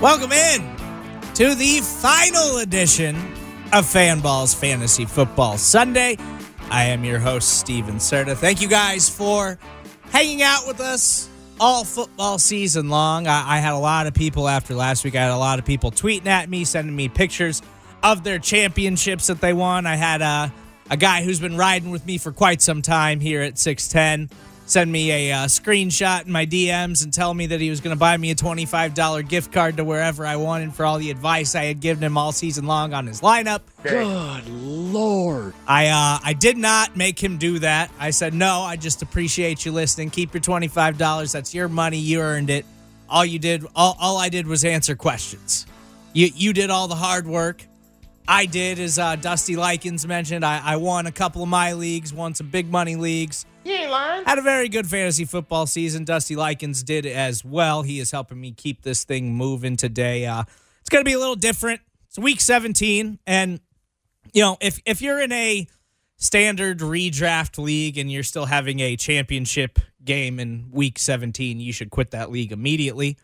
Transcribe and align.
Welcome 0.00 0.30
in 0.30 0.60
to 1.34 1.56
the 1.56 1.80
final 1.80 2.58
edition 2.58 3.16
of 3.72 3.84
Fanballs 3.84 4.54
Fantasy 4.54 5.04
Football 5.04 5.58
Sunday. 5.58 6.16
I 6.70 6.84
am 6.84 7.02
your 7.02 7.18
host, 7.18 7.58
Steven 7.58 7.96
Serta. 7.96 8.36
Thank 8.36 8.62
you 8.62 8.68
guys 8.68 9.08
for 9.08 9.58
hanging 10.12 10.40
out 10.40 10.68
with 10.68 10.78
us 10.78 11.28
all 11.58 11.82
football 11.82 12.38
season 12.38 12.90
long. 12.90 13.26
I, 13.26 13.56
I, 13.56 13.58
had 13.58 13.72
a 13.72 13.78
lot 13.78 14.06
of 14.06 14.14
people 14.14 14.48
after 14.48 14.72
last 14.76 15.02
week. 15.02 15.16
I 15.16 15.22
had 15.22 15.32
a 15.32 15.36
lot 15.36 15.58
of 15.58 15.64
people 15.64 15.90
tweeting 15.90 16.26
at 16.26 16.48
me, 16.48 16.64
sending 16.64 16.94
me 16.94 17.08
pictures 17.08 17.60
of 18.04 18.22
their 18.22 18.38
championships 18.38 19.26
that 19.26 19.40
they 19.40 19.52
won. 19.52 19.84
I 19.84 19.96
had 19.96 20.22
a, 20.22 20.52
a 20.90 20.96
guy 20.96 21.24
who's 21.24 21.40
been 21.40 21.56
riding 21.56 21.90
with 21.90 22.06
me 22.06 22.18
for 22.18 22.30
quite 22.30 22.62
some 22.62 22.82
time 22.82 23.18
here 23.18 23.42
at 23.42 23.58
610 23.58 24.30
send 24.68 24.92
me 24.92 25.10
a 25.10 25.32
uh, 25.32 25.46
screenshot 25.46 26.26
in 26.26 26.32
my 26.32 26.44
DMs 26.44 27.02
and 27.02 27.12
tell 27.12 27.32
me 27.32 27.46
that 27.46 27.60
he 27.60 27.70
was 27.70 27.80
going 27.80 27.96
to 27.96 27.98
buy 27.98 28.16
me 28.16 28.30
a 28.30 28.34
$25 28.34 29.26
gift 29.28 29.50
card 29.50 29.78
to 29.78 29.84
wherever 29.84 30.26
I 30.26 30.36
wanted 30.36 30.74
for 30.74 30.84
all 30.84 30.98
the 30.98 31.10
advice 31.10 31.54
I 31.54 31.64
had 31.64 31.80
given 31.80 32.04
him 32.04 32.18
all 32.18 32.32
season 32.32 32.66
long 32.66 32.92
on 32.92 33.06
his 33.06 33.22
lineup. 33.22 33.62
Good 33.82 34.48
lord. 34.48 35.54
I 35.66 35.86
uh, 35.88 36.18
I 36.22 36.34
did 36.34 36.58
not 36.58 36.96
make 36.96 37.22
him 37.22 37.38
do 37.38 37.60
that. 37.60 37.90
I 37.98 38.10
said, 38.10 38.34
"No, 38.34 38.60
I 38.60 38.76
just 38.76 39.02
appreciate 39.02 39.64
you 39.64 39.72
listening. 39.72 40.10
Keep 40.10 40.34
your 40.34 40.42
$25. 40.42 41.32
That's 41.32 41.54
your 41.54 41.68
money. 41.68 41.98
You 41.98 42.20
earned 42.20 42.50
it. 42.50 42.66
All 43.08 43.24
you 43.24 43.38
did 43.38 43.64
all, 43.74 43.96
all 43.98 44.18
I 44.18 44.28
did 44.28 44.46
was 44.46 44.64
answer 44.64 44.94
questions. 44.94 45.66
You 46.12 46.28
you 46.34 46.52
did 46.52 46.70
all 46.70 46.88
the 46.88 46.94
hard 46.94 47.26
work. 47.26 47.64
I 48.30 48.44
did, 48.44 48.78
as 48.78 48.98
uh, 48.98 49.16
Dusty 49.16 49.56
Likens 49.56 50.06
mentioned, 50.06 50.44
I, 50.44 50.60
I 50.62 50.76
won 50.76 51.06
a 51.06 51.12
couple 51.12 51.42
of 51.42 51.48
my 51.48 51.72
leagues, 51.72 52.12
won 52.12 52.34
some 52.34 52.50
big 52.50 52.70
money 52.70 52.94
leagues. 52.94 53.46
Had 54.26 54.38
a 54.38 54.42
very 54.42 54.68
good 54.68 54.86
fantasy 54.86 55.24
football 55.24 55.66
season. 55.66 56.04
Dusty 56.04 56.36
Likens 56.36 56.82
did 56.82 57.06
as 57.06 57.44
well. 57.44 57.82
He 57.82 58.00
is 58.00 58.10
helping 58.10 58.40
me 58.40 58.52
keep 58.52 58.82
this 58.82 59.04
thing 59.04 59.34
moving 59.34 59.76
today. 59.76 60.26
Uh, 60.26 60.44
it's 60.80 60.88
going 60.90 61.04
to 61.04 61.08
be 61.08 61.14
a 61.14 61.18
little 61.18 61.36
different. 61.36 61.80
It's 62.08 62.18
week 62.18 62.40
17. 62.40 63.18
And, 63.26 63.60
you 64.32 64.42
know, 64.42 64.56
if, 64.60 64.80
if 64.86 65.02
you're 65.02 65.20
in 65.20 65.32
a 65.32 65.66
standard 66.16 66.78
redraft 66.78 67.62
league 67.62 67.98
and 67.98 68.10
you're 68.10 68.22
still 68.22 68.46
having 68.46 68.80
a 68.80 68.96
championship 68.96 69.78
game 70.04 70.40
in 70.40 70.68
week 70.70 70.98
17, 70.98 71.60
you 71.60 71.72
should 71.72 71.90
quit 71.90 72.12
that 72.12 72.30
league 72.30 72.52
immediately 72.52 73.16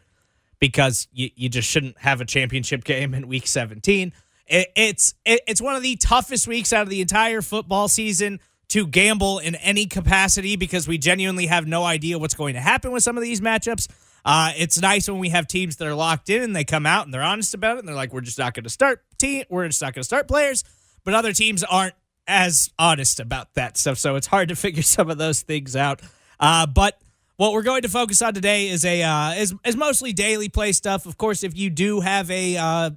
because 0.60 1.08
you, 1.12 1.30
you 1.34 1.48
just 1.48 1.68
shouldn't 1.68 1.98
have 1.98 2.20
a 2.20 2.24
championship 2.24 2.84
game 2.84 3.14
in 3.14 3.28
week 3.28 3.46
17 3.46 4.12
it, 4.46 4.68
it's 4.76 5.14
it, 5.24 5.40
it's 5.46 5.60
one 5.60 5.74
of 5.74 5.82
the 5.82 5.96
toughest 5.96 6.46
weeks 6.46 6.72
out 6.72 6.82
of 6.82 6.88
the 6.88 7.00
entire 7.00 7.42
football 7.42 7.88
season 7.88 8.40
to 8.68 8.86
gamble 8.86 9.38
in 9.38 9.54
any 9.56 9.86
capacity 9.86 10.56
because 10.56 10.88
we 10.88 10.98
genuinely 10.98 11.46
have 11.46 11.66
no 11.66 11.84
idea 11.84 12.18
what's 12.18 12.34
going 12.34 12.54
to 12.54 12.60
happen 12.60 12.92
with 12.92 13.02
some 13.02 13.16
of 13.16 13.22
these 13.22 13.40
matchups. 13.40 13.88
Uh, 14.24 14.52
it's 14.56 14.80
nice 14.80 15.08
when 15.08 15.18
we 15.18 15.28
have 15.28 15.46
teams 15.46 15.76
that 15.76 15.86
are 15.86 15.94
locked 15.94 16.30
in 16.30 16.42
and 16.42 16.56
they 16.56 16.64
come 16.64 16.86
out 16.86 17.04
and 17.04 17.12
they're 17.12 17.22
honest 17.22 17.52
about 17.52 17.76
it 17.76 17.80
and 17.80 17.88
they're 17.88 17.94
like, 17.94 18.12
we're 18.12 18.22
just 18.22 18.38
not 18.38 18.54
going 18.54 18.64
to 18.64 18.70
start 18.70 19.02
team, 19.18 19.44
we're 19.50 19.66
just 19.68 19.82
not 19.82 19.94
going 19.94 20.00
to 20.00 20.06
start 20.06 20.26
players. 20.26 20.64
But 21.04 21.14
other 21.14 21.32
teams 21.32 21.62
aren't 21.62 21.94
as 22.26 22.70
honest 22.78 23.20
about 23.20 23.52
that 23.54 23.76
stuff, 23.76 23.98
so 23.98 24.16
it's 24.16 24.26
hard 24.26 24.48
to 24.48 24.56
figure 24.56 24.82
some 24.82 25.10
of 25.10 25.18
those 25.18 25.42
things 25.42 25.76
out. 25.76 26.00
Uh, 26.40 26.66
but 26.66 26.98
what 27.36 27.52
we're 27.52 27.62
going 27.62 27.82
to 27.82 27.88
focus 27.88 28.22
on 28.22 28.32
today 28.32 28.68
is 28.68 28.84
a 28.84 29.02
uh, 29.02 29.32
is 29.34 29.54
is 29.64 29.76
mostly 29.76 30.12
daily 30.12 30.48
play 30.48 30.72
stuff. 30.72 31.04
Of 31.04 31.18
course, 31.18 31.44
if 31.44 31.56
you 31.56 31.68
do 31.68 32.00
have 32.00 32.30
a 32.30 32.56
uh, 32.56 32.90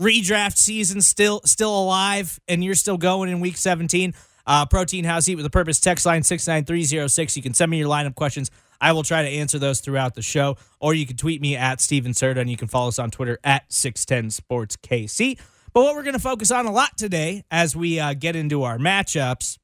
redraft 0.00 0.56
season 0.56 1.00
still 1.00 1.40
still 1.44 1.78
alive 1.78 2.40
and 2.48 2.64
you're 2.64 2.74
still 2.74 2.98
going 2.98 3.30
in 3.30 3.40
week 3.40 3.56
17 3.56 4.14
uh, 4.46 4.66
protein 4.66 5.04
house 5.04 5.28
eat 5.28 5.36
with 5.36 5.46
a 5.46 5.50
purpose 5.50 5.80
text 5.80 6.06
line 6.06 6.22
69306 6.22 7.36
you 7.36 7.42
can 7.42 7.54
send 7.54 7.70
me 7.70 7.78
your 7.78 7.88
lineup 7.88 8.14
questions. 8.14 8.50
I 8.80 8.92
will 8.92 9.04
try 9.04 9.22
to 9.22 9.28
answer 9.28 9.60
those 9.60 9.80
throughout 9.80 10.14
the 10.14 10.22
show. 10.22 10.56
Or 10.80 10.92
you 10.92 11.06
can 11.06 11.16
tweet 11.16 11.40
me 11.40 11.56
at 11.56 11.80
steven 11.80 12.12
serta 12.12 12.38
and 12.38 12.50
you 12.50 12.56
can 12.56 12.68
follow 12.68 12.88
us 12.88 12.98
on 12.98 13.10
twitter 13.10 13.38
at 13.44 13.72
610 13.72 14.30
sports 14.30 14.76
kc 14.76 15.38
but 15.72 15.82
what 15.82 15.94
we're 15.94 16.02
going 16.02 16.14
to 16.14 16.20
focus 16.20 16.50
on 16.50 16.66
a 16.66 16.72
lot 16.72 16.96
today 16.98 17.44
as 17.50 17.74
we 17.74 17.98
uh, 17.98 18.14
get 18.14 18.36
into 18.36 18.62
our 18.62 18.78
matchups 18.78 19.58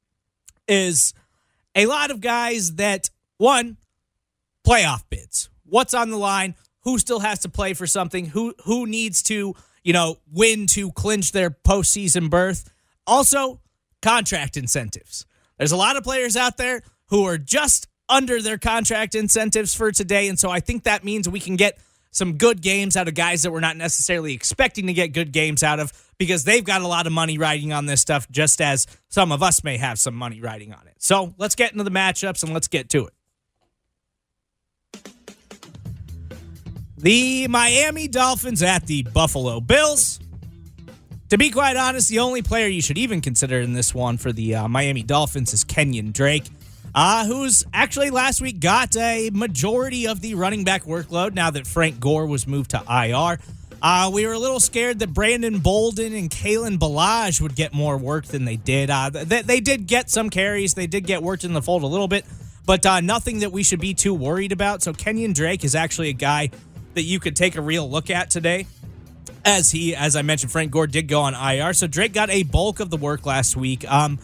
is 0.67 1.13
a 1.75 1.85
lot 1.85 2.09
of 2.09 2.19
guys 2.19 2.75
that 2.75 3.09
one 3.37 3.77
playoff 4.65 5.03
bids. 5.09 5.49
What's 5.65 5.93
on 5.93 6.09
the 6.09 6.17
line? 6.17 6.55
Who 6.81 6.97
still 6.97 7.19
has 7.19 7.39
to 7.39 7.49
play 7.49 7.73
for 7.73 7.85
something? 7.85 8.25
Who 8.25 8.55
who 8.65 8.87
needs 8.87 9.21
to 9.23 9.53
you 9.83 9.93
know, 9.93 10.17
win 10.31 10.67
to 10.67 10.91
clinch 10.91 11.31
their 11.31 11.49
postseason 11.49 12.29
berth. 12.29 12.71
Also, 13.07 13.59
contract 14.01 14.57
incentives. 14.57 15.25
There's 15.57 15.71
a 15.71 15.77
lot 15.77 15.95
of 15.95 16.03
players 16.03 16.37
out 16.37 16.57
there 16.57 16.81
who 17.07 17.25
are 17.25 17.37
just 17.37 17.87
under 18.07 18.41
their 18.41 18.57
contract 18.57 19.13
incentives 19.15 19.73
for 19.75 19.91
today. 19.91 20.27
And 20.27 20.39
so 20.39 20.49
I 20.49 20.59
think 20.59 20.83
that 20.83 21.03
means 21.03 21.29
we 21.29 21.39
can 21.39 21.55
get 21.55 21.77
some 22.11 22.37
good 22.37 22.61
games 22.61 22.97
out 22.97 23.07
of 23.07 23.13
guys 23.13 23.43
that 23.43 23.51
we're 23.51 23.59
not 23.59 23.77
necessarily 23.77 24.33
expecting 24.33 24.87
to 24.87 24.93
get 24.93 25.09
good 25.09 25.31
games 25.31 25.61
out 25.61 25.79
of 25.79 25.93
because 26.17 26.43
they've 26.43 26.63
got 26.63 26.81
a 26.81 26.87
lot 26.87 27.05
of 27.05 27.13
money 27.13 27.37
riding 27.37 27.71
on 27.71 27.85
this 27.85 28.01
stuff, 28.01 28.27
just 28.31 28.61
as 28.61 28.87
some 29.09 29.31
of 29.31 29.43
us 29.43 29.63
may 29.63 29.77
have 29.77 29.99
some 29.99 30.15
money 30.15 30.41
riding 30.41 30.73
on 30.73 30.87
it. 30.87 30.95
So 30.97 31.35
let's 31.37 31.55
get 31.55 31.71
into 31.71 31.83
the 31.83 31.91
matchups 31.91 32.43
and 32.43 32.53
let's 32.53 32.67
get 32.67 32.89
to 32.89 33.07
it. 33.07 33.13
The 36.97 37.47
Miami 37.47 38.09
Dolphins 38.09 38.61
at 38.61 38.85
the 38.85 39.03
Buffalo 39.03 39.61
Bills. 39.61 40.19
To 41.29 41.37
be 41.37 41.51
quite 41.51 41.77
honest, 41.77 42.09
the 42.09 42.19
only 42.19 42.41
player 42.41 42.65
you 42.65 42.81
should 42.81 42.97
even 42.97 43.21
consider 43.21 43.59
in 43.59 43.73
this 43.73 43.93
one 43.93 44.17
for 44.17 44.31
the 44.31 44.55
uh, 44.55 44.67
Miami 44.67 45.03
Dolphins 45.03 45.53
is 45.53 45.63
Kenyon 45.63 46.11
Drake, 46.11 46.45
uh, 46.95 47.27
who's 47.27 47.63
actually 47.71 48.09
last 48.09 48.41
week 48.41 48.59
got 48.59 48.97
a 48.97 49.29
majority 49.31 50.07
of 50.07 50.21
the 50.21 50.33
running 50.33 50.63
back 50.63 50.85
workload 50.85 51.35
now 51.35 51.51
that 51.51 51.67
Frank 51.67 51.99
Gore 51.99 52.25
was 52.25 52.47
moved 52.47 52.71
to 52.71 52.81
IR. 52.89 53.37
Uh, 53.79 54.09
we 54.11 54.25
were 54.25 54.33
a 54.33 54.39
little 54.39 54.59
scared 54.59 54.97
that 54.99 55.13
Brandon 55.13 55.59
Bolden 55.59 56.15
and 56.15 56.31
Kalen 56.31 56.79
Ballage 56.79 57.39
would 57.41 57.55
get 57.55 57.73
more 57.73 57.95
work 57.95 58.25
than 58.25 58.45
they 58.45 58.55
did. 58.55 58.89
Uh, 58.89 59.11
they, 59.11 59.43
they, 59.43 59.59
did 59.59 59.85
get 59.85 60.09
some 60.09 60.31
carries, 60.31 60.73
they 60.73 60.87
did 60.87 61.05
get 61.05 61.21
worked 61.21 61.43
in 61.43 61.53
the 61.53 61.61
fold 61.61 61.83
a 61.83 61.87
little 61.87 62.07
bit, 62.07 62.25
but 62.65 62.83
uh, 62.87 63.01
nothing 63.01 63.41
that 63.41 63.51
we 63.51 63.61
should 63.61 63.79
be 63.79 63.93
too 63.93 64.15
worried 64.15 64.51
about. 64.51 64.81
So 64.81 64.93
Kenyon 64.93 65.33
Drake 65.33 65.63
is 65.63 65.75
actually 65.75 66.09
a 66.09 66.13
guy 66.13 66.49
that 66.95 67.03
you 67.03 67.19
could 67.19 67.35
take 67.35 67.55
a 67.55 67.61
real 67.61 67.87
look 67.87 68.09
at 68.09 68.31
today. 68.31 68.65
As 69.49 69.71
he, 69.71 69.95
as 69.95 70.15
I 70.15 70.21
mentioned, 70.21 70.51
Frank 70.51 70.69
Gore 70.69 70.85
did 70.85 71.07
go 71.07 71.21
on 71.21 71.33
IR, 71.33 71.73
so 71.73 71.87
Drake 71.87 72.13
got 72.13 72.29
a 72.29 72.43
bulk 72.43 72.79
of 72.79 72.91
the 72.91 72.97
work 72.97 73.25
last 73.25 73.57
week. 73.57 73.83
Um, 73.91 74.19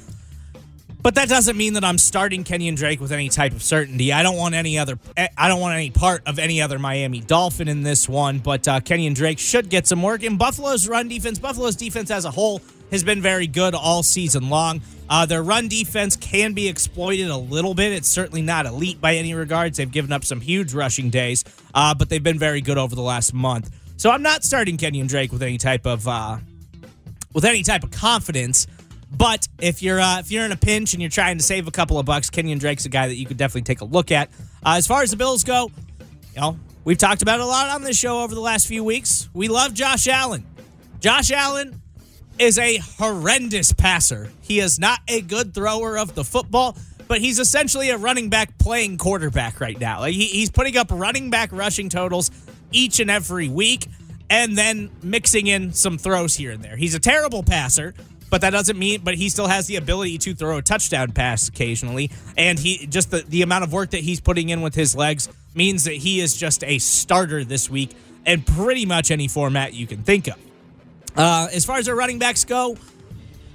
but 1.01 1.15
that 1.15 1.27
doesn't 1.27 1.57
mean 1.57 1.73
that 1.73 1.83
I'm 1.83 1.97
starting 1.97 2.43
Kenyon 2.43 2.75
Drake 2.75 3.01
with 3.01 3.11
any 3.11 3.29
type 3.29 3.53
of 3.53 3.63
certainty. 3.63 4.13
I 4.13 4.21
don't 4.21 4.37
want 4.37 4.53
any 4.53 4.77
other. 4.77 4.99
I 5.35 5.47
don't 5.47 5.59
want 5.59 5.73
any 5.73 5.89
part 5.89 6.21
of 6.27 6.37
any 6.37 6.61
other 6.61 6.77
Miami 6.77 7.21
Dolphin 7.21 7.67
in 7.67 7.81
this 7.81 8.07
one. 8.07 8.37
But 8.37 8.67
uh, 8.67 8.81
Kenyon 8.81 9.15
Drake 9.15 9.39
should 9.39 9.69
get 9.69 9.87
some 9.87 10.03
work. 10.03 10.21
In 10.21 10.37
Buffalo's 10.37 10.87
run 10.87 11.07
defense, 11.07 11.39
Buffalo's 11.39 11.75
defense 11.75 12.11
as 12.11 12.25
a 12.25 12.31
whole 12.31 12.61
has 12.91 13.03
been 13.03 13.19
very 13.19 13.47
good 13.47 13.73
all 13.73 14.03
season 14.03 14.51
long. 14.51 14.81
Uh, 15.09 15.25
their 15.25 15.41
run 15.41 15.67
defense 15.67 16.15
can 16.15 16.53
be 16.53 16.67
exploited 16.67 17.29
a 17.29 17.37
little 17.37 17.73
bit. 17.73 17.93
It's 17.93 18.09
certainly 18.09 18.43
not 18.43 18.67
elite 18.67 19.01
by 19.01 19.15
any 19.15 19.33
regards. 19.33 19.77
They've 19.77 19.91
given 19.91 20.11
up 20.11 20.23
some 20.23 20.39
huge 20.39 20.71
rushing 20.71 21.09
days, 21.09 21.43
uh, 21.73 21.95
but 21.95 22.09
they've 22.09 22.21
been 22.21 22.39
very 22.39 22.61
good 22.61 22.77
over 22.77 22.93
the 22.93 23.01
last 23.01 23.33
month. 23.33 23.71
So 23.97 24.11
I'm 24.11 24.21
not 24.21 24.43
starting 24.43 24.77
Kenyon 24.77 25.07
Drake 25.07 25.31
with 25.31 25.41
any 25.41 25.57
type 25.57 25.85
of 25.85 26.07
uh, 26.07 26.37
with 27.33 27.45
any 27.45 27.63
type 27.63 27.83
of 27.83 27.91
confidence. 27.91 28.67
But 29.11 29.47
if 29.59 29.81
you're 29.81 29.99
uh, 29.99 30.19
if 30.19 30.31
you're 30.31 30.45
in 30.45 30.51
a 30.51 30.57
pinch 30.57 30.93
and 30.93 31.01
you're 31.01 31.09
trying 31.09 31.37
to 31.37 31.43
save 31.43 31.67
a 31.67 31.71
couple 31.71 31.97
of 31.97 32.05
bucks, 32.05 32.29
Kenyon 32.29 32.59
Drake's 32.59 32.85
a 32.85 32.89
guy 32.89 33.07
that 33.07 33.15
you 33.15 33.25
could 33.25 33.37
definitely 33.37 33.61
take 33.61 33.81
a 33.81 33.85
look 33.85 34.11
at. 34.11 34.29
Uh, 34.65 34.75
as 34.77 34.87
far 34.87 35.01
as 35.01 35.11
the 35.11 35.17
Bills 35.17 35.43
go, 35.43 35.71
you 36.33 36.41
know 36.41 36.59
we've 36.83 36.97
talked 36.97 37.21
about 37.21 37.39
it 37.39 37.43
a 37.43 37.45
lot 37.45 37.69
on 37.69 37.83
this 37.83 37.97
show 37.97 38.21
over 38.21 38.35
the 38.35 38.41
last 38.41 38.67
few 38.67 38.83
weeks. 38.83 39.29
We 39.33 39.47
love 39.47 39.73
Josh 39.73 40.07
Allen. 40.07 40.45
Josh 40.99 41.31
Allen 41.31 41.81
is 42.37 42.57
a 42.57 42.77
horrendous 42.97 43.71
passer. 43.71 44.29
He 44.41 44.59
is 44.59 44.77
not 44.77 44.99
a 45.07 45.21
good 45.21 45.53
thrower 45.53 45.97
of 45.97 46.15
the 46.15 46.23
football, 46.23 46.77
but 47.07 47.21
he's 47.21 47.39
essentially 47.39 47.91
a 47.91 47.97
running 47.97 48.29
back 48.29 48.57
playing 48.57 48.97
quarterback 48.97 49.61
right 49.61 49.79
now. 49.79 50.01
Like 50.01 50.13
he, 50.13 50.25
he's 50.25 50.49
putting 50.49 50.75
up 50.75 50.87
running 50.91 51.29
back 51.29 51.51
rushing 51.53 51.87
totals 51.87 52.31
each 52.75 52.99
and 52.99 53.09
every 53.09 53.47
week 53.49 53.87
and 54.29 54.57
then 54.57 54.89
mixing 55.03 55.47
in 55.47 55.71
some 55.71 55.97
throws 55.97 56.35
here 56.35 56.51
and 56.51 56.63
there. 56.63 56.75
He's 56.75 56.95
a 56.95 56.99
terrible 56.99 57.43
passer, 57.43 57.93
but 58.29 58.41
that 58.41 58.49
doesn't 58.49 58.77
mean 58.77 59.01
but 59.03 59.15
he 59.15 59.29
still 59.29 59.47
has 59.47 59.67
the 59.67 59.77
ability 59.77 60.17
to 60.19 60.35
throw 60.35 60.57
a 60.57 60.61
touchdown 60.61 61.11
pass 61.11 61.47
occasionally 61.47 62.11
and 62.37 62.59
he 62.59 62.87
just 62.87 63.11
the, 63.11 63.23
the 63.27 63.41
amount 63.43 63.63
of 63.63 63.71
work 63.71 63.91
that 63.91 64.01
he's 64.01 64.19
putting 64.19 64.49
in 64.49 64.61
with 64.61 64.75
his 64.75 64.95
legs 64.95 65.29
means 65.53 65.85
that 65.85 65.93
he 65.93 66.19
is 66.19 66.35
just 66.35 66.63
a 66.63 66.77
starter 66.79 67.43
this 67.43 67.69
week 67.69 67.95
in 68.25 68.41
pretty 68.41 68.85
much 68.85 69.11
any 69.11 69.27
format 69.27 69.73
you 69.73 69.87
can 69.87 70.03
think 70.03 70.27
of. 70.27 70.35
Uh, 71.15 71.47
as 71.53 71.63
far 71.63 71.77
as 71.77 71.87
our 71.87 71.95
running 71.95 72.19
backs 72.19 72.43
go, 72.43 72.75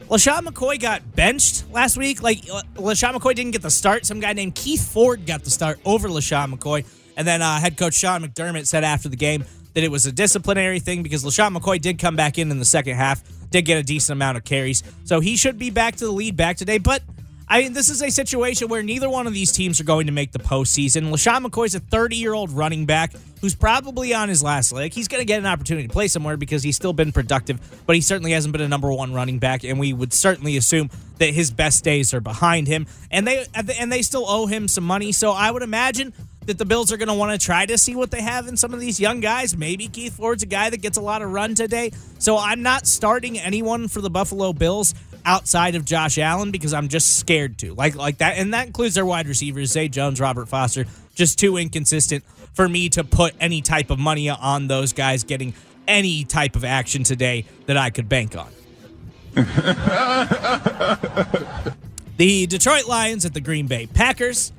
LeSean 0.09 0.41
McCoy 0.41 0.81
got 0.81 1.15
benched 1.15 1.71
last 1.71 1.97
week. 1.97 2.23
Like, 2.23 2.41
LeSean 2.75 3.15
McCoy 3.15 3.35
didn't 3.35 3.53
get 3.53 3.63
the 3.63 3.71
start. 3.71 4.07
Some 4.07 4.19
guy 4.19 4.33
named 4.33 4.55
Keith 4.55 4.91
Ford 4.93 5.27
got 5.27 5.45
the 5.45 5.51
start 5.51 5.79
over 5.85 6.09
LeSean 6.09 6.53
McCoy. 6.53 6.85
And 7.21 7.29
then 7.29 7.43
uh, 7.43 7.61
head 7.61 7.77
coach 7.77 7.93
Sean 7.93 8.23
McDermott 8.23 8.67
said 8.67 8.83
after 8.83 9.11
the 9.11 9.17
game 9.17 9.45
that 9.75 9.85
it 9.85 9.91
was 9.91 10.07
a 10.07 10.11
disciplinary 10.11 10.81
thing 10.81 11.03
because 11.03 11.23
LeSean 11.23 11.55
McCoy 11.55 11.79
did 11.79 11.99
come 11.99 12.17
back 12.17 12.39
in 12.39 12.51
in 12.51 12.59
the 12.59 12.65
second 12.65 12.97
half, 12.97 13.23
did 13.51 13.67
get 13.67 13.77
a 13.77 13.83
decent 13.83 14.17
amount 14.17 14.39
of 14.39 14.45
carries. 14.45 14.83
So 15.05 15.21
he 15.21 15.37
should 15.37 15.59
be 15.59 15.69
back 15.69 15.97
to 15.97 16.07
the 16.07 16.13
lead 16.13 16.35
back 16.35 16.57
today. 16.57 16.79
But 16.79 17.03
I 17.47 17.61
mean, 17.61 17.75
this 17.75 17.91
is 17.91 18.01
a 18.01 18.09
situation 18.09 18.69
where 18.69 18.83
neither 18.83 19.11
one 19.11 19.27
of 19.27 19.35
these 19.35 19.53
teams 19.53 19.83
are 19.83 19.85
going 19.85 20.07
to 20.07 20.15
make 20.15 20.33
the 20.33 20.39
postseason. 20.39 21.11
LeSean 21.11 21.45
McCoy's 21.45 21.75
a 21.75 21.81
30 21.81 22.17
year 22.17 22.33
old 22.33 22.53
running 22.53 22.87
back 22.87 23.13
who's 23.43 23.55
probably 23.55 24.15
on 24.15 24.31
his 24.31 24.43
last 24.43 24.73
leg. 24.73 24.95
He's 24.95 25.09
going 25.09 25.21
to 25.21 25.27
get 25.27 25.41
an 25.41 25.47
opportunity 25.47 25.89
to 25.89 25.93
play 25.93 26.09
somewhere 26.09 26.39
because 26.39 26.63
he's 26.63 26.77
still 26.77 26.95
been 26.95 27.13
productive, 27.13 27.83
but 27.87 27.97
he 27.97 28.01
certainly 28.01 28.33
hasn't 28.33 28.53
been 28.53 28.63
a 28.63 28.69
number 28.69 28.91
one 28.91 29.13
running 29.13 29.39
back. 29.39 29.63
And 29.65 29.79
we 29.79 29.93
would 29.93 30.15
certainly 30.15 30.57
assume 30.57 30.89
that 31.19 31.35
his 31.35 31.51
best 31.51 31.85
days 31.85 32.15
are 32.15 32.21
behind 32.21 32.67
him. 32.67 32.87
And 33.11 33.27
they 33.27 33.45
and 33.55 33.93
they 33.93 34.01
still 34.01 34.25
owe 34.27 34.47
him 34.47 34.69
some 34.69 34.85
money. 34.85 35.13
So 35.13 35.33
I 35.33 35.51
would 35.51 35.63
imagine 35.63 36.15
that 36.47 36.59
the 36.59 36.65
Bills 36.65 36.93
are 36.93 36.97
going 36.97 37.09
to 37.09 37.15
want 37.15 37.39
to 37.39 37.45
try 37.45 37.67
to 37.67 37.77
see 37.77 37.95
what 37.95 38.11
they 38.11 38.23
have 38.23 38.49
in 38.49 38.57
some 38.57 38.73
of 38.73 38.81
these 38.81 38.99
young 38.99 39.21
guys. 39.21 39.57
Maybe 39.57 39.89
Keith 39.89 40.17
Ford's 40.17 40.43
a 40.43 40.47
guy 40.47 40.71
that 40.71 40.79
gets 40.79 40.97
a 40.97 41.01
lot 41.03 41.23
of 41.23 41.31
run 41.33 41.55
today. 41.55 41.93
So 42.19 42.39
I'm 42.39 42.63
not 42.63 42.87
starting 42.87 43.39
anyone 43.39 43.89
for 43.89 44.01
the 44.01 44.11
Buffalo 44.11 44.53
Bills 44.53 44.95
outside 45.25 45.75
of 45.75 45.85
Josh 45.85 46.19
Allen 46.19 46.51
because 46.51 46.73
I'm 46.73 46.89
just 46.89 47.19
scared 47.19 47.59
to. 47.59 47.75
Like 47.75 47.95
like 47.95 48.19
that 48.19 48.39
and 48.39 48.55
that 48.55 48.67
includes 48.67 48.95
their 48.95 49.07
wide 49.07 49.29
receivers, 49.29 49.71
Zay 49.73 49.89
Jones, 49.89 50.21
Robert 50.21 50.49
Foster, 50.49 50.87
just 51.15 51.39
too 51.39 51.57
inconsistent 51.57 52.25
for 52.55 52.69
me 52.69 52.89
to 52.91 53.05
put 53.05 53.35
any 53.41 53.61
type 53.61 53.91
of 53.91 53.99
money 53.99 54.29
on 54.29 54.67
those 54.67 54.93
guys 54.93 55.25
getting 55.25 55.55
any 55.87 56.25
type 56.25 56.57
of 56.57 56.65
action 56.65 57.05
today 57.05 57.45
that 57.67 57.77
I 57.77 57.91
could 57.91 58.09
bank 58.09 58.37
on. 58.37 58.49
the 62.17 62.47
Detroit 62.47 62.87
Lions 62.87 63.25
at 63.25 63.35
the 63.35 63.41
Green 63.41 63.67
Bay 63.67 63.87
Packers. 63.87 64.53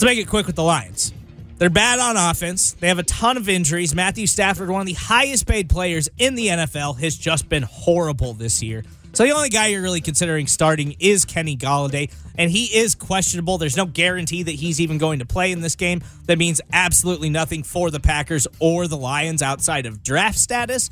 Let's 0.00 0.16
make 0.16 0.18
it 0.18 0.30
quick 0.30 0.46
with 0.46 0.56
the 0.56 0.62
Lions. 0.62 1.12
They're 1.58 1.68
bad 1.68 1.98
on 1.98 2.16
offense. 2.16 2.72
They 2.72 2.88
have 2.88 2.98
a 2.98 3.02
ton 3.02 3.36
of 3.36 3.50
injuries. 3.50 3.94
Matthew 3.94 4.26
Stafford, 4.26 4.70
one 4.70 4.80
of 4.80 4.86
the 4.86 4.94
highest 4.94 5.46
paid 5.46 5.68
players 5.68 6.08
in 6.16 6.36
the 6.36 6.46
NFL, 6.46 6.98
has 7.00 7.14
just 7.14 7.50
been 7.50 7.64
horrible 7.64 8.32
this 8.32 8.62
year. 8.62 8.82
So 9.12 9.24
the 9.24 9.32
only 9.32 9.50
guy 9.50 9.66
you're 9.66 9.82
really 9.82 10.00
considering 10.00 10.46
starting 10.46 10.96
is 11.00 11.26
Kenny 11.26 11.54
Golladay, 11.54 12.10
and 12.38 12.50
he 12.50 12.64
is 12.78 12.94
questionable. 12.94 13.58
There's 13.58 13.76
no 13.76 13.84
guarantee 13.84 14.42
that 14.44 14.52
he's 14.52 14.80
even 14.80 14.96
going 14.96 15.18
to 15.18 15.26
play 15.26 15.52
in 15.52 15.60
this 15.60 15.76
game. 15.76 16.02
That 16.24 16.38
means 16.38 16.62
absolutely 16.72 17.28
nothing 17.28 17.62
for 17.62 17.90
the 17.90 18.00
Packers 18.00 18.46
or 18.58 18.86
the 18.86 18.96
Lions 18.96 19.42
outside 19.42 19.84
of 19.84 20.02
draft 20.02 20.38
status. 20.38 20.88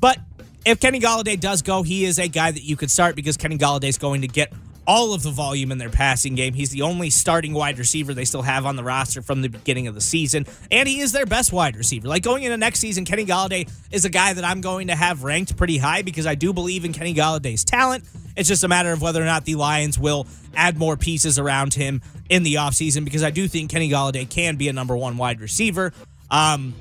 But 0.00 0.18
if 0.66 0.80
Kenny 0.80 0.98
Golladay 0.98 1.38
does 1.38 1.62
go, 1.62 1.84
he 1.84 2.04
is 2.04 2.18
a 2.18 2.26
guy 2.26 2.50
that 2.50 2.64
you 2.64 2.74
could 2.74 2.90
start 2.90 3.14
because 3.14 3.36
Kenny 3.36 3.56
Golladay 3.56 3.90
is 3.90 3.98
going 3.98 4.22
to 4.22 4.28
get 4.28 4.52
all 4.86 5.14
of 5.14 5.22
the 5.22 5.30
volume 5.30 5.70
in 5.72 5.78
their 5.78 5.90
passing 5.90 6.34
game. 6.34 6.54
He's 6.54 6.70
the 6.70 6.82
only 6.82 7.10
starting 7.10 7.52
wide 7.52 7.78
receiver 7.78 8.14
they 8.14 8.24
still 8.24 8.42
have 8.42 8.66
on 8.66 8.76
the 8.76 8.82
roster 8.82 9.22
from 9.22 9.42
the 9.42 9.48
beginning 9.48 9.86
of 9.86 9.94
the 9.94 10.00
season, 10.00 10.46
and 10.70 10.88
he 10.88 11.00
is 11.00 11.12
their 11.12 11.26
best 11.26 11.52
wide 11.52 11.76
receiver. 11.76 12.08
Like 12.08 12.22
going 12.22 12.42
into 12.42 12.56
next 12.56 12.80
season, 12.80 13.04
Kenny 13.04 13.24
Golladay 13.24 13.70
is 13.90 14.04
a 14.04 14.10
guy 14.10 14.32
that 14.32 14.44
I'm 14.44 14.60
going 14.60 14.88
to 14.88 14.94
have 14.94 15.24
ranked 15.24 15.56
pretty 15.56 15.78
high 15.78 16.02
because 16.02 16.26
I 16.26 16.34
do 16.34 16.52
believe 16.52 16.84
in 16.84 16.92
Kenny 16.92 17.14
Golladay's 17.14 17.64
talent. 17.64 18.04
It's 18.36 18.48
just 18.48 18.64
a 18.64 18.68
matter 18.68 18.92
of 18.92 19.02
whether 19.02 19.22
or 19.22 19.26
not 19.26 19.44
the 19.44 19.56
Lions 19.56 19.98
will 19.98 20.26
add 20.54 20.78
more 20.78 20.96
pieces 20.96 21.38
around 21.38 21.74
him 21.74 22.02
in 22.28 22.42
the 22.42 22.54
offseason 22.54 23.04
because 23.04 23.22
I 23.22 23.30
do 23.30 23.46
think 23.46 23.70
Kenny 23.70 23.90
Golladay 23.90 24.28
can 24.28 24.56
be 24.56 24.68
a 24.68 24.72
number 24.72 24.96
one 24.96 25.16
wide 25.16 25.40
receiver. 25.40 25.92
Um, 26.30 26.74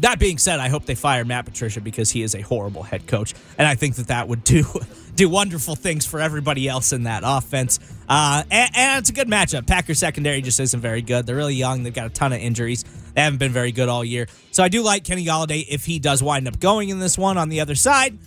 that 0.00 0.18
being 0.18 0.38
said, 0.38 0.60
I 0.60 0.68
hope 0.68 0.84
they 0.86 0.94
fire 0.94 1.24
Matt 1.24 1.44
Patricia 1.44 1.80
because 1.80 2.10
he 2.10 2.22
is 2.22 2.34
a 2.34 2.40
horrible 2.40 2.82
head 2.82 3.06
coach, 3.06 3.34
and 3.58 3.66
I 3.66 3.74
think 3.74 3.96
that 3.96 4.08
that 4.08 4.28
would 4.28 4.44
do 4.44 4.64
do 5.14 5.28
wonderful 5.28 5.76
things 5.76 6.06
for 6.06 6.20
everybody 6.20 6.68
else 6.68 6.92
in 6.92 7.04
that 7.04 7.22
offense. 7.24 7.78
Uh, 8.08 8.42
and, 8.50 8.70
and, 8.74 9.00
it's 9.00 9.10
a 9.10 9.12
good 9.12 9.28
matchup. 9.28 9.66
Packers 9.66 9.98
secondary 9.98 10.40
just 10.40 10.58
isn't 10.58 10.80
very 10.80 11.02
good. 11.02 11.26
They're 11.26 11.36
really 11.36 11.54
young. 11.54 11.82
They've 11.82 11.94
got 11.94 12.06
a 12.06 12.10
ton 12.10 12.32
of 12.32 12.40
injuries. 12.40 12.84
They 13.14 13.20
haven't 13.20 13.38
been 13.38 13.52
very 13.52 13.72
good 13.72 13.88
all 13.88 14.04
year. 14.04 14.26
So 14.50 14.62
I 14.62 14.68
do 14.68 14.82
like 14.82 15.04
Kenny 15.04 15.24
Golladay 15.24 15.66
if 15.68 15.84
he 15.84 15.98
does 15.98 16.22
wind 16.22 16.48
up 16.48 16.58
going 16.58 16.88
in 16.88 16.98
this 16.98 17.18
one. 17.18 17.38
On 17.38 17.48
the 17.48 17.60
other 17.60 17.74
side, 17.74 18.18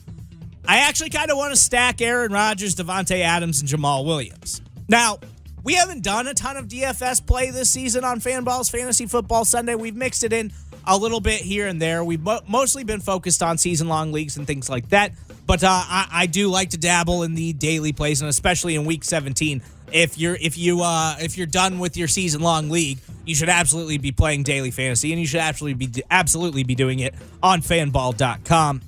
I 0.67 0.79
actually 0.79 1.09
kind 1.09 1.31
of 1.31 1.37
want 1.37 1.51
to 1.51 1.57
stack 1.57 2.01
Aaron 2.01 2.31
Rodgers, 2.31 2.75
Davante 2.75 3.21
Adams, 3.21 3.59
and 3.59 3.69
Jamaal 3.69 4.05
Williams. 4.05 4.61
Now, 4.87 5.19
we 5.63 5.75
haven't 5.75 6.03
done 6.03 6.27
a 6.27 6.33
ton 6.33 6.57
of 6.57 6.67
DFS 6.67 7.25
play 7.25 7.49
this 7.49 7.71
season 7.71 8.03
on 8.03 8.19
Fanballs 8.19 8.69
Fantasy 8.69 9.05
Football 9.05 9.45
Sunday. 9.45 9.75
We've 9.75 9.95
mixed 9.95 10.23
it 10.23 10.33
in 10.33 10.51
a 10.85 10.97
little 10.97 11.19
bit 11.19 11.41
here 11.41 11.68
and 11.68 11.81
there. 11.81 12.03
We've 12.03 12.21
mo- 12.21 12.41
mostly 12.47 12.83
been 12.83 13.00
focused 13.00 13.41
on 13.41 13.57
season 13.57 13.88
long 13.88 14.12
leagues 14.12 14.38
and 14.38 14.45
things 14.45 14.69
like 14.69 14.89
that. 14.89 15.13
But 15.45 15.63
uh, 15.63 15.68
I, 15.69 16.07
I, 16.12 16.25
do 16.25 16.47
like 16.47 16.69
to 16.69 16.77
dabble 16.77 17.24
in 17.24 17.35
the 17.35 17.53
daily 17.53 17.91
plays, 17.91 18.21
and 18.21 18.30
especially 18.30 18.75
in 18.75 18.85
Week 18.85 19.03
17. 19.03 19.62
If 19.91 20.18
you're 20.18 20.35
if 20.35 20.57
you 20.57 20.81
uh, 20.81 21.15
if 21.19 21.38
you're 21.38 21.47
done 21.47 21.80
with 21.80 21.97
your 21.97 22.07
season 22.07 22.41
long 22.41 22.69
league, 22.69 23.00
you 23.25 23.35
should 23.35 23.50
absolutely 23.50 23.97
be 23.97 24.12
playing 24.12 24.44
daily 24.44 24.71
fantasy, 24.71 25.12
and 25.12 25.19
you 25.19 25.27
should 25.27 25.41
absolutely 25.41 25.88
be 25.88 26.03
absolutely 26.09 26.63
be 26.63 26.75
doing 26.75 27.00
it 27.00 27.13
on 27.44 27.62
Fanball.com. 27.62 28.81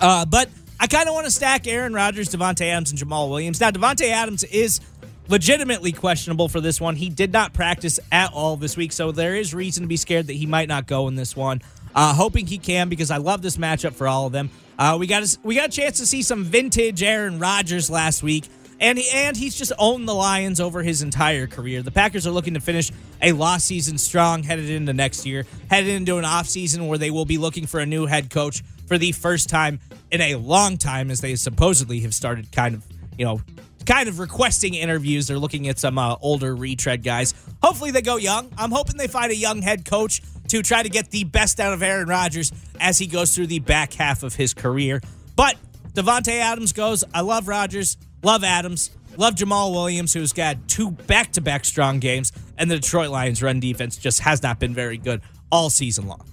Uh, 0.00 0.24
but 0.24 0.48
I 0.80 0.88
kind 0.88 1.08
of 1.08 1.14
want 1.14 1.26
to 1.26 1.30
stack 1.30 1.68
Aaron 1.68 1.94
Rodgers, 1.94 2.28
Davante 2.30 2.62
Adams, 2.62 2.90
and 2.90 2.98
Jamaal 2.98 3.30
Williams. 3.30 3.60
Now, 3.60 3.70
Davante 3.70 4.08
Adams 4.08 4.42
is 4.42 4.80
legitimately 5.28 5.92
questionable 5.92 6.48
for 6.48 6.60
this 6.60 6.80
one. 6.80 6.96
He 6.96 7.08
did 7.08 7.32
not 7.32 7.52
practice 7.52 8.00
at 8.10 8.32
all 8.32 8.56
this 8.56 8.76
week, 8.76 8.92
so 8.92 9.12
there 9.12 9.34
is 9.34 9.54
reason 9.54 9.82
to 9.84 9.86
be 9.88 9.96
scared 9.96 10.26
that 10.26 10.34
he 10.34 10.46
might 10.46 10.68
not 10.68 10.86
go 10.86 11.08
in 11.08 11.16
this 11.16 11.36
one. 11.36 11.62
Uh, 11.94 12.14
hoping 12.14 12.46
he 12.46 12.58
can 12.58 12.88
because 12.88 13.10
I 13.10 13.18
love 13.18 13.42
this 13.42 13.56
matchup 13.56 13.92
for 13.92 14.08
all 14.08 14.26
of 14.26 14.32
them. 14.32 14.50
Uh, 14.78 14.96
we 14.98 15.06
got 15.06 15.22
a, 15.22 15.38
we 15.42 15.54
got 15.54 15.68
a 15.68 15.72
chance 15.72 15.98
to 15.98 16.06
see 16.06 16.22
some 16.22 16.44
vintage 16.44 17.02
Aaron 17.02 17.38
Rodgers 17.38 17.90
last 17.90 18.22
week, 18.22 18.48
and 18.80 18.98
he, 18.98 19.08
and 19.14 19.36
he's 19.36 19.54
just 19.54 19.72
owned 19.78 20.08
the 20.08 20.14
Lions 20.14 20.58
over 20.58 20.82
his 20.82 21.02
entire 21.02 21.46
career. 21.46 21.82
The 21.82 21.90
Packers 21.90 22.26
are 22.26 22.30
looking 22.30 22.54
to 22.54 22.60
finish 22.60 22.90
a 23.20 23.32
lost 23.32 23.66
season 23.66 23.98
strong, 23.98 24.42
headed 24.42 24.70
into 24.70 24.92
next 24.92 25.26
year, 25.26 25.44
headed 25.70 25.90
into 25.90 26.16
an 26.16 26.24
off 26.24 26.48
season 26.48 26.88
where 26.88 26.98
they 26.98 27.10
will 27.10 27.26
be 27.26 27.38
looking 27.38 27.66
for 27.66 27.80
a 27.80 27.86
new 27.86 28.06
head 28.06 28.30
coach 28.30 28.62
for 28.86 28.96
the 28.96 29.12
first 29.12 29.48
time 29.48 29.78
in 30.10 30.20
a 30.20 30.34
long 30.36 30.78
time, 30.78 31.10
as 31.10 31.20
they 31.20 31.36
supposedly 31.36 32.00
have 32.00 32.14
started 32.14 32.50
kind 32.50 32.74
of 32.74 32.84
you 33.18 33.26
know 33.26 33.40
kind 33.86 34.08
of 34.08 34.18
requesting 34.18 34.74
interviews. 34.74 35.26
They're 35.26 35.38
looking 35.38 35.68
at 35.68 35.78
some 35.78 35.98
uh, 35.98 36.16
older 36.20 36.54
retread 36.54 37.02
guys. 37.02 37.34
Hopefully, 37.62 37.90
they 37.90 38.02
go 38.02 38.16
young. 38.16 38.50
I'm 38.56 38.70
hoping 38.70 38.96
they 38.96 39.08
find 39.08 39.30
a 39.30 39.36
young 39.36 39.62
head 39.62 39.84
coach 39.84 40.22
to 40.48 40.62
try 40.62 40.82
to 40.82 40.88
get 40.88 41.10
the 41.10 41.24
best 41.24 41.60
out 41.60 41.72
of 41.72 41.82
Aaron 41.82 42.08
Rodgers 42.08 42.52
as 42.80 42.98
he 42.98 43.06
goes 43.06 43.34
through 43.34 43.46
the 43.46 43.60
back 43.60 43.94
half 43.94 44.22
of 44.22 44.34
his 44.34 44.54
career. 44.54 45.00
But 45.36 45.56
Davante 45.94 46.38
Adams 46.38 46.72
goes. 46.72 47.04
I 47.14 47.20
love 47.20 47.48
Rodgers, 47.48 47.96
love 48.22 48.44
Adams, 48.44 48.90
love 49.16 49.34
Jamaal 49.34 49.72
Williams, 49.72 50.12
who's 50.12 50.32
got 50.32 50.68
two 50.68 50.90
back 50.90 51.32
to 51.32 51.40
back 51.40 51.64
strong 51.64 52.00
games, 52.00 52.32
and 52.58 52.70
the 52.70 52.76
Detroit 52.76 53.10
Lions' 53.10 53.42
run 53.42 53.60
defense 53.60 53.96
just 53.96 54.20
has 54.20 54.42
not 54.42 54.58
been 54.58 54.74
very 54.74 54.98
good 54.98 55.22
all 55.50 55.70
season 55.70 56.06
long. 56.06 56.26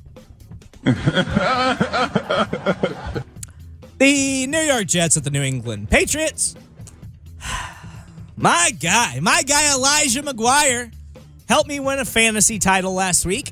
the 0.84 0.94
New 4.47 4.59
York 4.59 4.88
Jets 4.88 5.18
at 5.18 5.23
the 5.23 5.30
New 5.30 5.44
England 5.44 5.90
Patriots. 5.90 6.56
My 8.42 8.72
guy, 8.80 9.19
my 9.19 9.44
guy 9.44 9.76
Elijah 9.76 10.24
McGuire 10.24 10.94
helped 11.50 11.68
me 11.68 11.81
win 11.81 12.00
a 12.00 12.06
fantasy 12.06 12.58
title 12.58 12.94
last 12.94 13.26
week. 13.26 13.52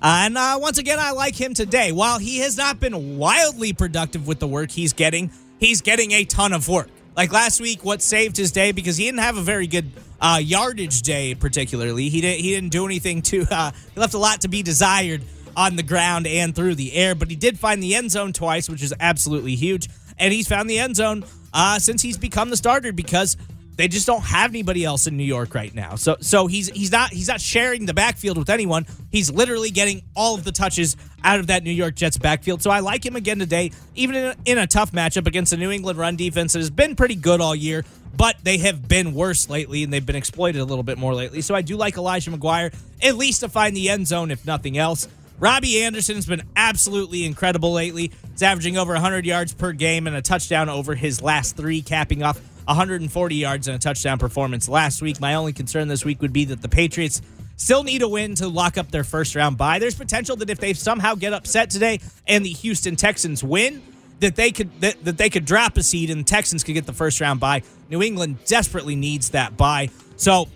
Uh, 0.00 0.22
and 0.26 0.38
uh, 0.38 0.56
once 0.60 0.78
again, 0.78 1.00
I 1.00 1.10
like 1.10 1.34
him 1.34 1.54
today. 1.54 1.90
While 1.90 2.20
he 2.20 2.38
has 2.38 2.56
not 2.56 2.78
been 2.78 3.18
wildly 3.18 3.72
productive 3.72 4.28
with 4.28 4.38
the 4.38 4.46
work 4.46 4.70
he's 4.70 4.92
getting, 4.92 5.32
he's 5.58 5.82
getting 5.82 6.12
a 6.12 6.24
ton 6.24 6.52
of 6.52 6.68
work. 6.68 6.86
Like 7.16 7.32
last 7.32 7.60
week, 7.60 7.84
what 7.84 8.00
saved 8.00 8.36
his 8.36 8.52
day 8.52 8.70
because 8.70 8.96
he 8.96 9.06
didn't 9.06 9.22
have 9.22 9.36
a 9.36 9.42
very 9.42 9.66
good 9.66 9.90
uh, 10.20 10.38
yardage 10.40 11.02
day, 11.02 11.34
particularly. 11.34 12.08
He 12.08 12.20
didn't. 12.20 12.40
He 12.40 12.54
didn't 12.54 12.70
do 12.70 12.86
anything 12.86 13.22
to. 13.22 13.44
Uh, 13.50 13.72
he 13.92 13.98
left 13.98 14.14
a 14.14 14.18
lot 14.18 14.42
to 14.42 14.48
be 14.48 14.62
desired 14.62 15.22
on 15.56 15.74
the 15.74 15.82
ground 15.82 16.28
and 16.28 16.54
through 16.54 16.76
the 16.76 16.92
air, 16.92 17.16
but 17.16 17.28
he 17.28 17.34
did 17.34 17.58
find 17.58 17.82
the 17.82 17.96
end 17.96 18.12
zone 18.12 18.32
twice, 18.32 18.70
which 18.70 18.84
is 18.84 18.94
absolutely 19.00 19.56
huge. 19.56 19.88
And 20.16 20.32
he's 20.32 20.46
found 20.46 20.70
the 20.70 20.78
end 20.78 20.94
zone 20.94 21.24
uh, 21.52 21.80
since 21.80 22.02
he's 22.02 22.16
become 22.16 22.50
the 22.50 22.56
starter 22.56 22.92
because 22.92 23.36
they 23.78 23.86
just 23.86 24.08
don't 24.08 24.24
have 24.24 24.50
anybody 24.50 24.84
else 24.84 25.06
in 25.06 25.16
New 25.16 25.24
York 25.24 25.54
right 25.54 25.72
now. 25.72 25.94
So 25.94 26.16
so 26.20 26.48
he's 26.48 26.68
he's 26.68 26.90
not 26.90 27.10
he's 27.10 27.28
not 27.28 27.40
sharing 27.40 27.86
the 27.86 27.94
backfield 27.94 28.36
with 28.36 28.50
anyone. 28.50 28.86
He's 29.12 29.30
literally 29.30 29.70
getting 29.70 30.02
all 30.16 30.34
of 30.34 30.42
the 30.42 30.50
touches 30.50 30.96
out 31.22 31.38
of 31.38 31.46
that 31.46 31.62
New 31.62 31.70
York 31.70 31.94
Jets 31.94 32.18
backfield. 32.18 32.60
So 32.60 32.70
I 32.72 32.80
like 32.80 33.06
him 33.06 33.14
again 33.14 33.38
today, 33.38 33.70
even 33.94 34.16
in 34.16 34.24
a, 34.24 34.36
in 34.44 34.58
a 34.58 34.66
tough 34.66 34.90
matchup 34.90 35.28
against 35.28 35.52
the 35.52 35.56
New 35.56 35.70
England 35.70 35.96
run 35.96 36.16
defense 36.16 36.54
that 36.54 36.58
has 36.58 36.70
been 36.70 36.96
pretty 36.96 37.14
good 37.14 37.40
all 37.40 37.54
year, 37.54 37.84
but 38.16 38.34
they 38.42 38.58
have 38.58 38.88
been 38.88 39.14
worse 39.14 39.48
lately 39.48 39.84
and 39.84 39.92
they've 39.92 40.04
been 40.04 40.16
exploited 40.16 40.60
a 40.60 40.64
little 40.64 40.82
bit 40.82 40.98
more 40.98 41.14
lately. 41.14 41.40
So 41.40 41.54
I 41.54 41.62
do 41.62 41.76
like 41.76 41.96
Elijah 41.96 42.32
McGuire 42.32 42.74
at 43.00 43.16
least 43.16 43.40
to 43.40 43.48
find 43.48 43.76
the 43.76 43.90
end 43.90 44.08
zone 44.08 44.32
if 44.32 44.44
nothing 44.44 44.76
else. 44.76 45.06
Robbie 45.38 45.84
Anderson's 45.84 46.26
been 46.26 46.42
absolutely 46.56 47.24
incredible 47.24 47.72
lately. 47.72 48.10
He's 48.32 48.42
averaging 48.42 48.76
over 48.76 48.92
100 48.94 49.24
yards 49.24 49.54
per 49.54 49.70
game 49.70 50.08
and 50.08 50.16
a 50.16 50.22
touchdown 50.22 50.68
over 50.68 50.96
his 50.96 51.22
last 51.22 51.56
three, 51.56 51.80
capping 51.80 52.24
off 52.24 52.40
140 52.68 53.34
yards 53.34 53.66
and 53.66 53.74
a 53.74 53.78
touchdown 53.78 54.18
performance 54.18 54.68
last 54.68 55.00
week. 55.00 55.20
My 55.20 55.34
only 55.34 55.52
concern 55.52 55.88
this 55.88 56.04
week 56.04 56.20
would 56.20 56.32
be 56.32 56.44
that 56.46 56.60
the 56.60 56.68
Patriots 56.68 57.22
still 57.56 57.82
need 57.82 58.02
a 58.02 58.08
win 58.08 58.34
to 58.36 58.46
lock 58.46 58.76
up 58.76 58.90
their 58.90 59.04
first 59.04 59.34
round 59.34 59.56
bye. 59.56 59.78
There's 59.78 59.94
potential 59.94 60.36
that 60.36 60.50
if 60.50 60.58
they 60.58 60.74
somehow 60.74 61.14
get 61.14 61.32
upset 61.32 61.70
today 61.70 62.00
and 62.26 62.44
the 62.44 62.50
Houston 62.50 62.94
Texans 62.94 63.42
win, 63.42 63.82
that 64.20 64.36
they 64.36 64.50
could 64.50 64.80
that, 64.80 65.02
that 65.04 65.16
they 65.16 65.30
could 65.30 65.44
drop 65.44 65.76
a 65.76 65.82
seed 65.82 66.10
and 66.10 66.20
the 66.20 66.24
Texans 66.24 66.62
could 66.62 66.74
get 66.74 66.86
the 66.86 66.92
first 66.92 67.20
round 67.20 67.40
bye. 67.40 67.62
New 67.88 68.02
England 68.02 68.44
desperately 68.44 68.96
needs 68.96 69.30
that 69.30 69.56
bye. 69.56 69.88
So 70.16 70.48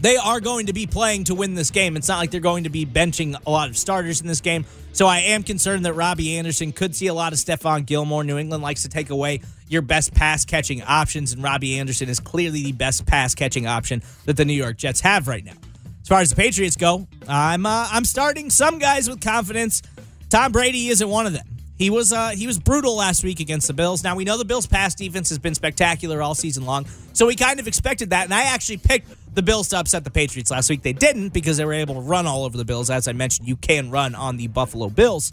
they 0.00 0.16
are 0.16 0.40
going 0.40 0.66
to 0.66 0.72
be 0.72 0.86
playing 0.86 1.24
to 1.24 1.34
win 1.34 1.54
this 1.54 1.70
game. 1.70 1.96
It's 1.96 2.08
not 2.08 2.18
like 2.18 2.30
they're 2.30 2.40
going 2.40 2.64
to 2.64 2.70
be 2.70 2.86
benching 2.86 3.36
a 3.46 3.50
lot 3.50 3.68
of 3.68 3.76
starters 3.76 4.20
in 4.20 4.26
this 4.26 4.40
game. 4.40 4.64
So 4.92 5.06
I 5.06 5.18
am 5.20 5.42
concerned 5.42 5.84
that 5.84 5.92
Robbie 5.92 6.36
Anderson 6.38 6.72
could 6.72 6.96
see 6.96 7.06
a 7.06 7.14
lot 7.14 7.32
of 7.32 7.38
Stephon 7.38 7.86
Gilmore. 7.86 8.24
New 8.24 8.36
England 8.36 8.62
likes 8.62 8.82
to 8.82 8.88
take 8.88 9.10
away 9.10 9.42
your 9.72 9.82
best 9.82 10.14
pass 10.14 10.44
catching 10.44 10.82
options, 10.82 11.32
and 11.32 11.42
Robbie 11.42 11.78
Anderson 11.78 12.08
is 12.08 12.20
clearly 12.20 12.62
the 12.62 12.72
best 12.72 13.06
pass 13.06 13.34
catching 13.34 13.66
option 13.66 14.02
that 14.26 14.36
the 14.36 14.44
New 14.44 14.52
York 14.52 14.76
Jets 14.76 15.00
have 15.00 15.28
right 15.28 15.44
now. 15.44 15.54
As 16.02 16.08
far 16.08 16.20
as 16.20 16.30
the 16.30 16.36
Patriots 16.36 16.76
go, 16.76 17.06
I'm 17.28 17.64
uh, 17.64 17.88
I'm 17.90 18.04
starting 18.04 18.50
some 18.50 18.78
guys 18.78 19.08
with 19.08 19.20
confidence. 19.20 19.82
Tom 20.28 20.52
Brady 20.52 20.88
isn't 20.88 21.08
one 21.08 21.26
of 21.26 21.32
them. 21.32 21.46
He 21.78 21.90
was 21.90 22.12
uh, 22.12 22.30
he 22.30 22.46
was 22.46 22.58
brutal 22.58 22.96
last 22.96 23.24
week 23.24 23.40
against 23.40 23.66
the 23.66 23.72
Bills. 23.72 24.04
Now 24.04 24.14
we 24.14 24.24
know 24.24 24.36
the 24.36 24.44
Bills' 24.44 24.66
pass 24.66 24.94
defense 24.94 25.28
has 25.30 25.38
been 25.38 25.54
spectacular 25.54 26.20
all 26.20 26.34
season 26.34 26.64
long, 26.64 26.86
so 27.12 27.26
we 27.26 27.34
kind 27.34 27.58
of 27.58 27.66
expected 27.66 28.10
that. 28.10 28.24
And 28.24 28.34
I 28.34 28.44
actually 28.44 28.78
picked 28.78 29.08
the 29.34 29.42
Bills 29.42 29.68
to 29.68 29.78
upset 29.78 30.04
the 30.04 30.10
Patriots 30.10 30.50
last 30.50 30.68
week. 30.68 30.82
They 30.82 30.92
didn't 30.92 31.30
because 31.30 31.56
they 31.56 31.64
were 31.64 31.72
able 31.72 31.94
to 31.94 32.00
run 32.00 32.26
all 32.26 32.44
over 32.44 32.56
the 32.56 32.64
Bills. 32.64 32.90
As 32.90 33.08
I 33.08 33.12
mentioned, 33.12 33.48
you 33.48 33.56
can 33.56 33.90
run 33.90 34.14
on 34.14 34.36
the 34.36 34.48
Buffalo 34.48 34.90
Bills. 34.90 35.32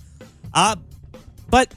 Uh, 0.54 0.76
but 1.50 1.74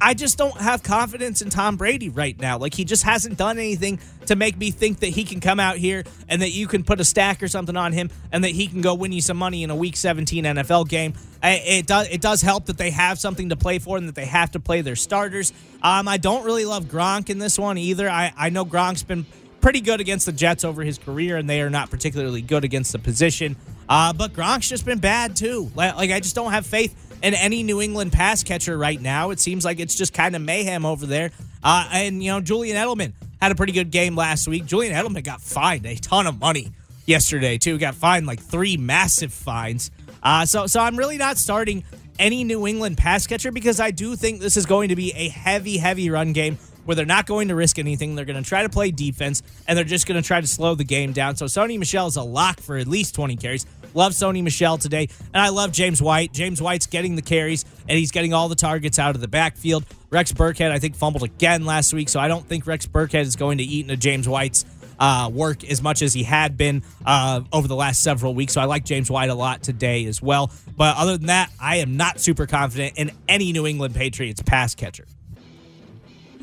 I 0.00 0.14
just 0.14 0.38
don't 0.38 0.56
have 0.60 0.82
confidence 0.82 1.42
in 1.42 1.50
Tom 1.50 1.76
Brady 1.76 2.08
right 2.08 2.38
now. 2.38 2.58
Like 2.58 2.74
he 2.74 2.84
just 2.84 3.02
hasn't 3.02 3.36
done 3.36 3.58
anything 3.58 3.98
to 4.26 4.36
make 4.36 4.56
me 4.56 4.70
think 4.70 5.00
that 5.00 5.08
he 5.08 5.24
can 5.24 5.40
come 5.40 5.58
out 5.58 5.76
here 5.76 6.04
and 6.28 6.42
that 6.42 6.50
you 6.50 6.66
can 6.66 6.84
put 6.84 7.00
a 7.00 7.04
stack 7.04 7.42
or 7.42 7.48
something 7.48 7.76
on 7.76 7.92
him 7.92 8.10
and 8.30 8.44
that 8.44 8.50
he 8.50 8.66
can 8.68 8.80
go 8.80 8.94
win 8.94 9.12
you 9.12 9.20
some 9.20 9.36
money 9.36 9.62
in 9.62 9.70
a 9.70 9.76
Week 9.76 9.96
17 9.96 10.44
NFL 10.44 10.88
game. 10.88 11.14
It 11.42 11.86
does 11.86 12.08
it 12.08 12.20
does 12.20 12.42
help 12.42 12.66
that 12.66 12.78
they 12.78 12.90
have 12.90 13.18
something 13.18 13.48
to 13.50 13.56
play 13.56 13.78
for 13.78 13.96
and 13.96 14.08
that 14.08 14.14
they 14.14 14.26
have 14.26 14.52
to 14.52 14.60
play 14.60 14.80
their 14.80 14.96
starters. 14.96 15.52
Um, 15.82 16.08
I 16.08 16.16
don't 16.16 16.44
really 16.44 16.64
love 16.64 16.84
Gronk 16.86 17.30
in 17.30 17.38
this 17.38 17.58
one 17.58 17.78
either. 17.78 18.08
I, 18.08 18.32
I 18.36 18.50
know 18.50 18.64
Gronk's 18.64 19.02
been 19.04 19.24
pretty 19.60 19.80
good 19.80 20.00
against 20.00 20.26
the 20.26 20.32
Jets 20.32 20.64
over 20.64 20.82
his 20.82 20.98
career, 20.98 21.36
and 21.36 21.48
they 21.48 21.60
are 21.60 21.70
not 21.70 21.90
particularly 21.90 22.42
good 22.42 22.64
against 22.64 22.92
the 22.92 22.98
position. 22.98 23.56
Uh, 23.88 24.12
but 24.12 24.32
Gronk's 24.32 24.68
just 24.68 24.84
been 24.84 24.98
bad 24.98 25.36
too. 25.36 25.70
Like, 25.74 25.96
like 25.96 26.10
I 26.10 26.20
just 26.20 26.34
don't 26.34 26.52
have 26.52 26.66
faith 26.66 27.07
in 27.22 27.34
any 27.34 27.62
New 27.62 27.80
England 27.80 28.12
pass 28.12 28.42
catcher 28.42 28.76
right 28.76 29.00
now. 29.00 29.30
It 29.30 29.40
seems 29.40 29.64
like 29.64 29.80
it's 29.80 29.94
just 29.94 30.12
kind 30.12 30.36
of 30.36 30.42
mayhem 30.42 30.84
over 30.84 31.06
there. 31.06 31.30
Uh, 31.62 31.88
and 31.92 32.22
you 32.22 32.30
know, 32.30 32.40
Julian 32.40 32.76
Edelman 32.76 33.12
had 33.40 33.52
a 33.52 33.54
pretty 33.54 33.72
good 33.72 33.90
game 33.90 34.16
last 34.16 34.48
week. 34.48 34.66
Julian 34.66 34.94
Edelman 34.94 35.24
got 35.24 35.40
fined 35.40 35.86
a 35.86 35.96
ton 35.96 36.26
of 36.26 36.38
money 36.40 36.72
yesterday 37.06 37.58
too. 37.58 37.78
Got 37.78 37.94
fined 37.94 38.26
like 38.26 38.40
three 38.40 38.76
massive 38.76 39.32
fines. 39.32 39.90
Uh, 40.22 40.46
so 40.46 40.66
so 40.66 40.80
I'm 40.80 40.96
really 40.96 41.16
not 41.16 41.38
starting 41.38 41.84
any 42.18 42.44
New 42.44 42.66
England 42.66 42.98
pass 42.98 43.26
catcher 43.26 43.52
because 43.52 43.80
I 43.80 43.90
do 43.90 44.16
think 44.16 44.40
this 44.40 44.56
is 44.56 44.66
going 44.66 44.88
to 44.88 44.96
be 44.96 45.12
a 45.12 45.28
heavy, 45.28 45.78
heavy 45.78 46.10
run 46.10 46.32
game 46.32 46.58
where 46.84 46.94
they're 46.94 47.06
not 47.06 47.26
going 47.26 47.48
to 47.48 47.54
risk 47.54 47.78
anything. 47.78 48.14
They're 48.14 48.24
going 48.24 48.42
to 48.42 48.48
try 48.48 48.62
to 48.62 48.68
play 48.68 48.90
defense 48.90 49.42
and 49.66 49.76
they're 49.76 49.84
just 49.84 50.06
going 50.06 50.20
to 50.20 50.26
try 50.26 50.40
to 50.40 50.46
slow 50.46 50.74
the 50.74 50.84
game 50.84 51.12
down. 51.12 51.36
So 51.36 51.44
Sony 51.44 51.78
Michel 51.78 52.06
is 52.06 52.16
a 52.16 52.22
lock 52.22 52.60
for 52.60 52.78
at 52.78 52.86
least 52.88 53.14
20 53.14 53.36
carries. 53.36 53.66
Love 53.94 54.12
Sony 54.12 54.42
Michel 54.42 54.78
today. 54.78 55.08
And 55.32 55.42
I 55.42 55.48
love 55.48 55.72
James 55.72 56.00
White. 56.00 56.32
James 56.32 56.60
White's 56.60 56.86
getting 56.86 57.16
the 57.16 57.22
carries 57.22 57.64
and 57.88 57.98
he's 57.98 58.10
getting 58.10 58.32
all 58.34 58.48
the 58.48 58.54
targets 58.54 58.98
out 58.98 59.14
of 59.14 59.20
the 59.20 59.28
backfield. 59.28 59.84
Rex 60.10 60.32
Burkhead, 60.32 60.70
I 60.70 60.78
think, 60.78 60.96
fumbled 60.96 61.22
again 61.22 61.64
last 61.64 61.92
week. 61.92 62.08
So 62.08 62.20
I 62.20 62.28
don't 62.28 62.46
think 62.46 62.66
Rex 62.66 62.86
Burkhead 62.86 63.22
is 63.22 63.36
going 63.36 63.58
to 63.58 63.64
eat 63.64 63.84
into 63.84 63.96
James 63.96 64.28
White's 64.28 64.64
uh, 64.98 65.30
work 65.32 65.64
as 65.64 65.82
much 65.82 66.02
as 66.02 66.12
he 66.12 66.22
had 66.22 66.56
been 66.56 66.82
uh, 67.06 67.42
over 67.52 67.68
the 67.68 67.76
last 67.76 68.02
several 68.02 68.34
weeks. 68.34 68.54
So 68.54 68.60
I 68.60 68.64
like 68.64 68.84
James 68.84 69.10
White 69.10 69.30
a 69.30 69.34
lot 69.34 69.62
today 69.62 70.04
as 70.06 70.20
well. 70.20 70.50
But 70.76 70.96
other 70.96 71.16
than 71.16 71.26
that, 71.26 71.50
I 71.60 71.76
am 71.76 71.96
not 71.96 72.20
super 72.20 72.46
confident 72.46 72.94
in 72.96 73.12
any 73.28 73.52
New 73.52 73.66
England 73.66 73.94
Patriots 73.94 74.42
pass 74.42 74.74
catcher. 74.74 75.06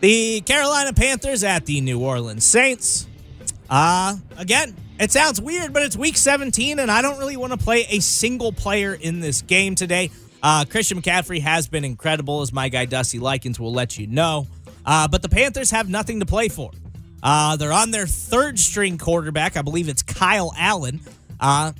the 0.00 0.40
Carolina 0.46 0.92
Panthers 0.94 1.44
at 1.44 1.66
the 1.66 1.80
New 1.82 2.00
Orleans 2.00 2.44
Saints. 2.44 3.06
Uh, 3.68 4.16
again, 4.36 4.74
it 4.98 5.10
sounds 5.10 5.40
weird, 5.40 5.72
but 5.72 5.82
it's 5.82 5.96
week 5.96 6.16
17, 6.16 6.78
and 6.78 6.90
I 6.90 7.02
don't 7.02 7.18
really 7.18 7.36
want 7.36 7.52
to 7.52 7.58
play 7.58 7.86
a 7.90 8.00
single 8.00 8.52
player 8.52 8.94
in 8.94 9.20
this 9.20 9.42
game 9.42 9.74
today. 9.74 10.10
Uh, 10.42 10.64
Christian 10.66 11.00
McCaffrey 11.00 11.40
has 11.40 11.68
been 11.68 11.84
incredible, 11.84 12.42
as 12.42 12.52
my 12.52 12.68
guy 12.68 12.84
Dusty 12.84 13.18
Likens 13.18 13.58
will 13.58 13.72
let 13.72 13.98
you 13.98 14.06
know. 14.06 14.46
Uh, 14.84 15.08
but 15.08 15.22
the 15.22 15.28
Panthers 15.28 15.70
have 15.70 15.88
nothing 15.88 16.20
to 16.20 16.26
play 16.26 16.48
for. 16.48 16.70
Uh, 17.22 17.56
they're 17.56 17.72
on 17.72 17.90
their 17.90 18.06
third 18.06 18.58
string 18.58 18.98
quarterback. 18.98 19.56
I 19.56 19.62
believe 19.62 19.88
it's 19.88 20.02
Kyle 20.02 20.52
Allen. 20.58 21.00
Uh, 21.40 21.72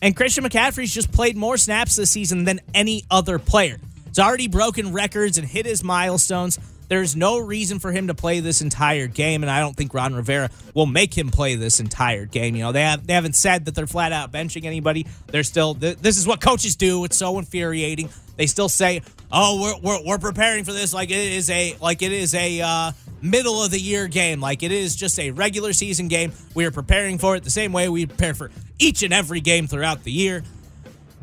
and 0.00 0.16
Christian 0.16 0.44
McCaffrey's 0.44 0.92
just 0.92 1.12
played 1.12 1.36
more 1.36 1.58
snaps 1.58 1.96
this 1.96 2.10
season 2.10 2.44
than 2.44 2.60
any 2.72 3.04
other 3.10 3.38
player. 3.38 3.78
He's 4.08 4.18
already 4.18 4.48
broken 4.48 4.94
records 4.94 5.36
and 5.36 5.46
hit 5.46 5.66
his 5.66 5.84
milestones. 5.84 6.58
There's 6.88 7.16
no 7.16 7.38
reason 7.38 7.78
for 7.78 7.90
him 7.90 8.06
to 8.06 8.14
play 8.14 8.40
this 8.40 8.62
entire 8.62 9.06
game, 9.06 9.42
and 9.42 9.50
I 9.50 9.60
don't 9.60 9.76
think 9.76 9.92
Ron 9.92 10.14
Rivera 10.14 10.50
will 10.74 10.86
make 10.86 11.16
him 11.16 11.30
play 11.30 11.56
this 11.56 11.80
entire 11.80 12.26
game. 12.26 12.54
You 12.54 12.64
know, 12.64 12.72
they 12.72 12.82
have 12.82 13.06
they 13.06 13.14
haven't 13.14 13.34
said 13.34 13.64
that 13.64 13.74
they're 13.74 13.86
flat 13.86 14.12
out 14.12 14.32
benching 14.32 14.64
anybody. 14.64 15.06
They're 15.26 15.42
still 15.42 15.74
this 15.74 16.16
is 16.16 16.26
what 16.26 16.40
coaches 16.40 16.76
do. 16.76 17.04
It's 17.04 17.16
so 17.16 17.38
infuriating. 17.38 18.08
They 18.36 18.46
still 18.46 18.68
say, 18.68 19.02
"Oh, 19.32 19.60
we're 19.60 19.98
we're, 19.98 20.06
we're 20.06 20.18
preparing 20.18 20.64
for 20.64 20.72
this 20.72 20.94
like 20.94 21.10
it 21.10 21.32
is 21.32 21.50
a 21.50 21.76
like 21.80 22.02
it 22.02 22.12
is 22.12 22.34
a 22.34 22.60
uh, 22.60 22.92
middle 23.20 23.64
of 23.64 23.70
the 23.70 23.80
year 23.80 24.06
game, 24.06 24.40
like 24.40 24.62
it 24.62 24.72
is 24.72 24.94
just 24.94 25.18
a 25.18 25.32
regular 25.32 25.72
season 25.72 26.08
game. 26.08 26.32
We 26.54 26.66
are 26.66 26.70
preparing 26.70 27.18
for 27.18 27.34
it 27.34 27.42
the 27.42 27.50
same 27.50 27.72
way 27.72 27.88
we 27.88 28.06
prepare 28.06 28.34
for 28.34 28.50
each 28.78 29.02
and 29.02 29.12
every 29.12 29.40
game 29.40 29.66
throughout 29.66 30.04
the 30.04 30.12
year." 30.12 30.44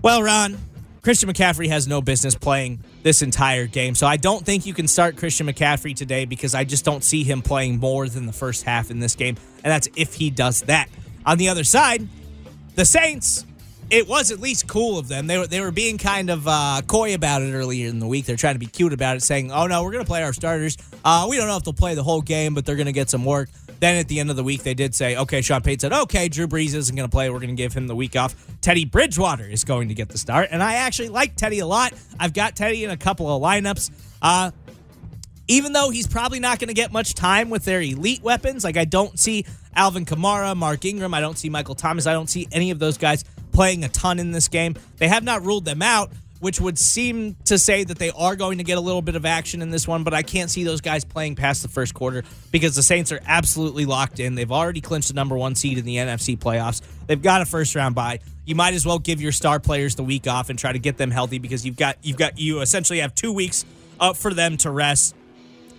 Well, 0.01 0.22
Ron, 0.22 0.58
Christian 1.03 1.27
McCaffrey 1.29 1.67
has 1.67 1.86
no 1.86 2.01
business 2.01 2.33
playing 2.33 2.79
this 3.03 3.22
entire 3.22 3.67
game. 3.67 3.93
So 3.93 4.07
I 4.07 4.15
don't 4.15 4.45
think 4.45 4.65
you 4.65 4.74
can 4.74 4.88
start 4.88 5.17
Christian 5.17 5.48
McCaffrey 5.48 5.93
today 5.93 6.24
because 6.24 6.55
I 6.55 6.63
just 6.63 6.86
don't 6.86 7.03
see 7.03 7.24
him 7.24 7.41
playing 7.41 7.79
more 7.79 8.07
than 8.07 8.25
the 8.25 8.31
first 8.31 8.63
half 8.63 8.89
in 8.89 9.00
this 9.01 9.13
game. 9.15 9.36
And 9.65 9.72
that's 9.72 9.89
if 9.98 10.13
he 10.13 10.29
does 10.29 10.62
that. 10.62 10.88
On 11.25 11.38
the 11.38 11.50
other 11.50 11.65
side, 11.65 12.07
the 12.75 12.86
Saints, 12.86 13.45
it 13.89 14.07
was 14.07 14.31
at 14.31 14.39
least 14.39 14.67
cool 14.67 14.98
of 14.98 15.10
them. 15.10 15.27
They 15.27 15.38
were 15.38 15.45
they 15.45 15.60
were 15.60 15.72
being 15.72 15.98
kind 15.98 16.29
of 16.29 16.48
uh, 16.48 16.81
coy 16.88 17.13
about 17.13 17.41
it 17.41 17.53
earlier 17.53 17.89
in 17.89 18.00
the 18.00 18.07
week. 18.07 18.25
They're 18.25 18.38
trying 18.38 18.55
to 18.55 18.60
be 18.60 18.65
cute 18.65 18.93
about 18.93 19.17
it, 19.17 19.24
saying, 19.24 19.51
"Oh 19.51 19.67
no, 19.67 19.83
we're 19.83 19.91
going 19.91 20.05
to 20.05 20.10
play 20.10 20.24
our 20.24 20.33
starters. 20.33 20.77
Uh, 21.03 21.27
we 21.29 21.36
don't 21.38 21.48
know 21.48 21.57
if 21.57 21.63
they'll 21.63 21.74
play 21.74 21.95
the 21.95 22.03
whole 22.03 22.22
game, 22.22 22.53
but 22.53 22.65
they're 22.65 22.77
going 22.77 22.88
to 22.88 22.93
get 22.93 23.10
some 23.10 23.25
work." 23.25 23.50
Then 23.80 23.98
at 23.98 24.08
the 24.08 24.20
end 24.20 24.30
of 24.30 24.36
the 24.36 24.44
week, 24.44 24.63
they 24.63 24.74
did 24.74 24.96
say, 24.96 25.18
okay, 25.18 25.42
Sean 25.42 25.62
Payton 25.62 25.80
said, 25.80 25.94
okay, 25.94 26.30
Drew 26.30 26.48
Brees 26.48 26.74
isn't 26.74 26.96
going 26.96 27.08
to 27.08 27.12
play. 27.12 27.30
We're 27.30 27.39
going 27.39 27.50
to 27.50 27.56
give 27.56 27.74
him 27.74 27.88
the 27.88 27.96
week 27.96 28.15
off. 28.15 28.36
Teddy 28.62 28.86
Bridgewater 28.86 29.46
is 29.46 29.63
going 29.63 29.89
to 29.89 29.94
get 29.94 30.10
the 30.10 30.18
start. 30.18 30.50
And 30.51 30.63
I 30.63 30.75
actually 30.75 31.10
like 31.10 31.36
Teddy 31.36 31.60
a 31.60 31.68
lot. 31.68 31.94
I've 32.20 32.34
got 32.34 32.56
Teddy 32.56 32.84
in 32.84 32.89
a 32.89 32.98
couple 32.98 33.34
of 33.34 33.42
lineups. 33.42 33.92
Uh, 34.22 34.51
even 35.48 35.74
though 35.74 35.89
he's 35.89 36.08
probably 36.08 36.39
not 36.39 36.60
going 36.60 36.70
to 36.70 36.74
get 36.74 36.92
much 36.92 37.13
time 37.13 37.50
with 37.50 37.65
their 37.65 37.82
elite 37.82 38.24
weapons, 38.24 38.63
like 38.63 38.77
I 38.77 38.86
don't 38.86 39.20
see 39.20 39.46
Alvin 39.75 40.06
Kamara, 40.06 40.56
Mark 40.56 40.86
Ingram, 40.86 41.13
I 41.13 41.20
don't 41.20 41.38
see 41.38 41.50
Michael 41.50 41.75
Thomas, 41.75 42.08
I 42.08 42.13
don't 42.13 42.30
see 42.30 42.48
any 42.51 42.72
of 42.72 42.80
those 42.80 42.98
guys 42.98 43.25
playing 43.51 43.84
a 43.84 43.89
ton 43.89 44.20
in 44.20 44.32
this 44.32 44.48
game. 44.48 44.75
They 44.98 45.08
have 45.08 45.24
not 45.24 45.44
ruled 45.44 45.65
them 45.65 45.82
out, 45.82 46.12
which 46.43 46.59
would 46.59 46.77
seem 46.77 47.38
to 47.45 47.57
say 47.57 47.85
that 47.85 47.97
they 47.97 48.12
are 48.12 48.35
going 48.35 48.57
to 48.57 48.65
get 48.65 48.77
a 48.77 48.81
little 48.81 49.01
bit 49.01 49.15
of 49.15 49.25
action 49.25 49.62
in 49.62 49.69
this 49.69 49.88
one, 49.88 50.03
but 50.03 50.13
I 50.13 50.23
can't 50.23 50.51
see 50.51 50.65
those 50.65 50.81
guys 50.81 51.05
playing 51.05 51.35
past 51.35 51.62
the 51.62 51.69
first 51.69 51.93
quarter 51.93 52.25
because 52.51 52.75
the 52.75 52.83
Saints 52.83 53.13
are 53.13 53.21
absolutely 53.25 53.85
locked 53.85 54.19
in. 54.19 54.35
They've 54.35 54.51
already 54.51 54.81
clinched 54.81 55.07
the 55.07 55.13
number 55.13 55.38
one 55.38 55.55
seed 55.55 55.77
in 55.77 55.85
the 55.85 55.95
NFC 55.95 56.38
playoffs. 56.38 56.81
They've 57.07 57.21
got 57.21 57.41
a 57.41 57.45
first 57.45 57.75
round 57.75 57.95
bye. 57.95 58.19
You 58.43 58.55
might 58.55 58.73
as 58.73 58.85
well 58.85 59.00
give 59.00 59.21
your 59.21 59.31
star 59.31 59.62
players 59.62 59.95
the 59.95 60.03
week 60.03 60.27
off 60.27 60.50
and 60.50 60.59
try 60.59 60.73
to 60.73 60.79
get 60.79 60.97
them 60.97 61.12
healthy 61.12 61.39
because 61.39 61.65
you've 61.65 61.77
got 61.77 61.95
you've 62.01 62.17
got 62.17 62.38
you 62.38 62.59
essentially 62.59 63.00
have 63.00 63.15
two 63.15 63.31
weeks 63.31 63.63
up 63.97 64.17
for 64.17 64.33
them 64.33 64.57
to 64.57 64.69
rest. 64.69 65.15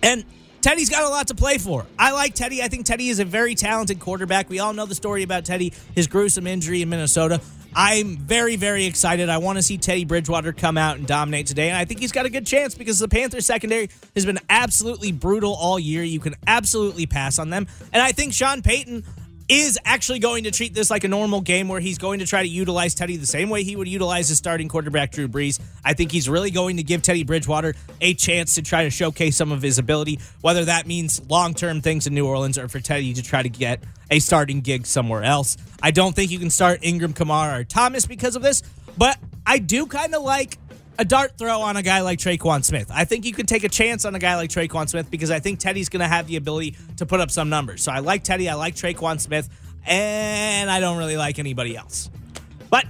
And 0.01 0.25
Teddy's 0.61 0.89
got 0.89 1.03
a 1.03 1.09
lot 1.09 1.27
to 1.27 1.35
play 1.35 1.59
for. 1.59 1.85
I 1.99 2.11
like 2.13 2.33
Teddy. 2.33 2.63
I 2.63 2.69
think 2.69 2.87
Teddy 2.87 3.09
is 3.09 3.19
a 3.19 3.25
very 3.25 3.53
talented 3.53 3.99
quarterback. 3.99 4.49
We 4.49 4.57
all 4.57 4.73
know 4.73 4.87
the 4.87 4.95
story 4.95 5.21
about 5.21 5.45
Teddy, 5.45 5.73
his 5.93 6.07
gruesome 6.07 6.47
injury 6.47 6.81
in 6.81 6.89
Minnesota. 6.89 7.39
I'm 7.75 8.15
very, 8.15 8.55
very 8.55 8.85
excited. 8.85 9.27
I 9.27 9.37
want 9.37 9.57
to 9.57 9.61
see 9.61 9.77
Teddy 9.77 10.05
Bridgewater 10.05 10.53
come 10.53 10.77
out 10.77 10.97
and 10.97 11.05
dominate 11.05 11.47
today. 11.47 11.67
And 11.67 11.77
I 11.77 11.83
think 11.83 11.99
he's 11.99 12.13
got 12.13 12.25
a 12.25 12.29
good 12.29 12.47
chance 12.47 12.73
because 12.73 12.99
the 12.99 13.09
Panthers 13.09 13.45
secondary 13.45 13.89
has 14.15 14.25
been 14.25 14.39
absolutely 14.49 15.11
brutal 15.11 15.53
all 15.53 15.77
year. 15.77 16.01
You 16.01 16.21
can 16.21 16.35
absolutely 16.47 17.05
pass 17.05 17.37
on 17.37 17.49
them. 17.49 17.67
And 17.91 18.01
I 18.01 18.13
think 18.13 18.31
Sean 18.33 18.61
Payton 18.61 19.03
is 19.47 19.77
actually 19.85 20.19
going 20.19 20.45
to 20.45 20.51
treat 20.51 20.73
this 20.73 20.89
like 20.89 21.03
a 21.03 21.07
normal 21.07 21.41
game 21.41 21.67
where 21.67 21.79
he's 21.79 21.97
going 21.97 22.19
to 22.19 22.25
try 22.25 22.41
to 22.41 22.47
utilize 22.47 22.95
Teddy 22.95 23.17
the 23.17 23.27
same 23.27 23.49
way 23.49 23.63
he 23.63 23.75
would 23.75 23.87
utilize 23.87 24.27
his 24.27 24.37
starting 24.37 24.67
quarterback, 24.67 25.11
Drew 25.11 25.27
Brees. 25.27 25.59
I 25.83 25.93
think 25.93 26.11
he's 26.11 26.27
really 26.27 26.49
going 26.49 26.77
to 26.77 26.83
give 26.83 27.03
Teddy 27.03 27.23
Bridgewater 27.23 27.75
a 28.01 28.15
chance 28.15 28.55
to 28.55 28.63
try 28.63 28.85
to 28.85 28.89
showcase 28.89 29.35
some 29.37 29.51
of 29.51 29.61
his 29.61 29.77
ability, 29.77 30.19
whether 30.41 30.65
that 30.65 30.87
means 30.87 31.21
long 31.29 31.53
term 31.53 31.81
things 31.81 32.07
in 32.07 32.15
New 32.15 32.27
Orleans 32.27 32.57
or 32.57 32.67
for 32.67 32.79
Teddy 32.79 33.13
to 33.13 33.21
try 33.21 33.43
to 33.43 33.49
get 33.49 33.83
a 34.09 34.19
starting 34.19 34.61
gig 34.61 34.85
somewhere 34.85 35.23
else. 35.23 35.57
I 35.81 35.91
don't 35.91 36.15
think 36.15 36.31
you 36.31 36.39
can 36.39 36.49
start 36.49 36.79
Ingram, 36.81 37.13
Kamara, 37.13 37.59
or 37.59 37.63
Thomas 37.63 38.05
because 38.05 38.35
of 38.35 38.41
this, 38.41 38.63
but 38.97 39.17
I 39.45 39.59
do 39.59 39.85
kind 39.85 40.15
of 40.15 40.23
like 40.23 40.57
a 40.97 41.05
dart 41.05 41.37
throw 41.37 41.61
on 41.61 41.77
a 41.77 41.81
guy 41.81 42.01
like 42.01 42.19
Tre'Quan 42.19 42.63
Smith. 42.63 42.89
I 42.93 43.05
think 43.05 43.25
you 43.25 43.33
can 43.33 43.45
take 43.45 43.63
a 43.63 43.69
chance 43.69 44.05
on 44.05 44.15
a 44.15 44.19
guy 44.19 44.35
like 44.35 44.49
Tre'Quan 44.49 44.89
Smith 44.89 45.11
because 45.11 45.31
I 45.31 45.39
think 45.39 45.59
Teddy's 45.59 45.89
going 45.89 46.01
to 46.01 46.07
have 46.07 46.27
the 46.27 46.35
ability 46.35 46.77
to 46.97 47.05
put 47.05 47.19
up 47.19 47.31
some 47.31 47.49
numbers. 47.49 47.83
So 47.83 47.91
I 47.91 47.99
like 47.99 48.23
Teddy, 48.23 48.49
I 48.49 48.55
like 48.55 48.75
Tre'Quan 48.75 49.19
Smith, 49.19 49.49
and 49.85 50.69
I 50.69 50.79
don't 50.79 50.97
really 50.97 51.17
like 51.17 51.39
anybody 51.39 51.75
else. 51.75 52.09
But 52.69 52.85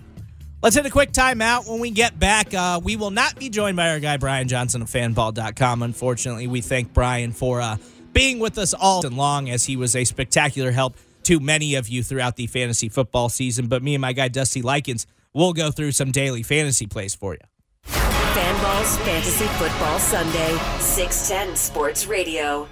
let's 0.62 0.76
hit 0.76 0.86
a 0.86 0.90
quick 0.90 1.12
timeout. 1.12 1.70
When 1.70 1.80
we 1.80 1.92
get 1.92 2.18
back, 2.20 2.54
uh, 2.54 2.80
we 2.84 2.96
will 2.96 3.12
not 3.12 3.38
be 3.38 3.50
joined 3.50 3.78
by 3.78 3.90
our 3.90 4.00
guy 4.00 4.18
Brian 4.18 4.48
Johnson 4.48 4.82
of 4.82 4.90
fanball.com. 4.90 5.82
Unfortunately, 5.82 6.48
we 6.48 6.62
thank 6.62 6.94
Brian 6.94 7.32
for 7.32 7.62
uh, 7.62 7.78
being 8.14 8.40
with 8.40 8.58
us 8.58 8.74
all 8.74 9.06
and 9.06 9.18
long 9.18 9.50
as 9.50 9.66
he 9.66 9.78
was 9.78 9.96
a 9.96 10.04
spectacular 10.06 10.72
help 10.72 10.96
to 11.24 11.40
many 11.40 11.76
of 11.76 11.90
you 11.90 12.04
throughout 12.04 12.36
the 12.36 12.48
fantasy 12.48 12.88
football 12.88 13.30
season. 13.30 13.68
But 13.68 13.82
me 13.82 13.96
and 13.96 14.02
my 14.02 14.14
guy 14.14 14.28
Dusty 14.28 14.62
Likens 14.62 15.08
will 15.34 15.54
go 15.54 15.72
through 15.72 15.92
some 15.92 16.12
daily 16.12 16.44
fantasy 16.44 16.86
plays 16.86 17.16
for 17.16 17.34
you. 17.34 17.40
Fanballs 18.36 18.98
Fantasy 19.06 19.46
Football 19.46 19.98
Sunday, 19.98 20.58
610 20.80 21.56
Sports 21.56 22.06
Radio. 22.06 22.68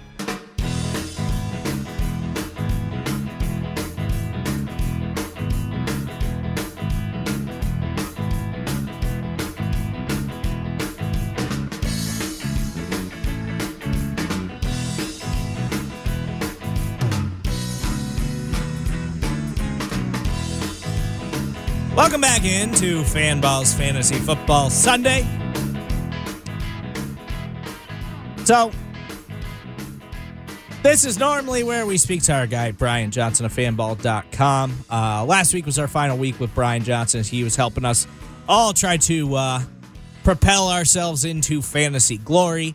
Welcome 21.96 22.20
back 22.20 22.44
into 22.44 23.02
Fanballs 23.04 23.74
Fantasy 23.74 24.16
Football 24.16 24.68
Sunday. 24.68 25.43
So, 28.44 28.70
this 30.82 31.06
is 31.06 31.18
normally 31.18 31.64
where 31.64 31.86
we 31.86 31.96
speak 31.96 32.22
to 32.24 32.34
our 32.34 32.46
guy, 32.46 32.72
Brian 32.72 33.10
Johnson 33.10 33.46
of 33.46 33.54
fanball.com. 33.54 34.84
Uh, 34.90 35.24
last 35.24 35.54
week 35.54 35.64
was 35.64 35.78
our 35.78 35.88
final 35.88 36.18
week 36.18 36.38
with 36.38 36.54
Brian 36.54 36.84
Johnson 36.84 37.24
he 37.24 37.42
was 37.42 37.56
helping 37.56 37.86
us 37.86 38.06
all 38.46 38.74
try 38.74 38.98
to 38.98 39.34
uh, 39.34 39.62
propel 40.24 40.68
ourselves 40.68 41.24
into 41.24 41.62
fantasy 41.62 42.18
glory. 42.18 42.74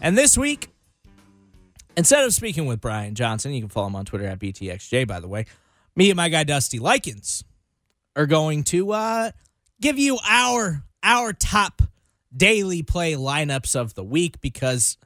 And 0.00 0.16
this 0.16 0.38
week, 0.38 0.68
instead 1.96 2.24
of 2.24 2.32
speaking 2.32 2.66
with 2.66 2.80
Brian 2.80 3.16
Johnson, 3.16 3.52
you 3.52 3.62
can 3.62 3.68
follow 3.68 3.88
him 3.88 3.96
on 3.96 4.04
Twitter 4.04 4.26
at 4.26 4.38
BTXJ, 4.38 5.08
by 5.08 5.18
the 5.18 5.26
way, 5.26 5.46
me 5.96 6.10
and 6.10 6.16
my 6.16 6.28
guy, 6.28 6.44
Dusty 6.44 6.78
Likens 6.78 7.42
are 8.14 8.26
going 8.26 8.62
to 8.64 8.92
uh, 8.92 9.32
give 9.80 9.98
you 9.98 10.18
our 10.24 10.84
our 11.02 11.32
top 11.32 11.82
daily 12.36 12.82
play 12.82 13.14
lineups 13.14 13.74
of 13.74 13.94
the 13.94 14.04
week 14.04 14.40
because 14.40 14.96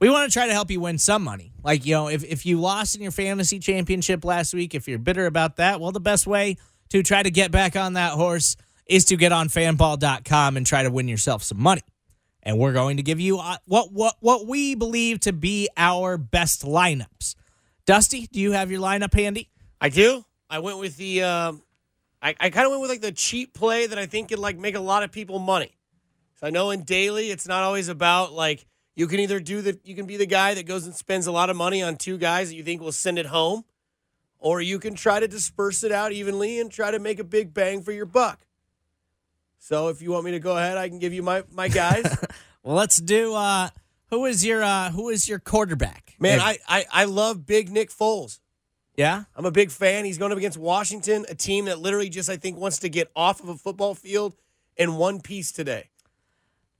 we 0.00 0.10
want 0.10 0.30
to 0.30 0.32
try 0.32 0.46
to 0.46 0.52
help 0.52 0.70
you 0.70 0.80
win 0.80 0.98
some 0.98 1.22
money. 1.22 1.52
Like, 1.62 1.86
you 1.86 1.94
know, 1.94 2.08
if, 2.08 2.24
if 2.24 2.44
you 2.44 2.60
lost 2.60 2.96
in 2.96 3.02
your 3.02 3.12
fantasy 3.12 3.58
championship 3.58 4.24
last 4.24 4.52
week, 4.52 4.74
if 4.74 4.88
you're 4.88 4.98
bitter 4.98 5.26
about 5.26 5.56
that, 5.56 5.80
well, 5.80 5.92
the 5.92 6.00
best 6.00 6.26
way 6.26 6.56
to 6.90 7.02
try 7.02 7.22
to 7.22 7.30
get 7.30 7.50
back 7.50 7.76
on 7.76 7.92
that 7.92 8.12
horse 8.12 8.56
is 8.86 9.04
to 9.06 9.16
get 9.16 9.32
on 9.32 9.48
fanball.com 9.48 10.56
and 10.56 10.66
try 10.66 10.82
to 10.82 10.90
win 10.90 11.08
yourself 11.08 11.42
some 11.42 11.60
money. 11.60 11.82
And 12.42 12.58
we're 12.58 12.72
going 12.72 12.96
to 12.96 13.04
give 13.04 13.20
you 13.20 13.38
uh, 13.38 13.58
what 13.66 13.92
what 13.92 14.16
what 14.18 14.48
we 14.48 14.74
believe 14.74 15.20
to 15.20 15.32
be 15.32 15.68
our 15.76 16.18
best 16.18 16.64
lineups. 16.64 17.36
Dusty, 17.86 18.26
do 18.32 18.40
you 18.40 18.52
have 18.52 18.72
your 18.72 18.80
lineup 18.80 19.14
handy? 19.14 19.48
I 19.80 19.88
do. 19.88 20.24
I 20.50 20.58
went 20.58 20.78
with 20.78 20.96
the 20.96 21.22
uh, 21.22 21.52
I, 22.20 22.34
I 22.40 22.50
kind 22.50 22.66
of 22.66 22.70
went 22.70 22.82
with 22.82 22.90
like 22.90 23.00
the 23.00 23.12
cheap 23.12 23.54
play 23.54 23.86
that 23.86 23.98
I 23.98 24.06
think 24.06 24.30
could 24.30 24.40
like 24.40 24.58
make 24.58 24.74
a 24.74 24.80
lot 24.80 25.04
of 25.04 25.12
people 25.12 25.38
money. 25.38 25.76
So 26.42 26.48
I 26.48 26.50
know 26.50 26.72
in 26.72 26.82
daily 26.82 27.30
it's 27.30 27.46
not 27.46 27.62
always 27.62 27.86
about 27.86 28.32
like 28.32 28.66
you 28.96 29.06
can 29.06 29.20
either 29.20 29.38
do 29.38 29.62
the 29.62 29.78
you 29.84 29.94
can 29.94 30.06
be 30.06 30.16
the 30.16 30.26
guy 30.26 30.54
that 30.54 30.66
goes 30.66 30.86
and 30.86 30.94
spends 30.94 31.28
a 31.28 31.32
lot 31.32 31.50
of 31.50 31.56
money 31.56 31.84
on 31.84 31.94
two 31.94 32.18
guys 32.18 32.48
that 32.48 32.56
you 32.56 32.64
think 32.64 32.80
will 32.80 32.90
send 32.90 33.16
it 33.16 33.26
home, 33.26 33.64
or 34.40 34.60
you 34.60 34.80
can 34.80 34.96
try 34.96 35.20
to 35.20 35.28
disperse 35.28 35.84
it 35.84 35.92
out 35.92 36.10
evenly 36.10 36.58
and 36.58 36.72
try 36.72 36.90
to 36.90 36.98
make 36.98 37.20
a 37.20 37.24
big 37.24 37.54
bang 37.54 37.80
for 37.80 37.92
your 37.92 38.06
buck. 38.06 38.40
So 39.60 39.86
if 39.86 40.02
you 40.02 40.10
want 40.10 40.24
me 40.24 40.32
to 40.32 40.40
go 40.40 40.56
ahead, 40.56 40.76
I 40.76 40.88
can 40.88 40.98
give 40.98 41.12
you 41.12 41.22
my 41.22 41.44
my 41.52 41.68
guys. 41.68 42.04
well, 42.64 42.74
let's 42.74 42.96
do. 42.96 43.36
uh 43.36 43.68
Who 44.10 44.24
is 44.24 44.44
your 44.44 44.64
uh 44.64 44.90
Who 44.90 45.10
is 45.10 45.28
your 45.28 45.38
quarterback? 45.38 46.16
Man, 46.18 46.40
I, 46.40 46.58
I 46.66 46.86
I 46.92 47.04
love 47.04 47.46
Big 47.46 47.70
Nick 47.70 47.90
Foles. 47.90 48.40
Yeah, 48.96 49.24
I'm 49.36 49.46
a 49.46 49.52
big 49.52 49.70
fan. 49.70 50.04
He's 50.04 50.18
going 50.18 50.32
up 50.32 50.38
against 50.38 50.58
Washington, 50.58 51.24
a 51.28 51.36
team 51.36 51.66
that 51.66 51.78
literally 51.78 52.08
just 52.08 52.28
I 52.28 52.36
think 52.36 52.58
wants 52.58 52.80
to 52.80 52.88
get 52.88 53.12
off 53.14 53.40
of 53.40 53.48
a 53.48 53.54
football 53.54 53.94
field 53.94 54.34
in 54.76 54.96
one 54.96 55.20
piece 55.20 55.52
today. 55.52 55.90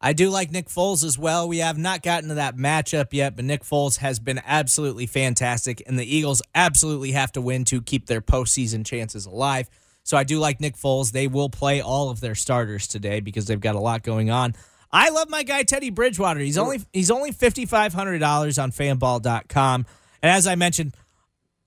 I 0.02 0.12
do 0.12 0.30
like 0.30 0.50
Nick 0.50 0.66
Foles 0.66 1.04
as 1.04 1.16
well. 1.16 1.46
We 1.48 1.58
have 1.58 1.78
not 1.78 2.02
gotten 2.02 2.30
to 2.30 2.34
that 2.34 2.56
matchup 2.56 3.12
yet, 3.12 3.36
but 3.36 3.44
Nick 3.44 3.62
Foles 3.62 3.98
has 3.98 4.18
been 4.18 4.40
absolutely 4.44 5.06
fantastic, 5.06 5.82
and 5.86 5.98
the 5.98 6.16
Eagles 6.16 6.42
absolutely 6.54 7.12
have 7.12 7.30
to 7.32 7.40
win 7.40 7.64
to 7.66 7.80
keep 7.80 8.06
their 8.06 8.20
postseason 8.20 8.84
chances 8.84 9.26
alive. 9.26 9.70
So 10.02 10.16
I 10.16 10.24
do 10.24 10.40
like 10.40 10.60
Nick 10.60 10.76
Foles. 10.76 11.12
They 11.12 11.28
will 11.28 11.48
play 11.48 11.80
all 11.80 12.10
of 12.10 12.20
their 12.20 12.34
starters 12.34 12.88
today 12.88 13.20
because 13.20 13.46
they've 13.46 13.60
got 13.60 13.76
a 13.76 13.80
lot 13.80 14.02
going 14.02 14.30
on. 14.30 14.54
I 14.90 15.10
love 15.10 15.30
my 15.30 15.44
guy 15.44 15.62
Teddy 15.62 15.90
Bridgewater. 15.90 16.40
He's 16.40 16.58
only 16.58 16.80
he's 16.92 17.10
only 17.10 17.32
fifty 17.32 17.64
five 17.64 17.94
hundred 17.94 18.18
dollars 18.18 18.58
on 18.58 18.72
fanball.com. 18.72 19.86
And 20.22 20.30
as 20.30 20.46
I 20.46 20.54
mentioned, 20.54 20.94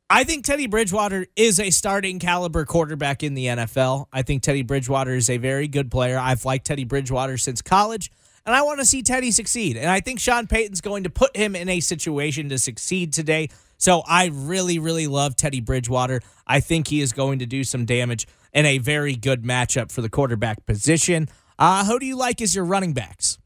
I 0.09 0.23
think 0.23 0.45
Teddy 0.45 0.67
Bridgewater 0.67 1.25
is 1.35 1.59
a 1.59 1.71
starting 1.71 2.19
caliber 2.19 2.65
quarterback 2.65 3.23
in 3.23 3.33
the 3.33 3.47
NFL. 3.47 4.05
I 4.13 4.21
think 4.21 4.43
Teddy 4.43 4.61
Bridgewater 4.61 5.15
is 5.15 5.29
a 5.29 5.37
very 5.37 5.67
good 5.67 5.89
player. 5.89 6.19
I've 6.19 6.45
liked 6.45 6.67
Teddy 6.67 6.83
Bridgewater 6.83 7.37
since 7.37 7.63
college, 7.63 8.11
and 8.45 8.55
I 8.55 8.61
want 8.61 8.79
to 8.79 8.85
see 8.85 9.01
Teddy 9.01 9.31
succeed. 9.31 9.77
And 9.77 9.89
I 9.89 9.99
think 9.99 10.19
Sean 10.19 10.47
Payton's 10.47 10.81
going 10.81 11.03
to 11.03 11.09
put 11.09 11.35
him 11.35 11.55
in 11.55 11.69
a 11.69 11.79
situation 11.79 12.49
to 12.49 12.59
succeed 12.59 13.13
today. 13.13 13.49
So 13.77 14.03
I 14.07 14.29
really, 14.31 14.79
really 14.79 15.07
love 15.07 15.35
Teddy 15.35 15.61
Bridgewater. 15.61 16.21
I 16.47 16.59
think 16.59 16.87
he 16.87 17.01
is 17.01 17.11
going 17.11 17.39
to 17.39 17.45
do 17.45 17.63
some 17.63 17.85
damage 17.85 18.27
in 18.53 18.65
a 18.65 18.77
very 18.77 19.15
good 19.15 19.43
matchup 19.43 19.91
for 19.91 20.01
the 20.01 20.09
quarterback 20.09 20.65
position. 20.65 21.27
Uh, 21.57 21.85
who 21.85 21.99
do 21.99 22.05
you 22.05 22.15
like 22.15 22.41
as 22.41 22.55
your 22.55 22.65
running 22.65 22.93
backs? 22.93 23.37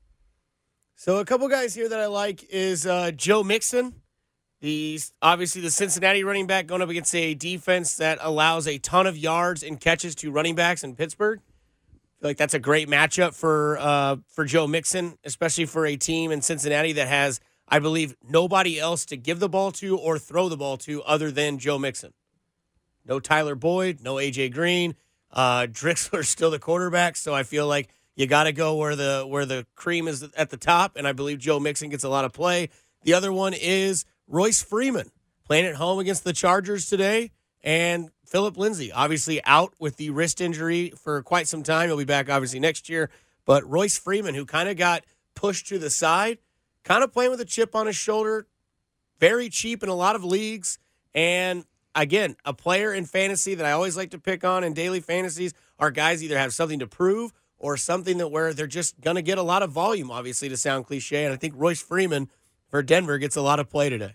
So 0.95 1.17
a 1.17 1.25
couple 1.25 1.47
guys 1.47 1.73
here 1.73 1.87
that 1.87 1.99
I 1.99 2.07
like 2.07 2.43
is 2.49 2.85
uh, 2.85 3.11
Joe 3.11 3.43
Mixon. 3.43 3.93
The 4.61 4.99
obviously 5.21 5.61
the 5.61 5.71
Cincinnati 5.71 6.25
running 6.25 6.45
back 6.45 6.67
going 6.67 6.81
up 6.81 6.89
against 6.89 7.15
a 7.15 7.33
defense 7.33 7.95
that 7.95 8.17
allows 8.21 8.67
a 8.67 8.77
ton 8.77 9.07
of 9.07 9.17
yards 9.17 9.63
and 9.63 9.79
catches 9.79 10.13
to 10.15 10.31
running 10.31 10.55
backs 10.55 10.83
in 10.83 10.95
Pittsburgh. 10.95 11.39
Like 12.21 12.37
that's 12.37 12.53
a 12.53 12.59
great 12.59 12.89
matchup 12.89 13.33
for 13.33 13.77
uh, 13.79 14.17
for 14.27 14.45
Joe 14.45 14.67
Mixon, 14.67 15.17
especially 15.23 15.65
for 15.65 15.85
a 15.85 15.95
team 15.95 16.31
in 16.31 16.41
Cincinnati 16.41 16.93
that 16.93 17.07
has, 17.07 17.39
I 17.67 17.79
believe, 17.79 18.15
nobody 18.27 18.79
else 18.79 19.05
to 19.05 19.17
give 19.17 19.39
the 19.39 19.47
ball 19.47 19.71
to 19.73 19.97
or 19.97 20.19
throw 20.19 20.49
the 20.49 20.57
ball 20.57 20.77
to 20.79 21.01
other 21.03 21.31
than 21.31 21.59
Joe 21.59 21.79
Mixon. 21.79 22.13
No 23.05 23.19
Tyler 23.19 23.55
Boyd, 23.55 24.01
no 24.01 24.15
AJ 24.15 24.53
Green. 24.53 24.95
Uh, 25.31 25.61
Driskel's 25.69 26.27
still 26.27 26.51
the 26.51 26.59
quarterback, 26.59 27.15
so 27.15 27.33
I 27.33 27.43
feel 27.43 27.67
like 27.67 27.89
you 28.15 28.27
got 28.27 28.43
to 28.43 28.51
go 28.51 28.75
where 28.75 28.97
the 28.97 29.25
where 29.25 29.45
the 29.45 29.65
cream 29.75 30.07
is 30.09 30.23
at 30.35 30.49
the 30.49 30.57
top, 30.57 30.97
and 30.97 31.07
I 31.07 31.13
believe 31.13 31.39
Joe 31.39 31.59
Mixon 31.59 31.89
gets 31.89 32.03
a 32.03 32.09
lot 32.09 32.25
of 32.25 32.33
play. 32.33 32.69
The 33.03 33.13
other 33.13 33.31
one 33.31 33.53
is 33.53 34.03
Royce 34.27 34.61
Freeman 34.61 35.09
playing 35.45 35.65
at 35.65 35.75
home 35.75 35.99
against 35.99 36.25
the 36.25 36.33
Chargers 36.33 36.87
today, 36.87 37.31
and 37.63 38.11
Philip 38.29 38.57
Lindsay 38.57 38.91
obviously 38.91 39.43
out 39.45 39.73
with 39.79 39.97
the 39.97 40.11
wrist 40.11 40.39
injury 40.39 40.91
for 40.95 41.23
quite 41.23 41.47
some 41.47 41.63
time. 41.63 41.89
He'll 41.89 41.97
be 41.97 42.03
back 42.05 42.29
obviously 42.29 42.59
next 42.59 42.87
year. 42.87 43.09
But 43.43 43.67
Royce 43.67 43.97
Freeman, 43.97 44.35
who 44.35 44.45
kind 44.45 44.69
of 44.69 44.77
got 44.77 45.03
pushed 45.33 45.67
to 45.69 45.79
the 45.79 45.89
side, 45.89 46.37
kind 46.83 47.03
of 47.03 47.11
playing 47.11 47.31
with 47.31 47.41
a 47.41 47.45
chip 47.45 47.75
on 47.75 47.87
his 47.87 47.95
shoulder, 47.95 48.45
very 49.19 49.49
cheap 49.49 49.81
in 49.81 49.89
a 49.89 49.95
lot 49.95 50.15
of 50.15 50.23
leagues, 50.23 50.77
and 51.15 51.65
again, 51.95 52.35
a 52.45 52.53
player 52.53 52.93
in 52.93 53.05
fantasy 53.05 53.55
that 53.55 53.65
I 53.65 53.71
always 53.71 53.97
like 53.97 54.11
to 54.11 54.19
pick 54.19 54.43
on 54.43 54.63
in 54.63 54.73
daily 54.73 54.99
fantasies 54.99 55.53
are 55.79 55.89
guys 55.89 56.23
either 56.23 56.37
have 56.37 56.53
something 56.53 56.79
to 56.79 56.87
prove 56.87 57.33
or 57.57 57.77
something 57.77 58.19
that 58.19 58.27
where 58.27 58.53
they're 58.53 58.67
just 58.67 59.01
going 59.01 59.15
to 59.15 59.23
get 59.23 59.39
a 59.39 59.43
lot 59.43 59.63
of 59.63 59.71
volume, 59.71 60.11
obviously, 60.11 60.49
to 60.49 60.57
sound 60.57 60.85
cliche. 60.85 61.25
And 61.25 61.33
I 61.33 61.37
think 61.37 61.55
Royce 61.57 61.81
Freeman 61.81 62.29
for 62.67 62.83
Denver 62.83 63.17
gets 63.17 63.35
a 63.35 63.41
lot 63.41 63.59
of 63.59 63.69
play 63.69 63.89
today. 63.89 64.13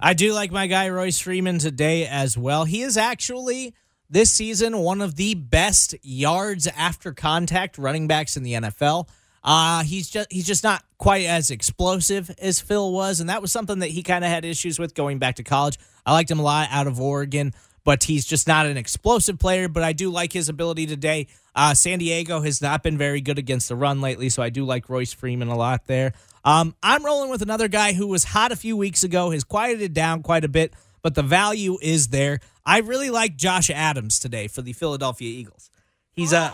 I 0.00 0.14
do 0.14 0.32
like 0.32 0.52
my 0.52 0.66
guy 0.66 0.88
Royce 0.88 1.18
Freeman 1.18 1.58
today 1.58 2.06
as 2.06 2.38
well. 2.38 2.64
He 2.64 2.82
is 2.82 2.96
actually 2.96 3.74
this 4.10 4.32
season 4.32 4.78
one 4.78 5.00
of 5.00 5.16
the 5.16 5.34
best 5.34 5.94
yards 6.02 6.66
after 6.66 7.12
contact 7.12 7.78
running 7.78 8.06
backs 8.06 8.36
in 8.36 8.42
the 8.42 8.54
NFL. 8.54 9.08
Uh, 9.42 9.82
he's 9.82 10.10
just 10.10 10.30
he's 10.32 10.46
just 10.46 10.64
not 10.64 10.84
quite 10.98 11.26
as 11.26 11.50
explosive 11.50 12.30
as 12.38 12.60
Phil 12.60 12.92
was, 12.92 13.20
and 13.20 13.30
that 13.30 13.40
was 13.40 13.52
something 13.52 13.80
that 13.80 13.88
he 13.88 14.02
kind 14.02 14.24
of 14.24 14.30
had 14.30 14.44
issues 14.44 14.78
with 14.78 14.94
going 14.94 15.18
back 15.18 15.36
to 15.36 15.44
college. 15.44 15.78
I 16.04 16.12
liked 16.12 16.30
him 16.30 16.38
a 16.38 16.42
lot 16.42 16.68
out 16.70 16.86
of 16.86 17.00
Oregon, 17.00 17.54
but 17.88 18.04
he's 18.04 18.26
just 18.26 18.46
not 18.46 18.66
an 18.66 18.76
explosive 18.76 19.38
player. 19.38 19.66
But 19.66 19.82
I 19.82 19.94
do 19.94 20.10
like 20.10 20.30
his 20.30 20.50
ability 20.50 20.84
today. 20.84 21.26
Uh, 21.54 21.72
San 21.72 22.00
Diego 22.00 22.42
has 22.42 22.60
not 22.60 22.82
been 22.82 22.98
very 22.98 23.22
good 23.22 23.38
against 23.38 23.70
the 23.70 23.76
run 23.76 24.02
lately, 24.02 24.28
so 24.28 24.42
I 24.42 24.50
do 24.50 24.66
like 24.66 24.90
Royce 24.90 25.14
Freeman 25.14 25.48
a 25.48 25.56
lot 25.56 25.86
there. 25.86 26.12
Um, 26.44 26.76
I'm 26.82 27.02
rolling 27.02 27.30
with 27.30 27.40
another 27.40 27.66
guy 27.66 27.94
who 27.94 28.06
was 28.06 28.24
hot 28.24 28.52
a 28.52 28.56
few 28.56 28.76
weeks 28.76 29.04
ago, 29.04 29.30
has 29.30 29.42
quieted 29.42 29.94
down 29.94 30.22
quite 30.22 30.44
a 30.44 30.48
bit, 30.48 30.74
but 31.00 31.14
the 31.14 31.22
value 31.22 31.78
is 31.80 32.08
there. 32.08 32.40
I 32.66 32.80
really 32.80 33.08
like 33.08 33.36
Josh 33.36 33.70
Adams 33.70 34.18
today 34.18 34.48
for 34.48 34.60
the 34.60 34.74
Philadelphia 34.74 35.30
Eagles. 35.30 35.70
He's 36.12 36.34
a 36.34 36.52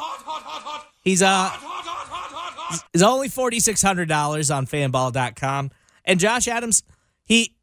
he's 1.02 1.20
a 1.20 1.50
he's 2.92 3.02
only 3.02 3.26
forty 3.26 3.58
six 3.58 3.82
hundred 3.82 4.08
dollars 4.08 4.52
on 4.52 4.68
Fanball.com, 4.68 5.72
and 6.04 6.20
Josh 6.20 6.46
Adams 6.46 6.84
he 7.24 7.56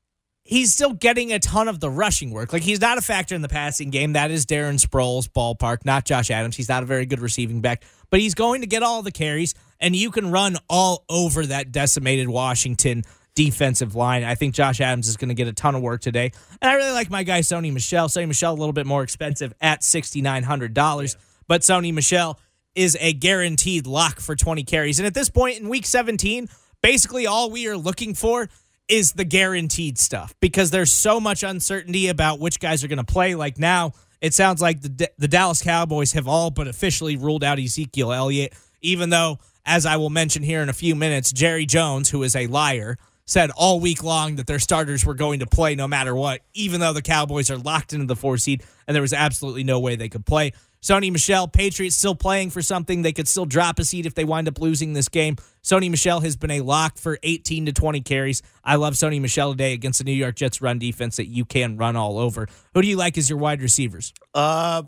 he's 0.44 0.74
still 0.74 0.94
getting 0.94 1.32
a 1.32 1.40
ton 1.40 1.68
of 1.68 1.80
the 1.80 1.90
rushing 1.90 2.32
work. 2.32 2.54
Like 2.54 2.64
he's 2.64 2.82
not 2.82 2.98
a 2.98 3.02
factor 3.02 3.36
in 3.36 3.42
the 3.42 3.50
passing 3.50 3.90
game. 3.90 4.14
That 4.14 4.32
is 4.32 4.46
Darren 4.46 4.84
Sproles 4.84 5.28
ballpark, 5.28 5.86
not 5.86 6.06
Josh 6.06 6.32
Adams. 6.32 6.56
He's 6.56 6.70
not 6.70 6.84
a 6.84 6.86
very 6.86 7.06
good 7.06 7.20
receiving 7.20 7.62
back, 7.62 7.84
but 8.10 8.20
he's 8.20 8.34
going 8.34 8.62
to 8.62 8.68
get 8.68 8.84
all 8.84 9.02
the 9.02 9.12
carries 9.12 9.56
and 9.80 9.96
you 9.96 10.12
can 10.12 10.32
run 10.32 10.58
all 10.70 11.06
over 11.10 11.46
that 11.46 11.72
decimated 11.72 12.30
Washington 12.30 13.04
defensive 13.34 13.96
line. 13.96 14.24
I 14.24 14.36
think 14.36 14.54
Josh 14.54 14.82
Adams 14.82 15.08
is 15.08 15.18
going 15.18 15.30
to 15.30 15.36
get 15.36 15.48
a 15.48 15.54
ton 15.54 15.76
of 15.76 15.82
work 15.82 16.02
today. 16.02 16.32
And 16.62 16.70
I 16.70 16.76
really 16.76 16.92
like 16.92 17.10
my 17.10 17.24
guy, 17.24 17.40
Sony 17.40 17.72
Michel. 17.72 18.08
Sony 18.08 18.28
Michel 18.28 18.54
a 18.54 18.56
little 18.56 18.74
bit 18.74 18.86
more 18.86 19.04
expensive 19.04 19.54
at 19.62 19.82
$6,900. 19.82 21.16
But 21.48 21.62
Sony 21.62 21.94
Michel 21.94 22.40
is 22.76 22.98
a 23.00 23.14
guaranteed 23.14 23.88
lock 23.88 24.20
for 24.20 24.36
20 24.36 24.64
carries. 24.64 25.00
And 25.00 25.08
at 25.08 25.14
this 25.14 25.30
point 25.30 25.60
in 25.60 25.70
week 25.70 25.86
17, 25.86 26.50
basically 26.82 27.28
all 27.28 27.50
we 27.50 27.68
are 27.68 27.78
looking 27.78 28.14
for 28.14 28.50
is 28.92 29.14
the 29.14 29.24
guaranteed 29.24 29.98
stuff 29.98 30.36
because 30.42 30.70
there's 30.70 30.92
so 30.92 31.20
much 31.20 31.44
uncertainty 31.44 32.10
about 32.10 32.40
which 32.40 32.60
guys 32.60 32.84
are 32.84 32.90
going 32.90 32.98
to 32.98 33.06
play. 33.06 33.36
Like 33.36 33.58
now, 33.58 33.94
it 34.20 34.34
sounds 34.34 34.62
like 34.62 34.82
the 34.82 35.10
the 35.18 35.30
Dallas 35.30 35.64
Cowboys 35.64 36.12
have 36.12 36.28
all 36.28 36.52
but 36.52 36.68
officially 36.68 37.16
ruled 37.16 37.44
out 37.44 37.58
Ezekiel 37.58 38.12
Elliott, 38.12 38.54
even 38.82 39.10
though, 39.10 39.40
as 39.66 39.86
I 39.86 39.96
will 39.96 40.10
mention 40.10 40.44
here 40.44 40.62
in 40.62 40.68
a 40.68 40.74
few 40.74 40.94
minutes, 40.94 41.32
Jerry 41.32 41.66
Jones, 41.66 42.10
who 42.10 42.22
is 42.24 42.36
a 42.36 42.48
liar, 42.48 42.98
said 43.26 43.50
all 43.52 43.80
week 43.80 44.04
long 44.04 44.36
that 44.36 44.46
their 44.46 44.60
starters 44.60 45.06
were 45.06 45.14
going 45.14 45.40
to 45.40 45.48
play 45.48 45.74
no 45.74 45.88
matter 45.88 46.14
what, 46.14 46.42
even 46.54 46.82
though 46.82 46.94
the 46.94 47.02
Cowboys 47.02 47.50
are 47.50 47.58
locked 47.58 47.94
into 47.94 48.06
the 48.06 48.16
four 48.16 48.38
seed 48.38 48.62
and 48.88 48.94
there 48.94 49.02
was 49.02 49.14
absolutely 49.14 49.64
no 49.64 49.80
way 49.80 49.96
they 49.96 50.10
could 50.10 50.26
play. 50.26 50.52
Sony 50.82 51.12
Michel, 51.12 51.48
Patriots 51.48 51.96
still 51.96 52.16
playing 52.16 52.50
for 52.50 52.64
something. 52.64 53.04
They 53.04 53.14
could 53.14 53.28
still 53.28 53.46
drop 53.46 53.78
a 53.78 53.86
seed 53.86 54.08
if 54.08 54.16
they 54.16 54.26
wind 54.26 54.48
up 54.48 54.60
losing 54.60 54.94
this 54.94 55.10
game. 55.10 55.36
Sony 55.62 55.92
Michel 55.92 56.22
has 56.22 56.36
been 56.36 56.50
a 56.50 56.62
lock 56.62 56.98
for 56.98 57.20
18 57.22 57.68
to 57.68 57.72
20 57.72 58.02
carries. 58.02 58.42
I 58.64 58.78
love 58.78 58.96
Sony 58.96 59.22
Michel 59.22 59.52
today 59.52 59.74
against 59.74 60.00
the 60.00 60.06
New 60.06 60.12
York 60.12 60.36
Jets 60.36 60.60
run 60.60 60.80
defense 60.80 61.18
that 61.18 61.28
you 61.28 61.46
can 61.46 61.78
run 61.78 61.96
all 61.96 62.18
over. 62.18 62.48
Who 62.74 62.82
do 62.82 62.88
you 62.88 62.98
like 62.98 63.16
as 63.20 63.30
your 63.30 63.38
wide 63.38 63.62
receivers? 63.62 64.12
Uh, 64.34 64.84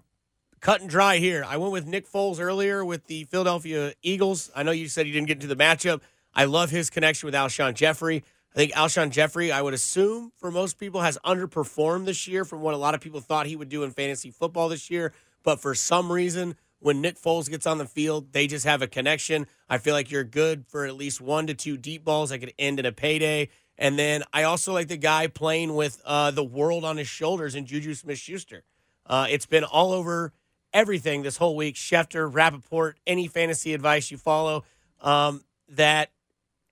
cut 0.62 0.82
and 0.82 0.89
dry 0.89 1.17
here. 1.17 1.45
I 1.47 1.58
went 1.58 1.71
with 1.71 1.86
Nick 1.86 2.10
Foles 2.12 2.39
earlier 2.39 2.84
with 2.84 3.06
the 3.06 3.25
Philadelphia 3.25 3.93
Eagles. 4.01 4.49
I 4.56 4.63
know 4.63 4.71
you 4.71 4.88
said 4.88 5.06
you 5.06 5.13
didn't 5.13 5.27
get 5.27 5.43
into 5.43 5.47
the 5.47 5.56
matchup. 5.56 6.01
I 6.34 6.45
love 6.45 6.71
his 6.71 6.89
connection 6.89 7.27
with 7.27 7.36
Alshon 7.36 7.75
Jeffery. 7.75 8.23
I 8.56 8.58
think 8.58 8.71
Alshon 8.73 9.12
Jeffery, 9.12 9.51
I 9.51 9.62
would 9.62 9.75
assume 9.75 10.32
for 10.38 10.49
most 10.49 10.79
people, 10.79 11.01
has 11.01 11.19
underperformed 11.23 12.06
this 12.06 12.27
year 12.27 12.45
from 12.45 12.62
what 12.62 12.73
a 12.73 12.77
lot 12.77 12.95
of 12.95 13.01
people 13.01 13.19
thought 13.19 13.45
he 13.45 13.56
would 13.56 13.69
do 13.69 13.84
in 13.84 13.91
fantasy 13.91 14.32
football 14.32 14.69
this 14.69 14.89
year. 14.89 15.13
But 15.43 15.60
for 15.60 15.75
some 15.75 16.12
reason, 16.12 16.56
when 16.79 17.01
Nick 17.01 17.19
Foles 17.19 17.49
gets 17.49 17.65
on 17.65 17.77
the 17.77 17.86
field, 17.86 18.34
they 18.34 18.47
just 18.47 18.65
have 18.65 18.82
a 18.82 18.88
connection. 18.88 19.47
I 19.69 19.77
feel 19.77 19.93
like 19.93 20.12
you're 20.12 20.23
good 20.23 20.65
for 20.67 20.86
at 20.86 20.95
least 20.95 21.21
one 21.21 21.47
to 21.47 21.53
two 21.53 21.77
deep 21.77 22.03
balls 22.03 22.29
that 22.29 22.39
could 22.39 22.53
end 22.60 22.79
in 22.79 22.86
a 22.86 22.91
payday. 22.91 23.49
And 23.77 23.97
then 23.97 24.23
I 24.34 24.43
also 24.43 24.73
like 24.73 24.88
the 24.88 24.97
guy 24.97 25.27
playing 25.27 25.75
with 25.75 26.01
uh, 26.06 26.32
the 26.32 26.43
world 26.43 26.86
on 26.86 26.97
his 26.97 27.08
shoulders 27.08 27.56
in 27.56 27.65
Juju 27.65 27.93
Smith 27.95 28.19
Schuster. 28.19 28.63
Uh, 29.06 29.27
it's 29.29 29.45
been 29.45 29.63
all 29.63 29.91
over 29.91 30.34
everything 30.73 31.23
this 31.23 31.38
whole 31.38 31.56
week. 31.56 31.75
Schefter, 31.75 32.32
Rapoport, 32.32 32.97
any 33.08 33.27
fantasy 33.27 33.73
advice 33.73 34.12
you 34.12 34.17
follow, 34.17 34.63
um, 35.01 35.43
that 35.69 36.12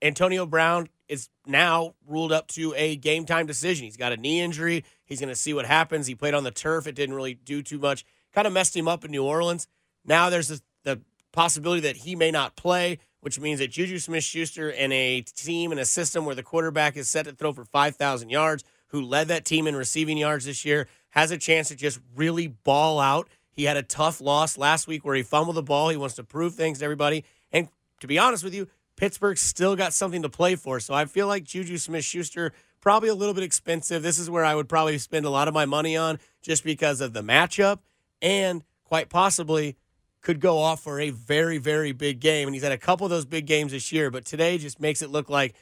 Antonio 0.00 0.46
Brown 0.46 0.88
is 1.08 1.28
now 1.46 1.94
ruled 2.06 2.32
up 2.32 2.48
to 2.48 2.74
a 2.76 2.96
game 2.96 3.24
time 3.24 3.46
decision. 3.46 3.84
He's 3.84 3.96
got 3.96 4.12
a 4.12 4.16
knee 4.16 4.40
injury. 4.40 4.84
He's 5.04 5.20
going 5.20 5.28
to 5.28 5.36
see 5.36 5.54
what 5.54 5.66
happens. 5.66 6.06
He 6.06 6.14
played 6.14 6.34
on 6.34 6.44
the 6.44 6.50
turf. 6.50 6.86
It 6.86 6.94
didn't 6.94 7.14
really 7.14 7.34
do 7.34 7.62
too 7.62 7.78
much 7.78 8.04
kind 8.32 8.46
of 8.46 8.52
messed 8.52 8.76
him 8.76 8.88
up 8.88 9.04
in 9.04 9.10
New 9.10 9.24
Orleans. 9.24 9.66
Now 10.04 10.30
there's 10.30 10.50
a, 10.50 10.60
the 10.84 11.00
possibility 11.32 11.82
that 11.82 11.96
he 11.96 12.16
may 12.16 12.30
not 12.30 12.56
play, 12.56 12.98
which 13.20 13.38
means 13.38 13.60
that 13.60 13.70
Juju 13.70 13.98
Smith 13.98 14.24
Schuster 14.24 14.70
and 14.70 14.92
a 14.92 15.20
team 15.22 15.70
and 15.70 15.80
a 15.80 15.84
system 15.84 16.24
where 16.24 16.34
the 16.34 16.42
quarterback 16.42 16.96
is 16.96 17.08
set 17.08 17.24
to 17.26 17.32
throw 17.32 17.52
for 17.52 17.64
5,000 17.64 18.30
yards, 18.30 18.64
who 18.88 19.00
led 19.00 19.28
that 19.28 19.44
team 19.44 19.66
in 19.66 19.76
receiving 19.76 20.18
yards 20.18 20.44
this 20.44 20.64
year, 20.64 20.86
has 21.10 21.30
a 21.30 21.38
chance 21.38 21.68
to 21.68 21.76
just 21.76 22.00
really 22.14 22.46
ball 22.46 23.00
out. 23.00 23.28
He 23.50 23.64
had 23.64 23.76
a 23.76 23.82
tough 23.82 24.20
loss 24.20 24.58
last 24.58 24.86
week 24.86 25.04
where 25.04 25.14
he 25.14 25.22
fumbled 25.22 25.56
the 25.56 25.62
ball. 25.62 25.88
He 25.88 25.96
wants 25.96 26.16
to 26.16 26.24
prove 26.24 26.54
things 26.54 26.78
to 26.78 26.84
everybody. 26.84 27.24
And 27.52 27.68
to 28.00 28.06
be 28.06 28.18
honest 28.18 28.44
with 28.44 28.54
you, 28.54 28.68
Pittsburgh 28.96 29.38
still 29.38 29.76
got 29.76 29.92
something 29.92 30.22
to 30.22 30.28
play 30.28 30.56
for. 30.56 30.80
So 30.80 30.94
I 30.94 31.04
feel 31.06 31.26
like 31.26 31.44
Juju 31.44 31.78
Smith 31.78 32.04
Schuster 32.04 32.52
probably 32.80 33.08
a 33.08 33.14
little 33.14 33.34
bit 33.34 33.44
expensive. 33.44 34.02
This 34.02 34.18
is 34.18 34.28
where 34.28 34.44
I 34.44 34.54
would 34.54 34.68
probably 34.68 34.98
spend 34.98 35.24
a 35.24 35.30
lot 35.30 35.48
of 35.48 35.54
my 35.54 35.64
money 35.64 35.96
on 35.96 36.18
just 36.42 36.64
because 36.64 37.00
of 37.00 37.12
the 37.12 37.22
matchup 37.22 37.78
and 38.22 38.62
quite 38.84 39.10
possibly 39.10 39.76
could 40.22 40.40
go 40.40 40.58
off 40.58 40.82
for 40.82 41.00
a 41.00 41.10
very, 41.10 41.58
very 41.58 41.92
big 41.92 42.20
game. 42.20 42.48
And 42.48 42.54
he's 42.54 42.62
had 42.62 42.72
a 42.72 42.78
couple 42.78 43.04
of 43.04 43.10
those 43.10 43.26
big 43.26 43.44
games 43.46 43.72
this 43.72 43.92
year, 43.92 44.10
but 44.10 44.24
today 44.24 44.56
just 44.56 44.80
makes 44.80 45.02
it 45.02 45.10
look 45.10 45.28
like 45.28 45.54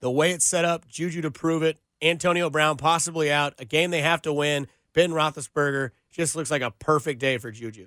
the 0.00 0.10
way 0.10 0.32
it's 0.32 0.44
set 0.44 0.64
up, 0.64 0.86
Juju 0.86 1.22
to 1.22 1.30
prove 1.30 1.62
it, 1.62 1.78
Antonio 2.02 2.50
Brown 2.50 2.76
possibly 2.76 3.32
out, 3.32 3.54
a 3.58 3.64
game 3.64 3.90
they 3.90 4.02
have 4.02 4.20
to 4.22 4.32
win, 4.32 4.66
Ben 4.92 5.10
Roethlisberger 5.10 5.90
just 6.10 6.36
looks 6.36 6.50
like 6.50 6.62
a 6.62 6.70
perfect 6.70 7.20
day 7.20 7.38
for 7.38 7.50
Juju. 7.50 7.86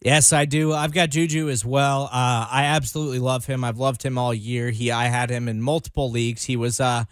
Yes, 0.00 0.32
I 0.32 0.44
do. 0.44 0.72
I've 0.72 0.92
got 0.92 1.10
Juju 1.10 1.48
as 1.48 1.64
well. 1.64 2.04
Uh, 2.04 2.46
I 2.50 2.64
absolutely 2.66 3.18
love 3.18 3.46
him. 3.46 3.64
I've 3.64 3.78
loved 3.78 4.04
him 4.04 4.16
all 4.16 4.32
year. 4.32 4.70
He, 4.70 4.92
I 4.92 5.06
had 5.06 5.30
him 5.30 5.48
in 5.48 5.60
multiple 5.60 6.10
leagues. 6.10 6.44
He 6.44 6.56
was 6.56 6.78
uh, 6.78 7.04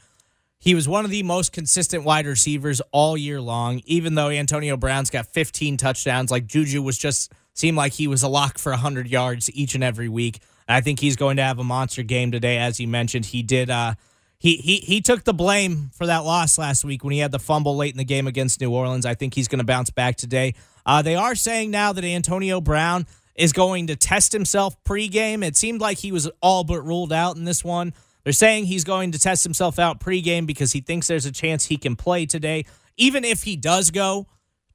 he 0.66 0.74
was 0.74 0.88
one 0.88 1.04
of 1.04 1.12
the 1.12 1.22
most 1.22 1.52
consistent 1.52 2.02
wide 2.02 2.26
receivers 2.26 2.82
all 2.90 3.16
year 3.16 3.40
long, 3.40 3.82
even 3.86 4.16
though 4.16 4.30
Antonio 4.30 4.76
Brown's 4.76 5.10
got 5.10 5.26
15 5.26 5.76
touchdowns. 5.76 6.32
Like 6.32 6.48
Juju 6.48 6.82
was 6.82 6.98
just 6.98 7.32
seemed 7.54 7.76
like 7.76 7.92
he 7.92 8.08
was 8.08 8.24
a 8.24 8.28
lock 8.28 8.58
for 8.58 8.72
100 8.72 9.06
yards 9.06 9.48
each 9.54 9.76
and 9.76 9.84
every 9.84 10.08
week. 10.08 10.40
I 10.66 10.80
think 10.80 10.98
he's 10.98 11.14
going 11.14 11.36
to 11.36 11.44
have 11.44 11.60
a 11.60 11.64
monster 11.64 12.02
game 12.02 12.32
today, 12.32 12.58
as 12.58 12.80
you 12.80 12.88
mentioned. 12.88 13.26
He 13.26 13.44
did. 13.44 13.70
Uh, 13.70 13.94
he 14.38 14.56
he 14.56 14.78
he 14.78 15.00
took 15.00 15.22
the 15.22 15.32
blame 15.32 15.92
for 15.94 16.04
that 16.06 16.24
loss 16.24 16.58
last 16.58 16.84
week 16.84 17.04
when 17.04 17.12
he 17.12 17.20
had 17.20 17.30
the 17.30 17.38
fumble 17.38 17.76
late 17.76 17.92
in 17.92 17.98
the 17.98 18.04
game 18.04 18.26
against 18.26 18.60
New 18.60 18.72
Orleans. 18.72 19.06
I 19.06 19.14
think 19.14 19.34
he's 19.34 19.46
going 19.46 19.60
to 19.60 19.64
bounce 19.64 19.90
back 19.90 20.16
today. 20.16 20.54
Uh, 20.84 21.00
they 21.00 21.14
are 21.14 21.36
saying 21.36 21.70
now 21.70 21.92
that 21.92 22.02
Antonio 22.02 22.60
Brown 22.60 23.06
is 23.36 23.52
going 23.52 23.86
to 23.86 23.94
test 23.94 24.32
himself 24.32 24.82
pregame. 24.82 25.46
It 25.46 25.56
seemed 25.56 25.80
like 25.80 25.98
he 25.98 26.10
was 26.10 26.28
all 26.42 26.64
but 26.64 26.80
ruled 26.80 27.12
out 27.12 27.36
in 27.36 27.44
this 27.44 27.62
one. 27.62 27.94
They're 28.26 28.32
saying 28.32 28.64
he's 28.64 28.82
going 28.82 29.12
to 29.12 29.20
test 29.20 29.44
himself 29.44 29.78
out 29.78 30.00
pregame 30.00 30.46
because 30.46 30.72
he 30.72 30.80
thinks 30.80 31.06
there's 31.06 31.26
a 31.26 31.30
chance 31.30 31.66
he 31.66 31.76
can 31.76 31.94
play 31.94 32.26
today. 32.26 32.64
Even 32.96 33.24
if 33.24 33.44
he 33.44 33.54
does 33.54 33.92
go, 33.92 34.26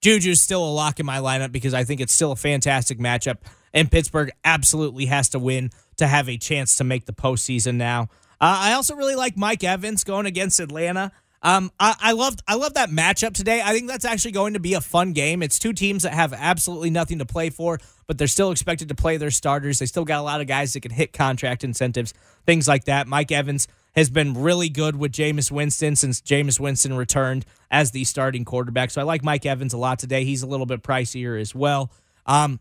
Juju's 0.02 0.40
still 0.40 0.64
a 0.64 0.72
lock 0.72 1.02
in 1.02 1.06
my 1.06 1.18
lineup 1.18 1.52
because 1.52 1.74
I 1.74 1.84
think 1.84 2.00
it's 2.00 2.14
still 2.14 2.32
a 2.32 2.38
fantastic 2.38 2.98
matchup. 2.98 3.40
And 3.74 3.92
Pittsburgh 3.92 4.32
absolutely 4.46 5.08
has 5.08 5.28
to 5.32 5.40
win 5.40 5.72
to 5.98 6.08
have 6.08 6.30
a 6.30 6.38
chance 6.38 6.78
to 6.78 6.86
make 6.86 7.08
the 7.08 7.12
postseason 7.12 7.76
now. 7.76 8.04
Uh, 8.40 8.56
I 8.58 8.72
also 8.72 8.96
really 8.96 9.16
like 9.16 9.36
Mike 9.36 9.66
Evans 9.66 10.06
going 10.06 10.28
against 10.28 10.62
Atlanta. 10.62 11.12
Um, 11.43 11.71
I, 11.80 11.95
I 11.99 12.12
loved 12.12 12.41
I 12.47 12.56
love 12.56 12.75
that 12.75 12.89
matchup 12.89 13.34
today. 13.34 13.62
I 13.63 13.73
think 13.73 13.88
that's 13.88 14.06
actually 14.06 14.34
going 14.34 14.54
to 14.54 14.60
be 14.60 14.75
a 14.75 14.82
fun 14.82 15.13
game. 15.13 15.41
It's 15.41 15.58
two 15.58 15.73
teams 15.73 16.04
that 16.04 16.13
have 16.13 16.34
absolutely 16.34 16.91
nothing 16.91 17.19
to 17.19 17.25
play 17.25 17.49
for, 17.49 17.80
but 18.06 18.17
they're 18.17 18.27
still 18.27 18.51
expected 18.51 18.89
to 18.89 18.95
play 18.95 19.17
their 19.17 19.32
starters. 19.32 19.80
They 19.80 19.88
still 19.88 20.06
got 20.06 20.19
a 20.19 20.23
lot 20.23 20.41
of 20.41 20.47
guys 20.47 20.73
that 20.73 20.82
can 20.82 20.91
hit 20.91 21.13
contract 21.13 21.63
incentives, 21.63 22.13
things 22.45 22.67
like 22.67 22.86
that. 22.86 23.08
Mike 23.08 23.32
Evans 23.32 23.67
has 23.95 24.10
been 24.10 24.36
really 24.36 24.69
good 24.69 24.95
with 24.95 25.12
Jameis 25.12 25.51
Winston 25.51 25.95
since 25.95 26.21
Jameis 26.21 26.60
Winston 26.60 26.93
returned 26.93 27.45
as 27.71 27.91
the 27.91 28.04
starting 28.04 28.45
quarterback. 28.45 28.91
So 28.91 29.01
I 29.01 29.04
like 29.04 29.23
Mike 29.23 29.45
Evans 29.45 29.73
a 29.73 29.77
lot 29.77 29.99
today. 29.99 30.23
He's 30.23 30.43
a 30.43 30.47
little 30.47 30.65
bit 30.67 30.84
pricier 30.84 31.39
as 31.41 31.56
well. 31.56 31.91
Um, 32.25 32.60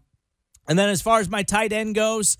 and 0.66 0.78
then 0.78 0.88
as 0.88 1.02
far 1.02 1.20
as 1.20 1.28
my 1.28 1.42
tight 1.42 1.72
end 1.72 1.94
goes, 1.94 2.36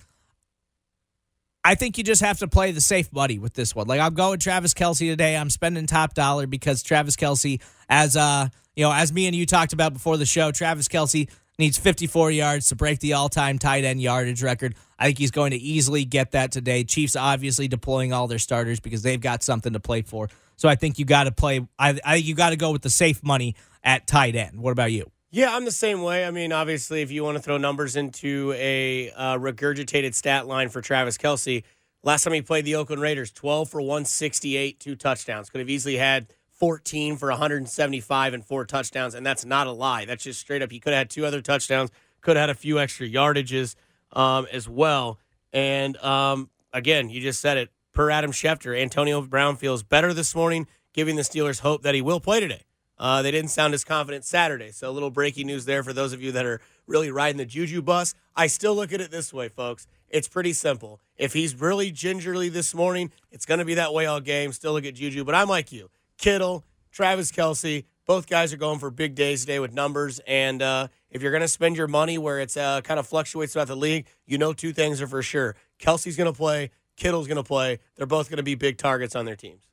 I 1.65 1.75
think 1.75 1.99
you 1.99 2.05
just 2.05 2.23
have 2.23 2.39
to 2.39 2.49
play 2.49 2.73
the 2.73 2.81
safe 2.81 3.11
buddy 3.11 3.39
with 3.39 3.55
this 3.55 3.75
one. 3.75 3.87
Like 3.87 4.01
I'm 4.01 4.15
going 4.15 4.39
Travis 4.39 4.73
Kelce 4.73 5.11
today. 5.11 5.37
I'm 5.37 5.51
spending 5.51 5.87
top 5.87 6.15
dollar 6.15 6.47
because 6.47 6.83
Travis 6.83 7.17
Kelce, 7.17 7.61
as 7.89 8.17
uh, 8.17 8.49
you 8.75 8.85
know, 8.85 8.93
as 8.93 9.13
me 9.13 9.27
and 9.27 9.37
you 9.37 9.45
talked 9.45 9.73
about 9.73 9.93
before 9.93 10.17
the 10.17 10.27
show, 10.27 10.53
Travis 10.53 10.89
Kelce 10.89 11.29
needs 11.59 11.77
54 11.77 12.31
yards 12.31 12.69
to 12.71 12.77
break 12.77 13.01
the 13.01 13.13
all-time 13.13 13.59
tight 13.59 13.85
end 13.85 14.01
yardage 14.01 14.43
record. 14.43 14.75
I 14.99 15.07
think 15.07 15.19
he's 15.19 15.31
going 15.31 15.51
to 15.51 15.59
easily 15.59 16.07
get 16.07 16.31
that 16.33 16.51
today. 16.51 16.85
Chiefs 16.85 17.15
obviously 17.17 17.69
deploying 17.69 18.13
all 18.15 18.27
their 18.27 18.39
starters 18.39 18.81
because 18.81 19.03
they've 19.03 19.21
got 19.21 19.43
something 19.43 19.75
to 19.75 19.81
play 19.81 20.01
for. 20.03 20.29
So 20.57 20.69
I 20.69 20.75
think 20.75 20.99
you 20.99 21.05
got 21.05 21.25
to 21.25 21.33
play. 21.33 21.67
I, 21.79 21.99
I 22.05 22.15
you 22.17 22.35
got 22.35 22.51
to 22.51 22.57
go 22.57 22.73
with 22.73 22.83
the 22.83 22.91
safe 22.91 23.23
money 23.23 23.55
at 23.85 24.07
tight 24.07 24.35
end. 24.35 24.61
What 24.61 24.73
about 24.73 24.93
you? 24.93 25.11
Yeah, 25.33 25.55
I'm 25.55 25.65
the 25.65 25.71
same 25.71 26.03
way. 26.03 26.27
I 26.27 26.33
mean, 26.33 26.53
obviously, 26.53 27.03
if 27.03 27.13
you 27.13 27.23
want 27.23 27.37
to 27.37 27.43
throw 27.43 27.57
numbers 27.57 27.95
into 27.95 28.53
a 28.57 29.13
uh, 29.13 29.39
regurgitated 29.39 30.13
stat 30.13 30.49
line 30.49 30.71
for 30.71 30.81
Travis 30.81 31.17
Kelce, 31.17 31.63
last 32.03 32.25
time 32.25 32.33
he 32.33 32.43
played 32.43 32.65
the 32.65 32.75
Oakland 32.75 33.01
Raiders, 33.01 33.31
12 33.31 33.71
for 33.71 33.81
168, 33.81 34.81
two 34.81 34.97
touchdowns. 34.97 35.49
Could 35.49 35.61
have 35.61 35.71
easily 35.71 35.99
had 35.99 36.27
14 36.49 37.17
for 37.17 37.29
175 37.29 38.35
and 38.35 38.45
four 38.45 38.65
touchdowns, 38.65 39.15
and 39.15 39.25
that's 39.25 39.45
not 39.45 39.69
a 39.69 39.71
lie. 39.71 40.05
That's 40.05 40.25
just 40.25 40.41
straight 40.41 40.63
up. 40.63 40.73
He 40.73 40.81
could 40.81 40.93
have 40.93 40.99
had 40.99 41.11
two 41.11 41.25
other 41.25 41.41
touchdowns, 41.41 41.91
could 42.23 42.35
have 42.35 42.49
had 42.49 42.51
a 42.51 42.59
few 42.59 42.81
extra 42.81 43.09
yardages 43.09 43.77
um, 44.13 44.49
as 44.51 44.69
well. 44.69 45.21
And 45.53 45.97
um, 45.99 46.51
again, 46.73 47.09
you 47.09 47.21
just 47.21 47.41
said 47.41 47.57
it. 47.57 47.71
Per 47.93 48.11
Adam 48.11 48.33
Schefter, 48.33 48.77
Antonio 48.77 49.23
Brown 49.23 49.55
feels 49.55 49.85
better 49.85 50.13
this 50.13 50.35
morning, 50.35 50.67
giving 50.93 51.15
the 51.15 51.23
Steelers 51.23 51.61
hope 51.61 51.83
that 51.83 51.95
he 51.95 52.03
will 52.03 52.19
play 52.19 52.41
today. 52.41 52.65
Uh, 53.01 53.23
they 53.23 53.31
didn't 53.31 53.51
sound 53.51 53.73
as 53.73 53.83
confident 53.83 54.27
Saturday. 54.27 54.71
So 54.71 54.91
a 54.91 54.93
little 54.93 55.11
breaking 55.11 55.47
news 55.47 55.65
there 55.65 55.83
for 55.83 55.95
those 55.95 56.13
of 56.13 56.23
you 56.23 56.33
that 56.33 56.45
are 56.45 56.61
really 56.87 57.11
riding 57.11 57.39
the 57.39 57.47
Juju 57.47 57.81
bus. 57.81 58.15
I 58.37 58.47
still 58.47 58.75
look 58.75 58.93
at 58.93 59.01
it 59.01 59.11
this 59.11 59.33
way, 59.33 59.49
folks. 59.49 59.87
It's 60.11 60.29
pretty 60.29 60.53
simple. 60.53 61.01
If 61.17 61.33
he's 61.33 61.59
really 61.59 61.91
gingerly 61.91 62.51
this 62.51 62.75
morning, 62.75 63.11
it's 63.31 63.47
going 63.47 63.59
to 63.59 63.65
be 63.65 63.75
that 63.75 63.95
way 63.95 64.05
all 64.05 64.21
game. 64.21 64.53
Still 64.53 64.75
look 64.75 64.85
at 64.85 64.95
Juju. 64.95 65.25
But 65.25 65.35
I'm 65.35 65.49
like 65.49 65.73
you. 65.73 65.89
Kittle, 66.19 66.63
Travis 66.93 67.33
Kelce, 67.33 67.85
both 68.05 68.29
guys 68.29 68.53
are 68.53 68.59
going 68.59 68.79
for 68.79 68.91
big 68.91 69.15
days 69.15 69.41
today 69.41 69.61
with 69.61 69.73
numbers. 69.73 70.21
And 70.27 70.61
uh, 70.61 70.89
if 71.11 71.23
you're 71.23 71.33
going 71.33 71.41
to 71.41 71.49
spend 71.49 71.79
your 71.79 71.89
money 71.89 72.19
where 72.19 72.39
it's 72.39 72.59
uh, 72.59 72.83
kind 72.83 73.01
of 73.01 73.07
fluctuates 73.07 73.55
throughout 73.55 73.69
the 73.69 73.77
league, 73.77 74.09
you 74.27 74.37
know 74.37 74.53
two 74.53 74.75
things 74.75 75.01
are 75.01 75.07
for 75.07 75.23
sure. 75.23 75.57
Kelce's 75.79 76.19
going 76.19 76.31
to 76.31 76.37
play. 76.37 76.71
Kittle's 76.97 77.29
going 77.29 77.37
to 77.37 77.43
play. 77.43 77.79
They're 77.97 78.07
both 78.07 78.29
going 78.29 78.37
to 78.37 78.43
be 78.43 78.57
big 78.57 78.77
targets 78.77 79.17
on 79.17 79.25
their 79.25 79.37
teams. 79.37 79.71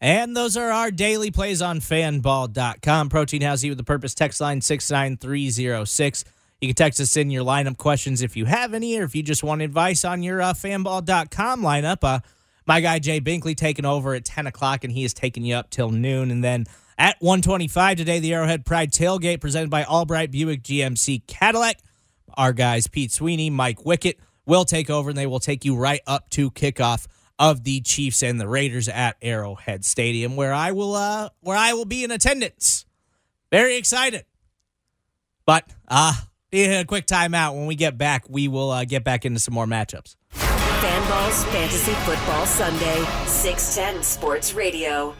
And 0.00 0.36
those 0.36 0.56
are 0.56 0.70
our 0.70 0.90
daily 0.90 1.30
plays 1.30 1.60
on 1.60 1.80
fanball.com. 1.80 3.08
Protein 3.08 3.42
House 3.42 3.64
with 3.64 3.78
the 3.78 3.84
purpose 3.84 4.14
text 4.14 4.40
line 4.40 4.60
69306. 4.60 6.24
You 6.60 6.68
can 6.68 6.74
text 6.74 7.00
us 7.00 7.16
in 7.16 7.30
your 7.30 7.44
lineup 7.44 7.78
questions 7.78 8.22
if 8.22 8.36
you 8.36 8.44
have 8.44 8.74
any, 8.74 8.98
or 8.98 9.04
if 9.04 9.14
you 9.14 9.22
just 9.22 9.42
want 9.42 9.62
advice 9.62 10.04
on 10.04 10.22
your 10.22 10.40
uh, 10.40 10.52
fanball.com 10.52 11.62
lineup. 11.62 11.98
Uh, 12.02 12.20
my 12.66 12.80
guy 12.80 12.98
Jay 12.98 13.20
Binkley 13.20 13.56
taking 13.56 13.84
over 13.84 14.14
at 14.14 14.24
10 14.24 14.46
o'clock, 14.46 14.84
and 14.84 14.92
he 14.92 15.04
is 15.04 15.14
taking 15.14 15.44
you 15.44 15.56
up 15.56 15.70
till 15.70 15.90
noon. 15.90 16.30
And 16.30 16.44
then 16.44 16.66
at 16.96 17.16
125 17.20 17.96
today, 17.96 18.18
the 18.20 18.34
Arrowhead 18.34 18.64
Pride 18.64 18.92
Tailgate 18.92 19.40
presented 19.40 19.70
by 19.70 19.84
Albright 19.84 20.30
Buick 20.30 20.62
GMC 20.62 21.26
Cadillac. 21.26 21.78
Our 22.36 22.52
guys, 22.52 22.86
Pete 22.86 23.12
Sweeney, 23.12 23.50
Mike 23.50 23.78
Wickett, 23.78 24.16
will 24.46 24.64
take 24.64 24.90
over, 24.90 25.10
and 25.10 25.18
they 25.18 25.26
will 25.26 25.40
take 25.40 25.64
you 25.64 25.76
right 25.76 26.00
up 26.06 26.28
to 26.30 26.50
kickoff 26.50 27.06
of 27.38 27.64
the 27.64 27.80
Chiefs 27.80 28.22
and 28.22 28.40
the 28.40 28.48
Raiders 28.48 28.88
at 28.88 29.16
Arrowhead 29.22 29.84
Stadium, 29.84 30.36
where 30.36 30.52
I 30.52 30.72
will 30.72 30.94
uh 30.94 31.30
where 31.40 31.56
I 31.56 31.72
will 31.74 31.84
be 31.84 32.04
in 32.04 32.10
attendance. 32.10 32.84
Very 33.50 33.76
excited. 33.76 34.24
But 35.46 35.68
uh 35.88 36.14
a 36.52 36.84
quick 36.84 37.06
timeout. 37.06 37.54
When 37.54 37.66
we 37.66 37.74
get 37.74 37.98
back, 37.98 38.24
we 38.28 38.48
will 38.48 38.70
uh, 38.70 38.84
get 38.84 39.04
back 39.04 39.24
into 39.24 39.40
some 39.40 39.54
more 39.54 39.66
matchups. 39.66 40.16
Fanballs 40.32 41.44
Fantasy 41.52 41.92
Football 41.92 42.46
Sunday, 42.46 43.04
610 43.26 44.02
Sports 44.02 44.54
Radio. 44.54 45.14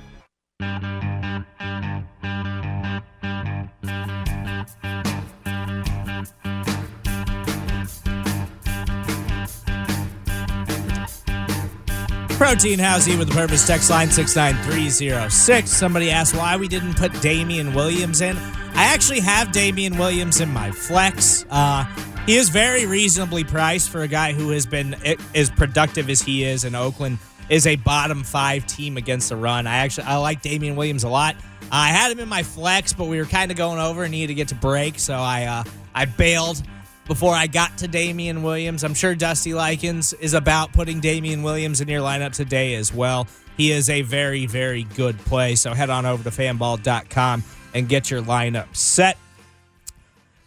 Protein 12.38 12.78
Housey 12.78 13.18
with 13.18 13.26
the 13.26 13.34
purpose 13.34 13.66
text 13.66 13.90
line 13.90 14.12
69306. 14.12 15.68
Somebody 15.68 16.12
asked 16.12 16.36
why 16.36 16.56
we 16.56 16.68
didn't 16.68 16.94
put 16.94 17.12
Damian 17.20 17.74
Williams 17.74 18.20
in. 18.20 18.36
I 18.36 18.84
actually 18.94 19.18
have 19.18 19.50
Damian 19.50 19.98
Williams 19.98 20.40
in 20.40 20.48
my 20.48 20.70
flex. 20.70 21.44
Uh, 21.50 21.82
he 22.26 22.36
is 22.36 22.48
very 22.48 22.86
reasonably 22.86 23.42
priced 23.42 23.90
for 23.90 24.02
a 24.02 24.08
guy 24.08 24.34
who 24.34 24.50
has 24.50 24.66
been 24.66 24.94
as 25.34 25.50
productive 25.50 26.08
as 26.08 26.22
he 26.22 26.44
is 26.44 26.62
in 26.62 26.76
Oakland. 26.76 27.18
Is 27.48 27.66
a 27.66 27.74
bottom 27.74 28.22
five 28.22 28.64
team 28.66 28.98
against 28.98 29.30
the 29.30 29.36
run. 29.36 29.66
I 29.66 29.78
actually 29.78 30.04
I 30.04 30.18
like 30.18 30.40
Damian 30.40 30.76
Williams 30.76 31.02
a 31.02 31.08
lot. 31.08 31.34
I 31.72 31.88
had 31.88 32.12
him 32.12 32.20
in 32.20 32.28
my 32.28 32.44
flex, 32.44 32.92
but 32.92 33.06
we 33.06 33.18
were 33.18 33.26
kind 33.26 33.50
of 33.50 33.56
going 33.56 33.80
over 33.80 34.04
and 34.04 34.12
needed 34.12 34.28
to 34.28 34.34
get 34.34 34.48
to 34.48 34.54
break, 34.54 35.00
so 35.00 35.14
I 35.14 35.46
uh, 35.46 35.64
I 35.92 36.04
bailed 36.04 36.62
before 37.08 37.34
I 37.34 37.48
got 37.48 37.78
to 37.78 37.88
Damian 37.88 38.42
Williams. 38.42 38.84
I'm 38.84 38.94
sure 38.94 39.14
Dusty 39.14 39.54
Likens 39.54 40.12
is 40.12 40.34
about 40.34 40.72
putting 40.72 41.00
Damian 41.00 41.42
Williams 41.42 41.80
in 41.80 41.88
your 41.88 42.02
lineup 42.02 42.34
today 42.34 42.74
as 42.74 42.94
well. 42.94 43.26
He 43.56 43.72
is 43.72 43.90
a 43.90 44.02
very, 44.02 44.46
very 44.46 44.84
good 44.84 45.18
play. 45.18 45.56
So 45.56 45.74
head 45.74 45.90
on 45.90 46.06
over 46.06 46.22
to 46.22 46.30
fanball.com 46.30 47.42
and 47.74 47.88
get 47.88 48.10
your 48.10 48.22
lineup 48.22 48.76
set. 48.76 49.18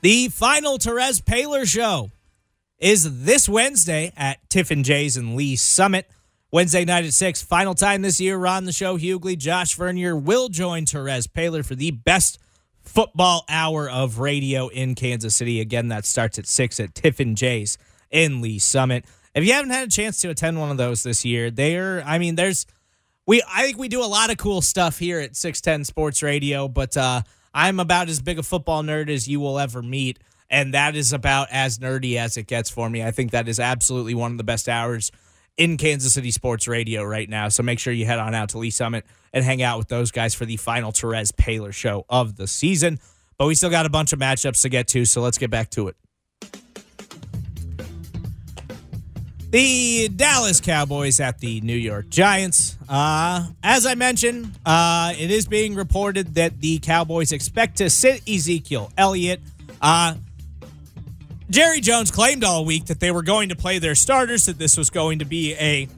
The 0.01 0.29
final 0.29 0.77
Terez 0.77 1.21
Paylor 1.21 1.65
show 1.65 2.11
is 2.79 3.25
this 3.25 3.49
Wednesday 3.49 4.13
at 4.15 4.37
Tiffin 4.49 4.83
J's 4.83 5.17
and 5.17 5.35
Lee 5.35 5.55
Summit. 5.55 6.09
Wednesday 6.51 6.83
night 6.83 7.05
at 7.05 7.13
6. 7.13 7.43
Final 7.43 7.73
time 7.73 8.01
this 8.01 8.19
year. 8.19 8.37
Ron 8.37 8.65
the 8.65 8.73
show, 8.73 8.97
Hughley, 8.97 9.37
Josh 9.37 9.75
Vernier 9.75 10.15
will 10.15 10.49
join 10.49 10.85
Terez 10.85 11.27
Paylor 11.27 11.65
for 11.65 11.75
the 11.75 11.91
best 11.91 12.39
football 12.83 13.45
hour 13.49 13.89
of 13.89 14.19
radio 14.19 14.67
in 14.67 14.95
Kansas 14.95 15.35
City. 15.35 15.59
Again, 15.59 15.89
that 15.89 16.05
starts 16.05 16.39
at 16.39 16.47
6 16.47 16.79
at 16.79 16.95
Tiffin 16.95 17.35
J's 17.35 17.77
in 18.09 18.41
Lee 18.41 18.59
Summit. 18.59 19.05
If 19.33 19.45
you 19.45 19.53
haven't 19.53 19.71
had 19.71 19.87
a 19.87 19.91
chance 19.91 20.19
to 20.21 20.29
attend 20.29 20.59
one 20.59 20.71
of 20.71 20.77
those 20.77 21.03
this 21.03 21.23
year, 21.23 21.49
they 21.49 21.77
are, 21.77 22.01
I 22.05 22.17
mean, 22.17 22.35
there's, 22.35 22.65
we, 23.25 23.41
I 23.47 23.63
think 23.63 23.77
we 23.77 23.87
do 23.87 24.03
a 24.03 24.05
lot 24.05 24.29
of 24.29 24.37
cool 24.37 24.61
stuff 24.61 24.99
here 24.99 25.19
at 25.19 25.35
610 25.35 25.85
Sports 25.85 26.21
Radio, 26.21 26.67
but 26.67 26.97
uh, 26.97 27.21
I'm 27.53 27.79
about 27.79 28.09
as 28.09 28.21
big 28.21 28.39
a 28.39 28.43
football 28.43 28.83
nerd 28.83 29.09
as 29.09 29.27
you 29.27 29.39
will 29.39 29.57
ever 29.57 29.81
meet. 29.81 30.19
And 30.49 30.73
that 30.73 30.97
is 30.97 31.13
about 31.13 31.47
as 31.49 31.79
nerdy 31.79 32.17
as 32.17 32.35
it 32.35 32.45
gets 32.45 32.69
for 32.69 32.89
me. 32.89 33.01
I 33.01 33.11
think 33.11 33.31
that 33.31 33.47
is 33.47 33.57
absolutely 33.57 34.15
one 34.15 34.31
of 34.31 34.37
the 34.37 34.43
best 34.43 34.67
hours 34.67 35.11
in 35.57 35.77
Kansas 35.77 36.13
City 36.13 36.31
Sports 36.31 36.67
Radio 36.67 37.03
right 37.03 37.29
now. 37.29 37.49
So 37.49 37.63
make 37.63 37.79
sure 37.79 37.93
you 37.93 38.05
head 38.05 38.19
on 38.19 38.33
out 38.33 38.49
to 38.49 38.57
Lee 38.57 38.69
Summit 38.69 39.05
and 39.33 39.43
hang 39.43 39.61
out 39.61 39.77
with 39.77 39.87
those 39.87 40.11
guys 40.11 40.33
for 40.33 40.45
the 40.45 40.57
final 40.57 40.91
Terez 40.91 41.31
Paylor 41.31 41.73
show 41.73 42.05
of 42.09 42.35
the 42.35 42.47
season. 42.47 42.99
But 43.37 43.47
we 43.47 43.55
still 43.55 43.69
got 43.69 43.85
a 43.85 43.89
bunch 43.89 44.13
of 44.13 44.19
matchups 44.19 44.61
to 44.61 44.69
get 44.69 44.87
to, 44.89 45.05
so 45.05 45.21
let's 45.21 45.37
get 45.37 45.49
back 45.49 45.69
to 45.71 45.87
it. 45.87 45.95
The 49.51 50.07
Dallas 50.07 50.61
Cowboys 50.61 51.19
at 51.19 51.39
the 51.39 51.59
New 51.59 51.75
York 51.75 52.07
Giants. 52.07 52.77
Uh, 52.87 53.47
as 53.61 53.85
I 53.85 53.95
mentioned, 53.95 54.57
uh, 54.65 55.13
it 55.19 55.29
is 55.29 55.45
being 55.45 55.75
reported 55.75 56.35
that 56.35 56.61
the 56.61 56.79
Cowboys 56.79 57.33
expect 57.33 57.77
to 57.77 57.89
sit 57.89 58.21
Ezekiel 58.29 58.93
Elliott. 58.97 59.41
Uh, 59.81 60.15
Jerry 61.51 61.81
Jones 61.81 62.11
claimed 62.11 62.45
all 62.45 62.63
week 62.63 62.85
that 62.85 63.01
they 63.01 63.11
were 63.11 63.23
going 63.23 63.49
to 63.49 63.57
play 63.57 63.77
their 63.77 63.93
starters, 63.93 64.45
that 64.45 64.57
this 64.57 64.77
was 64.77 64.89
going 64.89 65.19
to 65.19 65.25
be 65.25 65.53
a 65.55 65.89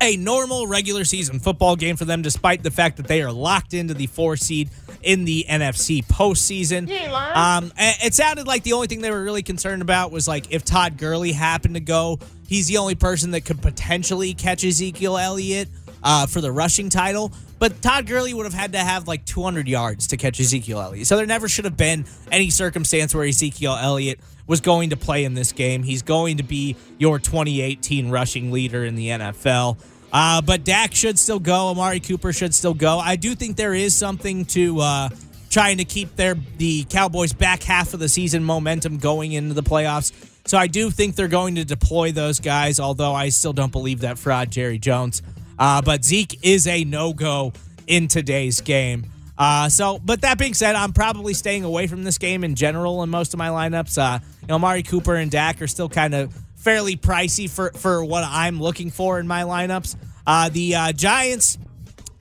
a 0.00 0.16
normal 0.16 0.68
regular 0.68 1.04
season 1.04 1.40
football 1.40 1.74
game 1.74 1.96
for 1.96 2.04
them, 2.04 2.22
despite 2.22 2.62
the 2.62 2.70
fact 2.70 2.98
that 2.98 3.08
they 3.08 3.20
are 3.20 3.32
locked 3.32 3.74
into 3.74 3.92
the 3.92 4.06
four 4.06 4.36
seed 4.36 4.70
in 5.02 5.24
the 5.24 5.44
NFC 5.48 6.06
postseason. 6.06 6.88
Um, 7.34 7.72
it 7.76 8.14
sounded 8.14 8.46
like 8.46 8.62
the 8.62 8.74
only 8.74 8.86
thing 8.86 9.00
they 9.00 9.10
were 9.10 9.24
really 9.24 9.42
concerned 9.42 9.82
about 9.82 10.12
was 10.12 10.28
like 10.28 10.52
if 10.52 10.64
Todd 10.64 10.96
Gurley 10.96 11.32
happened 11.32 11.74
to 11.74 11.80
go, 11.80 12.20
he's 12.46 12.68
the 12.68 12.76
only 12.76 12.94
person 12.94 13.32
that 13.32 13.44
could 13.44 13.60
potentially 13.60 14.32
catch 14.34 14.64
Ezekiel 14.64 15.18
Elliott 15.18 15.68
uh, 16.04 16.26
for 16.28 16.40
the 16.40 16.52
rushing 16.52 16.88
title. 16.88 17.32
But 17.58 17.82
Todd 17.82 18.06
Gurley 18.06 18.32
would 18.34 18.46
have 18.46 18.54
had 18.54 18.72
to 18.72 18.78
have 18.78 19.08
like 19.08 19.24
200 19.24 19.66
yards 19.66 20.06
to 20.08 20.16
catch 20.16 20.38
Ezekiel 20.38 20.80
Elliott. 20.80 21.08
So 21.08 21.16
there 21.16 21.26
never 21.26 21.48
should 21.48 21.64
have 21.64 21.76
been 21.76 22.04
any 22.30 22.50
circumstance 22.50 23.12
where 23.12 23.24
Ezekiel 23.24 23.76
Elliott 23.80 24.20
was 24.48 24.60
going 24.60 24.90
to 24.90 24.96
play 24.96 25.24
in 25.24 25.34
this 25.34 25.52
game. 25.52 25.84
He's 25.84 26.02
going 26.02 26.38
to 26.38 26.42
be 26.42 26.74
your 26.98 27.20
2018 27.20 28.10
rushing 28.10 28.50
leader 28.50 28.84
in 28.84 28.96
the 28.96 29.08
NFL. 29.08 29.78
Uh, 30.12 30.40
but 30.40 30.64
Dak 30.64 30.94
should 30.94 31.18
still 31.18 31.38
go. 31.38 31.68
Amari 31.68 32.00
Cooper 32.00 32.32
should 32.32 32.54
still 32.54 32.74
go. 32.74 32.98
I 32.98 33.14
do 33.14 33.34
think 33.36 33.56
there 33.56 33.74
is 33.74 33.94
something 33.94 34.46
to 34.46 34.80
uh, 34.80 35.08
trying 35.50 35.76
to 35.78 35.84
keep 35.84 36.16
their 36.16 36.34
the 36.56 36.84
Cowboys 36.84 37.32
back 37.32 37.62
half 37.62 37.94
of 37.94 38.00
the 38.00 38.08
season 38.08 38.42
momentum 38.42 38.98
going 38.98 39.32
into 39.32 39.54
the 39.54 39.62
playoffs. 39.62 40.12
So 40.46 40.56
I 40.56 40.66
do 40.66 40.90
think 40.90 41.14
they're 41.14 41.28
going 41.28 41.56
to 41.56 41.64
deploy 41.64 42.10
those 42.10 42.40
guys, 42.40 42.80
although 42.80 43.12
I 43.12 43.28
still 43.28 43.52
don't 43.52 43.70
believe 43.70 44.00
that 44.00 44.18
fraud 44.18 44.50
Jerry 44.50 44.78
Jones. 44.78 45.22
Uh, 45.58 45.82
but 45.82 46.04
Zeke 46.04 46.38
is 46.42 46.66
a 46.66 46.84
no 46.84 47.12
go 47.12 47.52
in 47.86 48.08
today's 48.08 48.62
game. 48.62 49.04
Uh, 49.38 49.68
so, 49.68 50.00
but 50.04 50.22
that 50.22 50.36
being 50.36 50.54
said, 50.54 50.74
I'm 50.74 50.92
probably 50.92 51.32
staying 51.32 51.62
away 51.62 51.86
from 51.86 52.02
this 52.02 52.18
game 52.18 52.42
in 52.42 52.56
general 52.56 53.02
in 53.04 53.08
most 53.08 53.34
of 53.34 53.38
my 53.38 53.48
lineups. 53.48 53.96
Uh, 53.96 54.18
you 54.42 54.48
know, 54.48 54.58
Mari 54.58 54.82
Cooper 54.82 55.14
and 55.14 55.30
Dak 55.30 55.62
are 55.62 55.68
still 55.68 55.88
kind 55.88 56.14
of 56.14 56.34
fairly 56.56 56.96
pricey 56.96 57.48
for 57.48 57.70
for 57.70 58.04
what 58.04 58.24
I'm 58.24 58.60
looking 58.60 58.90
for 58.90 59.20
in 59.20 59.28
my 59.28 59.42
lineups. 59.44 59.96
Uh, 60.26 60.48
the 60.48 60.74
uh, 60.74 60.92
Giants 60.92 61.56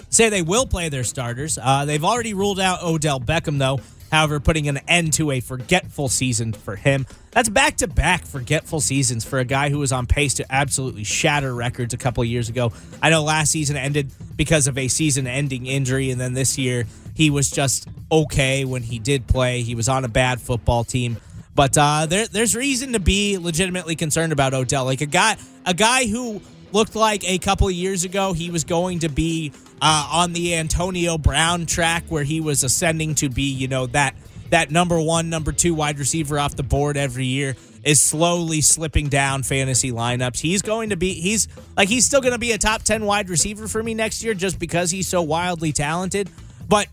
say 0.10 0.30
they 0.30 0.43
will 0.43 0.67
play 0.67 0.89
their 0.89 1.03
starters. 1.03 1.58
Uh, 1.62 1.86
they've 1.86 2.06
already 2.06 2.34
ruled 2.34 2.60
out 2.60 2.84
Odell 2.84 3.19
Beckham, 3.19 3.58
though. 3.58 3.80
However, 4.12 4.39
putting 4.39 4.69
an 4.69 4.80
end 4.88 5.13
to 5.13 5.32
a 5.32 5.41
forgetful 5.41 6.08
season 6.08 6.53
for 6.53 6.77
him. 6.77 7.06
That's 7.32 7.49
back 7.49 7.77
to 7.77 7.88
back 7.88 8.25
forgetful 8.25 8.80
seasons 8.80 9.25
for 9.25 9.39
a 9.39 9.43
guy 9.43 9.69
who 9.69 9.80
was 9.80 9.91
on 9.91 10.06
pace 10.06 10.36
to 10.36 10.45
absolutely 10.49 11.03
shatter 11.03 11.53
records 11.53 11.93
a 11.93 11.97
couple 11.97 12.23
years 12.23 12.47
ago. 12.47 12.71
I 13.01 13.10
know 13.10 13.23
last 13.23 13.51
season 13.51 13.75
ended 13.75 14.12
because 14.38 14.67
of 14.67 14.77
a 14.77 14.88
season 14.88 15.27
ending 15.27 15.65
injury, 15.65 16.10
and 16.10 16.21
then 16.21 16.34
this 16.34 16.58
year 16.58 16.86
he 17.17 17.32
was 17.32 17.49
just 17.49 17.88
okay 18.12 18.63
when 18.63 18.84
he 18.84 18.99
did 18.99 19.25
play. 19.25 19.63
He 19.63 19.73
was 19.73 19.89
on 19.89 20.06
a 20.06 20.08
bad 20.08 20.39
football 20.39 20.84
team. 20.84 21.17
But 21.56 21.75
uh, 21.75 22.06
there, 22.06 22.27
there's 22.27 22.56
reason 22.56 22.93
to 22.93 22.99
be 22.99 23.39
legitimately 23.39 23.95
concerned 23.95 24.32
about 24.32 24.53
Odell. 24.53 24.86
Like 24.86 25.01
a 25.01 25.08
guy, 25.08 25.36
a 25.65 25.73
guy 25.73 26.06
who 26.06 26.39
looked 26.71 26.95
like 26.95 27.27
a 27.27 27.39
couple 27.39 27.67
of 27.67 27.73
years 27.73 28.03
ago 28.03 28.34
he 28.34 28.51
was 28.51 28.65
going 28.65 28.99
to 28.99 29.10
be 29.10 29.51
uh, 29.82 30.10
on 30.13 30.34
the 30.34 30.53
Antonio 30.53 31.17
Brown 31.17 31.65
track 31.65 32.03
where 32.10 32.23
he 32.23 32.39
was 32.39 32.63
ascending 32.63 33.15
to 33.15 33.30
be, 33.30 33.49
you 33.49 33.67
know, 33.67 33.88
that 33.88 34.13
that 34.51 34.69
number 34.69 35.01
one, 35.01 35.32
number 35.32 35.51
two 35.51 35.73
wide 35.73 35.97
receiver 35.97 36.38
off 36.38 36.56
the 36.56 36.62
board 36.62 36.97
every 36.97 37.25
year 37.25 37.56
is 37.84 37.99
slowly 37.99 38.62
slipping 38.62 39.10
down 39.10 39.41
fantasy 39.41 39.91
lineups. 39.91 40.39
He's 40.39 40.62
going 40.62 40.91
to 40.91 40.97
be 40.97 41.13
he's 41.15 41.47
like 41.75 41.89
he's 41.89 42.06
still 42.06 42.21
going 42.21 42.34
to 42.34 42.39
be 42.39 42.51
a 42.51 42.60
top 42.60 42.84
10 42.84 43.06
wide 43.06 43.27
receiver 43.27 43.67
for 43.67 43.82
me 43.82 43.95
next 43.95 44.23
year 44.23 44.36
just 44.36 44.60
because 44.60 44.91
he's 44.91 45.08
so 45.08 45.23
wildly 45.23 45.71
talented. 45.71 46.30
But 46.69 46.88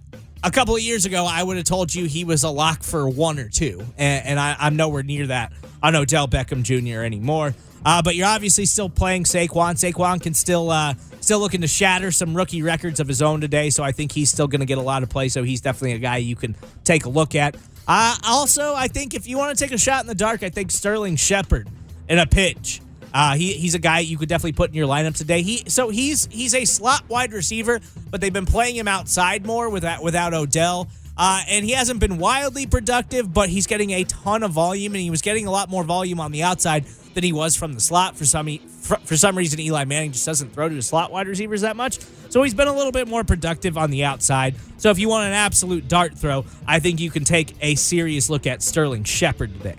a 0.44 0.50
couple 0.50 0.76
of 0.76 0.82
years 0.82 1.06
ago, 1.06 1.26
I 1.28 1.42
would 1.42 1.56
have 1.56 1.64
told 1.64 1.94
you 1.94 2.04
he 2.04 2.24
was 2.24 2.44
a 2.44 2.50
lock 2.50 2.82
for 2.82 3.08
one 3.08 3.38
or 3.38 3.48
two, 3.48 3.80
and, 3.96 4.26
and 4.26 4.38
I, 4.40 4.54
am 4.60 4.76
nowhere 4.76 5.02
near 5.02 5.26
that 5.28 5.52
on 5.82 5.96
Odell 5.96 6.28
Beckham 6.28 6.62
Jr. 6.62 7.02
anymore. 7.02 7.54
Uh, 7.84 8.02
but 8.02 8.14
you're 8.14 8.28
obviously 8.28 8.66
still 8.66 8.90
playing 8.90 9.24
Saquon. 9.24 9.74
Saquon 9.74 10.22
can 10.22 10.34
still 10.34 10.70
uh, 10.70 10.94
still 11.20 11.38
looking 11.38 11.62
to 11.62 11.66
shatter 11.66 12.10
some 12.10 12.36
rookie 12.36 12.62
records 12.62 13.00
of 13.00 13.08
his 13.08 13.22
own 13.22 13.40
today, 13.40 13.70
so 13.70 13.82
I 13.82 13.92
think 13.92 14.12
he's 14.12 14.30
still 14.30 14.46
going 14.46 14.60
to 14.60 14.66
get 14.66 14.78
a 14.78 14.82
lot 14.82 15.02
of 15.02 15.08
play. 15.08 15.28
So 15.28 15.42
he's 15.42 15.62
definitely 15.62 15.92
a 15.92 15.98
guy 15.98 16.18
you 16.18 16.36
can 16.36 16.56
take 16.84 17.06
a 17.06 17.08
look 17.08 17.34
at. 17.34 17.56
Uh, 17.88 18.16
also, 18.24 18.74
I 18.74 18.88
think 18.88 19.14
if 19.14 19.26
you 19.26 19.38
want 19.38 19.56
to 19.56 19.64
take 19.64 19.72
a 19.72 19.78
shot 19.78 20.02
in 20.02 20.06
the 20.06 20.14
dark, 20.14 20.42
I 20.42 20.50
think 20.50 20.70
Sterling 20.70 21.16
Shepard 21.16 21.68
in 22.08 22.18
a 22.18 22.26
pitch 22.26 22.80
Uh, 23.14 23.36
he, 23.36 23.52
he's 23.52 23.76
a 23.76 23.78
guy 23.78 24.00
you 24.00 24.18
could 24.18 24.28
definitely 24.28 24.52
put 24.52 24.70
in 24.70 24.74
your 24.74 24.88
lineup 24.88 25.16
today. 25.16 25.42
He 25.42 25.62
so 25.68 25.88
he's 25.88 26.26
he's 26.26 26.52
a 26.52 26.64
slot 26.64 27.08
wide 27.08 27.32
receiver, 27.32 27.80
but 28.10 28.20
they've 28.20 28.32
been 28.32 28.44
playing 28.44 28.74
him 28.74 28.88
outside 28.88 29.46
more 29.46 29.70
without 29.70 30.02
without 30.02 30.34
Odell. 30.34 30.88
Uh, 31.16 31.42
and 31.48 31.64
he 31.64 31.70
hasn't 31.70 32.00
been 32.00 32.18
wildly 32.18 32.66
productive, 32.66 33.32
but 33.32 33.48
he's 33.48 33.68
getting 33.68 33.92
a 33.92 34.02
ton 34.02 34.42
of 34.42 34.50
volume, 34.50 34.94
and 34.94 35.00
he 35.00 35.10
was 35.10 35.22
getting 35.22 35.46
a 35.46 35.50
lot 35.50 35.70
more 35.70 35.84
volume 35.84 36.18
on 36.18 36.32
the 36.32 36.42
outside 36.42 36.84
than 37.14 37.22
he 37.22 37.32
was 37.32 37.54
from 37.54 37.74
the 37.74 37.80
slot. 37.80 38.16
For 38.16 38.24
some 38.24 38.48
for, 38.58 38.96
for 38.96 39.16
some 39.16 39.38
reason, 39.38 39.60
Eli 39.60 39.84
Manning 39.84 40.10
just 40.10 40.26
doesn't 40.26 40.52
throw 40.52 40.68
to 40.68 40.82
slot 40.82 41.12
wide 41.12 41.28
receivers 41.28 41.60
that 41.60 41.76
much, 41.76 42.00
so 42.30 42.42
he's 42.42 42.52
been 42.54 42.66
a 42.66 42.74
little 42.74 42.90
bit 42.90 43.06
more 43.06 43.22
productive 43.22 43.78
on 43.78 43.92
the 43.92 44.02
outside. 44.02 44.56
So 44.78 44.90
if 44.90 44.98
you 44.98 45.08
want 45.08 45.28
an 45.28 45.34
absolute 45.34 45.86
dart 45.86 46.18
throw, 46.18 46.44
I 46.66 46.80
think 46.80 46.98
you 46.98 47.12
can 47.12 47.22
take 47.22 47.54
a 47.60 47.76
serious 47.76 48.28
look 48.28 48.48
at 48.48 48.60
Sterling 48.60 49.04
Shepard 49.04 49.54
today. 49.54 49.76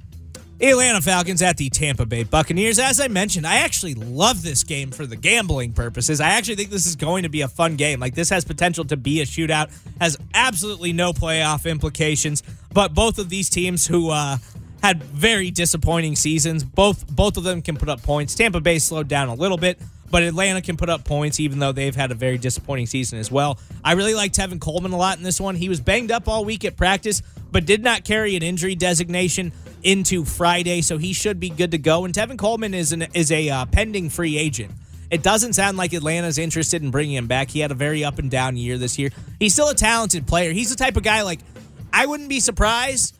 Atlanta 0.62 1.02
Falcons 1.02 1.42
at 1.42 1.58
the 1.58 1.68
Tampa 1.68 2.06
Bay 2.06 2.22
Buccaneers. 2.22 2.78
As 2.78 2.98
I 2.98 3.08
mentioned, 3.08 3.46
I 3.46 3.56
actually 3.56 3.94
love 3.94 4.42
this 4.42 4.64
game 4.64 4.90
for 4.90 5.04
the 5.04 5.16
gambling 5.16 5.72
purposes. 5.72 6.20
I 6.20 6.30
actually 6.30 6.56
think 6.56 6.70
this 6.70 6.86
is 6.86 6.96
going 6.96 7.24
to 7.24 7.28
be 7.28 7.42
a 7.42 7.48
fun 7.48 7.76
game. 7.76 8.00
Like 8.00 8.14
this 8.14 8.30
has 8.30 8.44
potential 8.44 8.86
to 8.86 8.96
be 8.96 9.20
a 9.20 9.26
shootout. 9.26 9.70
Has 10.00 10.16
absolutely 10.32 10.94
no 10.94 11.12
playoff 11.12 11.70
implications. 11.70 12.42
But 12.72 12.94
both 12.94 13.18
of 13.18 13.28
these 13.28 13.50
teams 13.50 13.86
who 13.86 14.10
uh, 14.10 14.38
had 14.82 15.02
very 15.02 15.50
disappointing 15.50 16.16
seasons, 16.16 16.64
both 16.64 17.06
both 17.08 17.36
of 17.36 17.44
them 17.44 17.60
can 17.60 17.76
put 17.76 17.90
up 17.90 18.02
points. 18.02 18.34
Tampa 18.34 18.60
Bay 18.60 18.78
slowed 18.78 19.08
down 19.08 19.28
a 19.28 19.34
little 19.34 19.58
bit. 19.58 19.78
But 20.12 20.22
Atlanta 20.24 20.60
can 20.60 20.76
put 20.76 20.90
up 20.90 21.04
points 21.04 21.40
even 21.40 21.58
though 21.58 21.72
they've 21.72 21.96
had 21.96 22.10
a 22.10 22.14
very 22.14 22.36
disappointing 22.36 22.84
season 22.84 23.18
as 23.18 23.30
well. 23.30 23.58
I 23.82 23.92
really 23.94 24.12
liked 24.12 24.36
Tevin 24.36 24.60
Coleman 24.60 24.92
a 24.92 24.98
lot 24.98 25.16
in 25.16 25.22
this 25.22 25.40
one. 25.40 25.54
He 25.56 25.70
was 25.70 25.80
banged 25.80 26.10
up 26.12 26.28
all 26.28 26.44
week 26.44 26.66
at 26.66 26.76
practice, 26.76 27.22
but 27.50 27.64
did 27.64 27.82
not 27.82 28.04
carry 28.04 28.36
an 28.36 28.42
injury 28.42 28.74
designation 28.74 29.52
into 29.82 30.26
Friday, 30.26 30.82
so 30.82 30.98
he 30.98 31.14
should 31.14 31.40
be 31.40 31.48
good 31.48 31.70
to 31.70 31.78
go. 31.78 32.04
And 32.04 32.12
Tevin 32.12 32.36
Coleman 32.36 32.74
is 32.74 32.92
an 32.92 33.06
is 33.14 33.32
a 33.32 33.48
uh, 33.48 33.64
pending 33.64 34.10
free 34.10 34.36
agent. 34.36 34.70
It 35.10 35.22
doesn't 35.22 35.54
sound 35.54 35.78
like 35.78 35.94
Atlanta's 35.94 36.36
interested 36.36 36.82
in 36.82 36.90
bringing 36.90 37.16
him 37.16 37.26
back. 37.26 37.50
He 37.50 37.60
had 37.60 37.70
a 37.70 37.74
very 37.74 38.04
up 38.04 38.18
and 38.18 38.30
down 38.30 38.58
year 38.58 38.76
this 38.76 38.98
year. 38.98 39.08
He's 39.40 39.54
still 39.54 39.70
a 39.70 39.74
talented 39.74 40.26
player. 40.26 40.52
He's 40.52 40.68
the 40.68 40.76
type 40.76 40.98
of 40.98 41.02
guy 41.02 41.22
like 41.22 41.40
I 41.90 42.04
wouldn't 42.04 42.28
be 42.28 42.40
surprised 42.40 43.16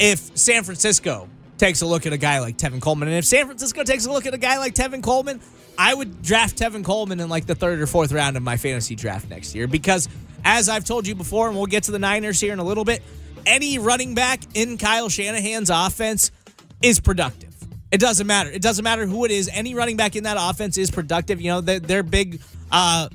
if 0.00 0.36
San 0.36 0.64
Francisco 0.64 1.28
takes 1.58 1.82
a 1.82 1.86
look 1.86 2.06
at 2.06 2.12
a 2.12 2.18
guy 2.18 2.40
like 2.40 2.58
Tevin 2.58 2.80
Coleman. 2.80 3.08
And 3.08 3.18
if 3.18 3.24
San 3.24 3.46
Francisco 3.46 3.84
takes 3.84 4.06
a 4.06 4.12
look 4.12 4.26
at 4.26 4.34
a 4.34 4.38
guy 4.38 4.58
like 4.58 4.74
Tevin 4.74 5.02
Coleman, 5.02 5.40
I 5.78 5.94
would 5.94 6.22
draft 6.22 6.58
Tevin 6.58 6.84
Coleman 6.84 7.20
in 7.20 7.28
like 7.28 7.46
the 7.46 7.54
third 7.54 7.80
or 7.80 7.86
fourth 7.86 8.12
round 8.12 8.36
of 8.36 8.42
my 8.42 8.56
fantasy 8.56 8.94
draft 8.94 9.28
next 9.28 9.54
year 9.54 9.66
because, 9.66 10.08
as 10.44 10.68
I've 10.68 10.84
told 10.84 11.06
you 11.06 11.14
before, 11.14 11.48
and 11.48 11.56
we'll 11.56 11.66
get 11.66 11.84
to 11.84 11.92
the 11.92 11.98
Niners 11.98 12.40
here 12.40 12.52
in 12.52 12.58
a 12.58 12.64
little 12.64 12.84
bit, 12.84 13.02
any 13.46 13.78
running 13.78 14.14
back 14.14 14.40
in 14.54 14.78
Kyle 14.78 15.08
Shanahan's 15.08 15.70
offense 15.70 16.30
is 16.82 17.00
productive. 17.00 17.54
It 17.90 18.00
doesn't 18.00 18.26
matter. 18.26 18.50
It 18.50 18.62
doesn't 18.62 18.82
matter 18.82 19.06
who 19.06 19.24
it 19.24 19.30
is. 19.30 19.48
Any 19.52 19.74
running 19.74 19.96
back 19.96 20.16
in 20.16 20.24
that 20.24 20.36
offense 20.38 20.78
is 20.78 20.90
productive. 20.90 21.40
You 21.40 21.52
know, 21.52 21.60
their, 21.60 21.80
their 21.80 22.02
big 22.02 22.40
uh, 22.72 23.08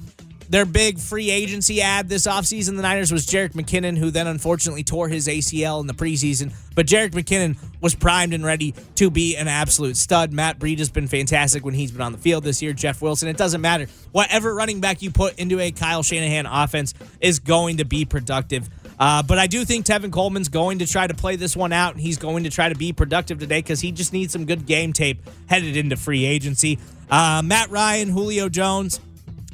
their 0.49 0.65
big 0.65 0.97
free 0.97 1.29
agency 1.29 1.81
ad 1.81 2.09
this 2.09 2.25
offseason, 2.25 2.75
the 2.75 2.81
Niners, 2.81 3.11
was 3.11 3.25
Jerick 3.27 3.53
McKinnon, 3.53 3.97
who 3.97 4.09
then 4.09 4.25
unfortunately 4.27 4.83
tore 4.83 5.07
his 5.07 5.27
ACL 5.27 5.79
in 5.79 5.87
the 5.87 5.93
preseason. 5.93 6.51
But 6.75 6.87
Jerick 6.87 7.11
McKinnon 7.11 7.57
was 7.81 7.93
primed 7.93 8.33
and 8.33 8.43
ready 8.43 8.73
to 8.95 9.11
be 9.11 9.37
an 9.37 9.47
absolute 9.47 9.95
stud. 9.95 10.33
Matt 10.33 10.57
Breida 10.57 10.79
has 10.79 10.89
been 10.89 11.07
fantastic 11.07 11.63
when 11.63 11.75
he's 11.75 11.91
been 11.91 12.01
on 12.01 12.11
the 12.11 12.17
field 12.17 12.43
this 12.43 12.61
year. 12.61 12.73
Jeff 12.73 13.01
Wilson, 13.01 13.29
it 13.29 13.37
doesn't 13.37 13.61
matter. 13.61 13.87
Whatever 14.11 14.55
running 14.55 14.81
back 14.81 15.01
you 15.01 15.11
put 15.11 15.37
into 15.37 15.59
a 15.59 15.71
Kyle 15.71 16.01
Shanahan 16.03 16.47
offense 16.47 16.93
is 17.21 17.39
going 17.39 17.77
to 17.77 17.85
be 17.85 18.05
productive. 18.05 18.67
Uh, 18.99 19.23
but 19.23 19.37
I 19.37 19.47
do 19.47 19.63
think 19.63 19.85
Tevin 19.85 20.11
Coleman's 20.11 20.49
going 20.49 20.79
to 20.79 20.87
try 20.87 21.07
to 21.07 21.13
play 21.13 21.37
this 21.37 21.55
one 21.55 21.71
out, 21.71 21.93
and 21.93 22.01
he's 22.01 22.17
going 22.17 22.43
to 22.43 22.49
try 22.49 22.67
to 22.67 22.75
be 22.75 22.91
productive 22.91 23.39
today 23.39 23.59
because 23.59 23.79
he 23.79 23.91
just 23.91 24.11
needs 24.11 24.33
some 24.33 24.45
good 24.45 24.65
game 24.65 24.91
tape 24.91 25.21
headed 25.47 25.77
into 25.77 25.95
free 25.95 26.25
agency. 26.25 26.79
Uh, 27.09 27.41
Matt 27.43 27.69
Ryan, 27.69 28.09
Julio 28.09 28.49
Jones, 28.49 28.99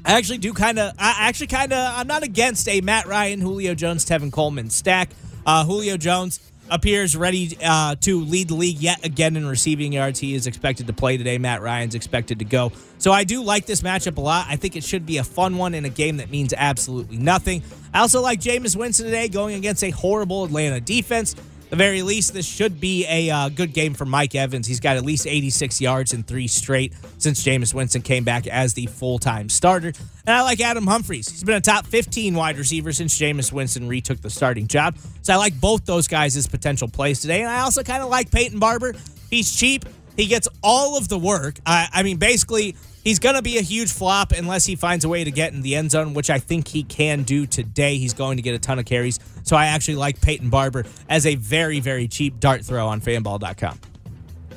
I 0.05 0.13
actually 0.13 0.37
do 0.37 0.53
kind 0.53 0.77
of. 0.77 0.93
I 0.99 1.15
actually 1.27 1.47
kind 1.47 1.73
of. 1.73 1.93
I'm 1.97 2.07
not 2.07 2.21
against 2.21 2.69
a 2.69 2.79
Matt 2.81 3.07
Ryan, 3.07 3.41
Julio 3.41 3.73
Jones, 3.73 4.05
Tevin 4.05 4.31
Coleman 4.31 4.69
stack. 4.69 5.09
Uh, 5.45 5.65
Julio 5.65 5.97
Jones 5.97 6.39
appears 6.69 7.15
ready 7.15 7.57
uh, 7.63 7.95
to 8.01 8.21
lead 8.21 8.47
the 8.49 8.55
league 8.55 8.77
yet 8.77 9.03
again 9.03 9.35
in 9.35 9.45
receiving 9.47 9.93
yards. 9.93 10.19
He 10.19 10.35
is 10.35 10.47
expected 10.47 10.87
to 10.87 10.93
play 10.93 11.17
today. 11.17 11.37
Matt 11.37 11.61
Ryan's 11.61 11.95
expected 11.95 12.39
to 12.39 12.45
go. 12.45 12.71
So 12.97 13.11
I 13.11 13.23
do 13.23 13.43
like 13.43 13.65
this 13.65 13.81
matchup 13.81 14.17
a 14.17 14.21
lot. 14.21 14.47
I 14.49 14.55
think 14.55 14.75
it 14.75 14.83
should 14.83 15.05
be 15.05 15.17
a 15.17 15.23
fun 15.23 15.57
one 15.57 15.73
in 15.73 15.85
a 15.85 15.89
game 15.89 16.17
that 16.17 16.29
means 16.29 16.53
absolutely 16.55 17.17
nothing. 17.17 17.63
I 17.93 17.99
also 17.99 18.21
like 18.21 18.39
Jameis 18.39 18.75
Winston 18.75 19.05
today 19.05 19.27
going 19.27 19.55
against 19.55 19.83
a 19.83 19.91
horrible 19.91 20.43
Atlanta 20.45 20.79
defense 20.79 21.35
the 21.69 21.75
very 21.75 22.01
least, 22.01 22.33
this 22.33 22.45
should 22.45 22.79
be 22.79 23.05
a 23.07 23.29
uh, 23.29 23.49
good 23.49 23.73
game 23.73 23.93
for 23.93 24.05
Mike 24.05 24.35
Evans. 24.35 24.67
He's 24.67 24.79
got 24.79 24.97
at 24.97 25.03
least 25.03 25.25
86 25.25 25.81
yards 25.81 26.13
in 26.13 26.23
three 26.23 26.47
straight 26.47 26.93
since 27.17 27.43
Jameis 27.43 27.73
Winston 27.73 28.01
came 28.01 28.23
back 28.23 28.47
as 28.47 28.73
the 28.73 28.85
full 28.85 29.19
time 29.19 29.49
starter. 29.49 29.93
And 30.27 30.35
I 30.35 30.41
like 30.43 30.61
Adam 30.61 30.87
Humphries. 30.87 31.29
He's 31.29 31.43
been 31.43 31.55
a 31.55 31.61
top 31.61 31.85
15 31.87 32.35
wide 32.35 32.57
receiver 32.57 32.91
since 32.91 33.19
Jameis 33.19 33.51
Winston 33.51 33.87
retook 33.87 34.21
the 34.21 34.29
starting 34.29 34.67
job. 34.67 34.97
So 35.21 35.33
I 35.33 35.37
like 35.37 35.59
both 35.59 35.85
those 35.85 36.07
guys 36.07 36.35
as 36.37 36.47
potential 36.47 36.87
plays 36.87 37.21
today. 37.21 37.41
And 37.41 37.49
I 37.49 37.61
also 37.61 37.83
kind 37.83 38.03
of 38.03 38.09
like 38.09 38.31
Peyton 38.31 38.59
Barber. 38.59 38.93
He's 39.29 39.53
cheap. 39.55 39.85
He 40.15 40.27
gets 40.27 40.47
all 40.63 40.97
of 40.97 41.09
the 41.09 41.17
work. 41.19 41.55
I, 41.65 41.87
I 41.91 42.03
mean, 42.03 42.17
basically, 42.17 42.75
he's 43.05 43.19
going 43.19 43.35
to 43.35 43.41
be 43.41 43.57
a 43.57 43.61
huge 43.61 43.93
flop 43.93 44.33
unless 44.33 44.65
he 44.65 44.75
finds 44.75 45.05
a 45.05 45.09
way 45.09 45.23
to 45.23 45.31
get 45.31 45.53
in 45.53 45.61
the 45.61 45.75
end 45.75 45.91
zone, 45.91 46.13
which 46.13 46.29
I 46.29 46.39
think 46.39 46.67
he 46.67 46.83
can 46.83 47.23
do 47.23 47.45
today. 47.45 47.97
He's 47.97 48.13
going 48.13 48.35
to 48.35 48.43
get 48.43 48.53
a 48.53 48.59
ton 48.59 48.79
of 48.79 48.85
carries. 48.85 49.17
So 49.43 49.55
I 49.55 49.67
actually 49.67 49.95
like 49.95 50.19
Peyton 50.19 50.49
Barber 50.49 50.83
as 51.07 51.25
a 51.25 51.35
very, 51.35 51.79
very 51.79 52.09
cheap 52.09 52.41
dart 52.41 52.65
throw 52.65 52.87
on 52.87 52.99
fanball.com. 52.99 53.79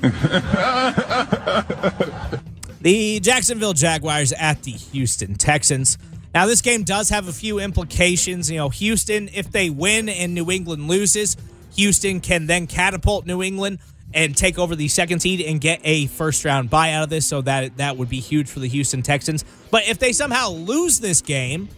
the 2.80 3.20
Jacksonville 3.20 3.74
Jaguars 3.74 4.32
at 4.32 4.62
the 4.62 4.72
Houston 4.72 5.34
Texans. 5.34 5.98
Now, 6.34 6.46
this 6.46 6.62
game 6.62 6.84
does 6.84 7.10
have 7.10 7.28
a 7.28 7.32
few 7.32 7.58
implications. 7.58 8.50
You 8.50 8.58
know, 8.58 8.68
Houston, 8.68 9.28
if 9.32 9.50
they 9.50 9.70
win 9.70 10.08
and 10.08 10.34
New 10.34 10.50
England 10.50 10.88
loses, 10.88 11.36
Houston 11.74 12.20
can 12.20 12.46
then 12.46 12.66
catapult 12.66 13.26
New 13.26 13.42
England 13.42 13.78
and 14.14 14.36
take 14.36 14.58
over 14.58 14.74
the 14.74 14.88
second 14.88 15.20
seed 15.20 15.40
and 15.40 15.60
get 15.60 15.80
a 15.84 16.06
first 16.06 16.44
round 16.44 16.70
bye 16.70 16.92
out 16.92 17.04
of 17.04 17.10
this. 17.10 17.26
So 17.26 17.42
that 17.42 17.76
that 17.76 17.96
would 17.96 18.08
be 18.08 18.20
huge 18.20 18.48
for 18.48 18.60
the 18.60 18.68
Houston 18.68 19.02
Texans. 19.02 19.44
But 19.70 19.86
if 19.88 19.98
they 19.98 20.12
somehow 20.12 20.50
lose 20.50 21.00
this 21.00 21.20
game, 21.20 21.68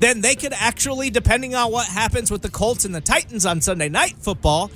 then 0.00 0.20
they 0.20 0.34
could 0.34 0.52
actually, 0.52 1.10
depending 1.10 1.54
on 1.54 1.70
what 1.70 1.86
happens 1.86 2.30
with 2.30 2.42
the 2.42 2.50
Colts 2.50 2.84
and 2.84 2.94
the 2.94 3.00
Titans 3.00 3.46
on 3.46 3.60
Sunday 3.60 3.88
night 3.88 4.16
football, 4.18 4.70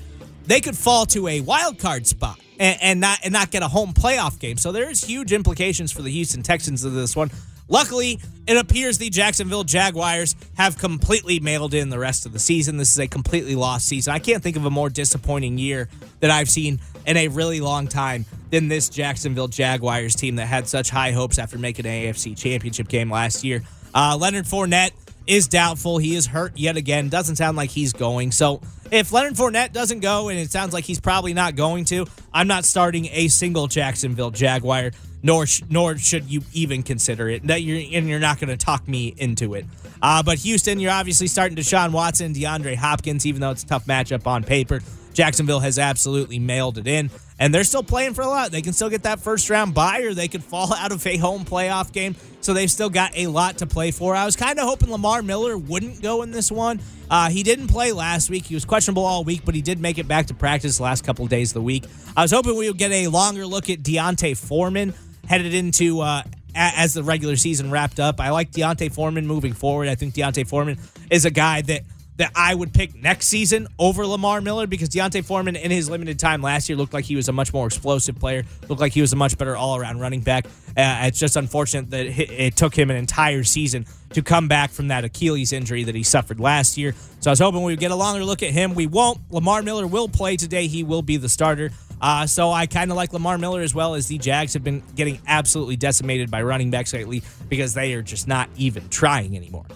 they 0.47 0.61
could 0.61 0.77
fall 0.77 1.05
to 1.07 1.27
a 1.27 1.41
wild 1.41 1.79
card 1.79 2.07
spot 2.07 2.39
and, 2.61 2.79
and 2.81 3.01
not 3.01 3.19
and 3.25 3.33
not 3.33 3.51
get 3.51 3.63
a 3.63 3.69
home 3.69 3.93
playoff 3.93 4.39
game. 4.39 4.57
So 4.57 4.73
there 4.73 4.89
is 4.89 5.03
huge 5.03 5.33
implications 5.33 5.91
for 5.91 6.03
the 6.03 6.11
Houston 6.11 6.43
Texans 6.43 6.85
of 6.85 6.93
this 6.93 7.17
one. 7.17 7.31
Luckily, 7.69 8.21
it 8.47 8.57
appears 8.57 8.99
the 8.99 9.11
Jacksonville 9.11 9.65
Jaguars 9.65 10.37
have 10.57 10.79
completely 10.79 11.41
mailed 11.41 11.75
in 11.75 11.89
the 11.89 11.99
rest 11.99 12.25
of 12.25 12.33
the 12.33 12.39
season. 12.39 12.77
This 12.77 12.93
is 12.93 12.99
a 12.99 13.09
completely 13.09 13.57
lost 13.57 13.87
season. 13.87 14.13
I 14.13 14.21
can't 14.21 14.43
think 14.43 14.57
of 14.57 14.65
a 14.65 14.71
more 14.71 14.89
disappointing 14.89 15.59
year 15.59 15.89
that 16.21 16.31
I've 16.31 16.49
seen 16.49 16.81
in 17.07 17.17
a 17.17 17.29
really 17.29 17.61
long 17.61 17.89
time 17.89 18.25
than 18.51 18.69
this 18.69 18.89
Jacksonville 18.89 19.49
Jaguars 19.49 20.15
team 20.15 20.37
that 20.37 20.47
had 20.47 20.69
such 20.69 20.91
high 20.91 21.11
hopes 21.11 21.39
after 21.39 21.59
making 21.59 21.87
an 21.87 21.93
AFC 21.93 22.39
championship 22.39 22.89
game 22.89 23.11
last 23.11 23.43
year. 23.43 23.63
Uh, 23.93 24.17
Leonard 24.21 24.45
Fournette 24.45 24.93
is 25.27 25.49
doubtful. 25.49 25.99
He 25.99 26.15
is 26.15 26.27
hurt 26.27 26.57
yet 26.57 26.77
again. 26.77 27.09
Doesn't 27.09 27.37
sound 27.37 27.57
like 27.57 27.71
he's 27.71 27.93
going. 27.93 28.31
So 28.31 28.61
if 28.93 29.11
Leonard 29.11 29.35
Fournette 29.35 29.73
doesn't 29.73 30.01
go, 30.01 30.29
and 30.29 30.39
it 30.39 30.53
sounds 30.53 30.73
like 30.73 30.85
he's 30.85 31.01
probably 31.01 31.35
not 31.35 31.57
going 31.57 31.85
to, 31.87 32.07
I'm 32.33 32.47
not 32.47 32.65
starting 32.65 33.09
a 33.11 33.27
single 33.29 33.67
Jacksonville 33.67 34.31
Jaguar 34.31 34.93
nor 35.27 35.45
sh- 35.45 35.63
nor 35.69 35.99
should 35.99 36.31
you 36.31 36.43
even 36.53 36.85
consider 36.85 37.29
it. 37.29 37.45
That 37.49 37.63
you're 37.63 37.83
and 37.93 38.09
you're 38.09 38.21
not 38.21 38.39
going 38.39 38.49
to 38.49 38.57
talk 38.57 38.87
me 38.87 39.13
into 39.19 39.55
it. 39.55 39.67
Uh, 40.01 40.23
but 40.23 40.39
Houston, 40.39 40.79
you're 40.79 40.93
obviously 40.93 41.27
starting 41.27 41.57
Deshaun 41.57 41.91
Watson, 41.91 42.33
DeAndre 42.33 42.77
Hopkins, 42.77 43.27
even 43.27 43.41
though 43.41 43.51
it's 43.51 43.65
a 43.65 43.67
tough 43.67 43.87
matchup 43.87 44.27
on 44.27 44.45
paper. 44.45 44.81
Jacksonville 45.15 45.61
has 45.61 45.79
absolutely 45.79 46.39
mailed 46.39 46.77
it 46.79 46.87
in, 46.87 47.11
and 47.39 47.53
they're 47.53 47.65
still 47.65 47.83
playing 47.83 48.13
for 48.15 48.21
a 48.21 48.27
lot. 48.27 48.53
They 48.53 48.61
can 48.61 48.75
still 48.75 48.91
get 48.91 49.03
that 49.05 49.19
first 49.19 49.51
round 49.51 49.75
bye, 49.75 50.03
or 50.03 50.15
they 50.15 50.29
could 50.29 50.45
fall 50.45 50.73
out 50.79 50.93
of 50.93 51.05
a 51.05 51.17
home 51.17 51.45
playoff 51.45 51.93
game. 51.93 52.15
So 52.41 52.55
they've 52.55 52.71
still 52.71 52.91
got 52.91 53.17
a 53.17 53.27
lot 53.27 53.59
to 53.59 53.67
play 53.67 53.91
for. 53.91 54.15
I 54.15 54.25
was 54.25 54.37
kind 54.37 54.61
of 54.61 54.69
hoping 54.69 54.93
Lamar 54.93 55.23
Miller 55.23 55.59
wouldn't 55.59 56.01
go 56.03 56.23
in 56.23 56.31
this 56.31 56.53
one. 56.53 56.81
Uh, 57.11 57.31
he 57.31 57.43
didn't 57.43 57.67
play 57.67 57.91
last 57.91 58.31
week. 58.31 58.45
He 58.45 58.55
was 58.55 58.65
questionable 58.65 59.05
all 59.05 59.25
week, 59.25 59.43
but 59.45 59.57
he 59.57 59.63
did 59.63 59.81
make 59.81 59.99
it 59.99 60.07
back 60.07 60.27
to 60.27 60.35
practice 60.35 60.77
the 60.77 60.85
last 60.85 61.05
couple 61.05 61.25
of 61.25 61.31
days 61.31 61.51
of 61.51 61.55
the 61.55 61.63
week. 61.63 61.85
I 62.17 62.23
was 62.23 62.31
hoping 62.31 62.57
we 62.57 62.69
would 62.69 62.79
get 62.79 62.93
a 62.93 63.09
longer 63.09 63.47
look 63.47 63.71
at 63.71 63.83
D'Onta 63.83 64.37
Foreman 64.37 64.95
headed 65.27 65.55
into 65.55 66.01
uh, 66.01 66.23
as 66.55 66.95
the 66.95 67.03
regular 67.03 67.37
season 67.37 67.71
wrapped 67.71 68.01
up. 68.01 68.21
I 68.21 68.31
like 68.31 68.51
D'Onta 68.53 68.91
Foreman 68.91 69.27
moving 69.27 69.53
forward. 69.53 69.89
I 69.89 69.95
think 69.95 70.15
D'Onta 70.15 70.47
Foreman 70.47 70.79
is 71.11 71.25
a 71.25 71.31
guy 71.31 71.63
that 71.63 71.83
that 72.17 72.33
I 72.35 72.55
would 72.55 72.73
pick 72.73 72.95
next 72.95 73.29
season 73.29 73.69
over 73.79 74.07
Lamar 74.07 74.41
Miller 74.41 74.67
because 74.67 74.89
D'Onta 74.89 75.23
Foreman 75.23 75.55
in 75.55 75.71
his 75.71 75.91
limited 75.91 76.19
time 76.19 76.41
last 76.41 76.69
year 76.69 76.77
looked 76.77 76.95
like 76.95 77.05
he 77.05 77.15
was 77.15 77.29
a 77.29 77.33
much 77.33 77.53
more 77.53 77.67
explosive 77.67 78.19
player, 78.19 78.45
looked 78.69 78.81
like 78.81 78.95
he 78.95 79.03
was 79.03 79.13
a 79.13 79.17
much 79.17 79.37
better 79.37 79.55
all 79.55 79.77
around 79.77 80.01
running 80.01 80.21
back. 80.21 80.47
Uh, 80.47 81.05
it's 81.05 81.19
just 81.19 81.37
unfortunate 81.37 81.91
that 81.91 82.07
it 82.07 82.57
took 82.57 82.75
him 82.75 82.91
an 82.91 82.97
entire 82.97 83.45
season 83.45 83.85
to 84.17 84.23
come 84.23 84.49
back 84.49 84.71
from 84.71 84.89
that 84.89 85.05
Achilles 85.05 85.53
injury 85.53 85.85
that 85.85 85.95
he 85.95 86.03
suffered 86.03 86.41
last 86.41 86.79
year. 86.79 86.95
So 87.21 87.29
I 87.29 87.33
was 87.33 87.39
hoping 87.39 87.63
we 87.63 87.73
would 87.73 87.79
get 87.79 87.91
a 87.91 87.95
longer 87.95 88.25
look 88.25 88.43
at 88.43 88.51
him. 88.51 88.73
We 88.73 88.87
won't. 88.87 89.21
Lamar 89.31 89.61
Miller 89.61 89.87
will 89.87 90.09
play 90.09 90.39
today. 90.39 90.69
He 90.69 90.85
will 90.85 91.03
be 91.03 91.19
the 91.19 91.29
starter. 91.29 91.71
Uh, 92.01 92.27
so 92.27 92.51
I 92.51 92.65
kind 92.65 92.91
of 92.91 92.97
like 92.97 93.13
Lamar 93.13 93.37
Miller 93.37 93.61
as 93.61 93.75
well 93.75 93.95
as 93.95 94.09
the 94.09 94.17
Jags 94.17 94.55
have 94.55 94.65
been 94.65 94.83
getting 94.95 95.21
absolutely 95.27 95.77
decimated 95.77 96.31
by 96.31 96.41
running 96.41 96.71
backs 96.71 96.95
lately 96.95 97.23
because 97.51 97.75
they 97.75 97.93
are 97.93 98.01
just 98.01 98.27
not 98.27 98.49
even 98.57 98.89
trying 98.89 99.37
anymore. 99.37 99.67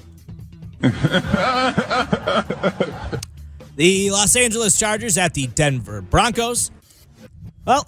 the 3.76 4.10
Los 4.10 4.34
Angeles 4.36 4.78
Chargers 4.78 5.18
at 5.18 5.34
the 5.34 5.48
Denver 5.48 6.00
Broncos. 6.00 6.70
Well, 7.66 7.84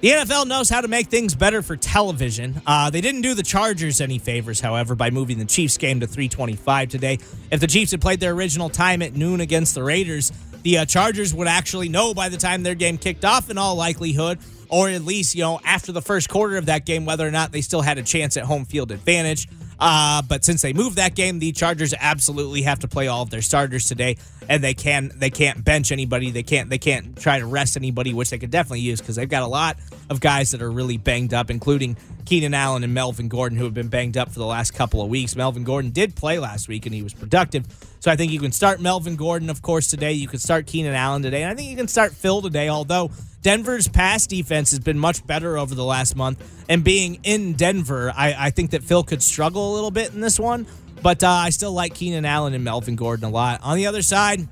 the 0.00 0.10
NFL 0.10 0.46
knows 0.46 0.68
how 0.68 0.82
to 0.82 0.88
make 0.88 1.08
things 1.08 1.34
better 1.34 1.62
for 1.62 1.74
television. 1.74 2.60
Uh, 2.66 2.90
they 2.90 3.00
didn't 3.00 3.22
do 3.22 3.32
the 3.34 3.42
Chargers 3.42 4.00
any 4.00 4.18
favors, 4.18 4.60
however, 4.60 4.94
by 4.94 5.10
moving 5.10 5.38
the 5.38 5.46
Chiefs 5.46 5.78
game 5.78 6.00
to 6.00 6.06
325 6.06 6.90
today. 6.90 7.18
If 7.50 7.60
the 7.60 7.66
Chiefs 7.66 7.92
had 7.92 8.02
played 8.02 8.20
their 8.20 8.32
original 8.32 8.68
time 8.68 9.00
at 9.00 9.14
noon 9.14 9.40
against 9.40 9.74
the 9.74 9.82
Raiders, 9.82 10.32
the 10.62 10.78
uh, 10.78 10.84
Chargers 10.84 11.32
would 11.32 11.48
actually 11.48 11.88
know 11.88 12.12
by 12.12 12.28
the 12.28 12.36
time 12.36 12.62
their 12.62 12.74
game 12.74 12.98
kicked 12.98 13.24
off, 13.24 13.48
in 13.48 13.56
all 13.56 13.76
likelihood, 13.76 14.38
or 14.68 14.88
at 14.90 15.02
least, 15.02 15.34
you 15.34 15.42
know, 15.42 15.60
after 15.64 15.92
the 15.92 16.02
first 16.02 16.28
quarter 16.28 16.56
of 16.56 16.66
that 16.66 16.84
game, 16.84 17.06
whether 17.06 17.26
or 17.26 17.30
not 17.30 17.52
they 17.52 17.62
still 17.62 17.82
had 17.82 17.96
a 17.96 18.02
chance 18.02 18.36
at 18.36 18.44
home 18.44 18.64
field 18.64 18.90
advantage. 18.90 19.48
Uh, 19.78 20.22
but 20.22 20.44
since 20.44 20.62
they 20.62 20.72
moved 20.72 20.96
that 20.96 21.14
game, 21.14 21.38
the 21.38 21.52
Chargers 21.52 21.94
absolutely 21.98 22.62
have 22.62 22.80
to 22.80 22.88
play 22.88 23.08
all 23.08 23.22
of 23.22 23.30
their 23.30 23.42
starters 23.42 23.84
today, 23.84 24.16
and 24.48 24.64
they 24.64 24.74
can 24.74 25.12
they 25.14 25.30
can't 25.30 25.64
bench 25.64 25.92
anybody. 25.92 26.30
They 26.30 26.42
can't 26.42 26.70
they 26.70 26.78
can't 26.78 27.16
try 27.18 27.38
to 27.38 27.46
rest 27.46 27.76
anybody, 27.76 28.14
which 28.14 28.30
they 28.30 28.38
could 28.38 28.50
definitely 28.50 28.80
use 28.80 29.00
because 29.00 29.16
they've 29.16 29.28
got 29.28 29.42
a 29.42 29.48
lot 29.48 29.76
of 30.08 30.20
guys 30.20 30.52
that 30.52 30.62
are 30.62 30.70
really 30.70 30.96
banged 30.96 31.34
up, 31.34 31.50
including 31.50 31.96
Keenan 32.24 32.54
Allen 32.54 32.84
and 32.84 32.94
Melvin 32.94 33.28
Gordon, 33.28 33.58
who 33.58 33.64
have 33.64 33.74
been 33.74 33.88
banged 33.88 34.16
up 34.16 34.30
for 34.30 34.38
the 34.38 34.46
last 34.46 34.72
couple 34.72 35.02
of 35.02 35.08
weeks. 35.08 35.36
Melvin 35.36 35.64
Gordon 35.64 35.90
did 35.90 36.16
play 36.16 36.38
last 36.38 36.68
week 36.68 36.86
and 36.86 36.94
he 36.94 37.02
was 37.02 37.12
productive, 37.12 37.66
so 38.00 38.10
I 38.10 38.16
think 38.16 38.32
you 38.32 38.40
can 38.40 38.52
start 38.52 38.80
Melvin 38.80 39.16
Gordon, 39.16 39.50
of 39.50 39.60
course, 39.60 39.88
today. 39.88 40.12
You 40.12 40.28
can 40.28 40.38
start 40.38 40.66
Keenan 40.66 40.94
Allen 40.94 41.22
today, 41.22 41.42
and 41.42 41.52
I 41.52 41.54
think 41.54 41.70
you 41.70 41.76
can 41.76 41.88
start 41.88 42.12
Phil 42.12 42.40
today. 42.40 42.68
Although 42.68 43.10
Denver's 43.46 43.86
pass 43.86 44.26
defense 44.26 44.72
has 44.72 44.80
been 44.80 44.98
much 44.98 45.24
better 45.24 45.56
over 45.56 45.72
the 45.72 45.84
last 45.84 46.16
month. 46.16 46.44
And 46.68 46.82
being 46.82 47.20
in 47.22 47.52
Denver, 47.52 48.12
I, 48.12 48.34
I 48.36 48.50
think 48.50 48.72
that 48.72 48.82
Phil 48.82 49.04
could 49.04 49.22
struggle 49.22 49.72
a 49.72 49.72
little 49.72 49.92
bit 49.92 50.12
in 50.12 50.20
this 50.20 50.40
one. 50.40 50.66
But 51.00 51.22
uh, 51.22 51.28
I 51.28 51.50
still 51.50 51.70
like 51.70 51.94
Keenan 51.94 52.24
Allen 52.24 52.54
and 52.54 52.64
Melvin 52.64 52.96
Gordon 52.96 53.24
a 53.24 53.30
lot. 53.30 53.60
On 53.62 53.76
the 53.76 53.86
other 53.86 54.02
side, 54.02 54.48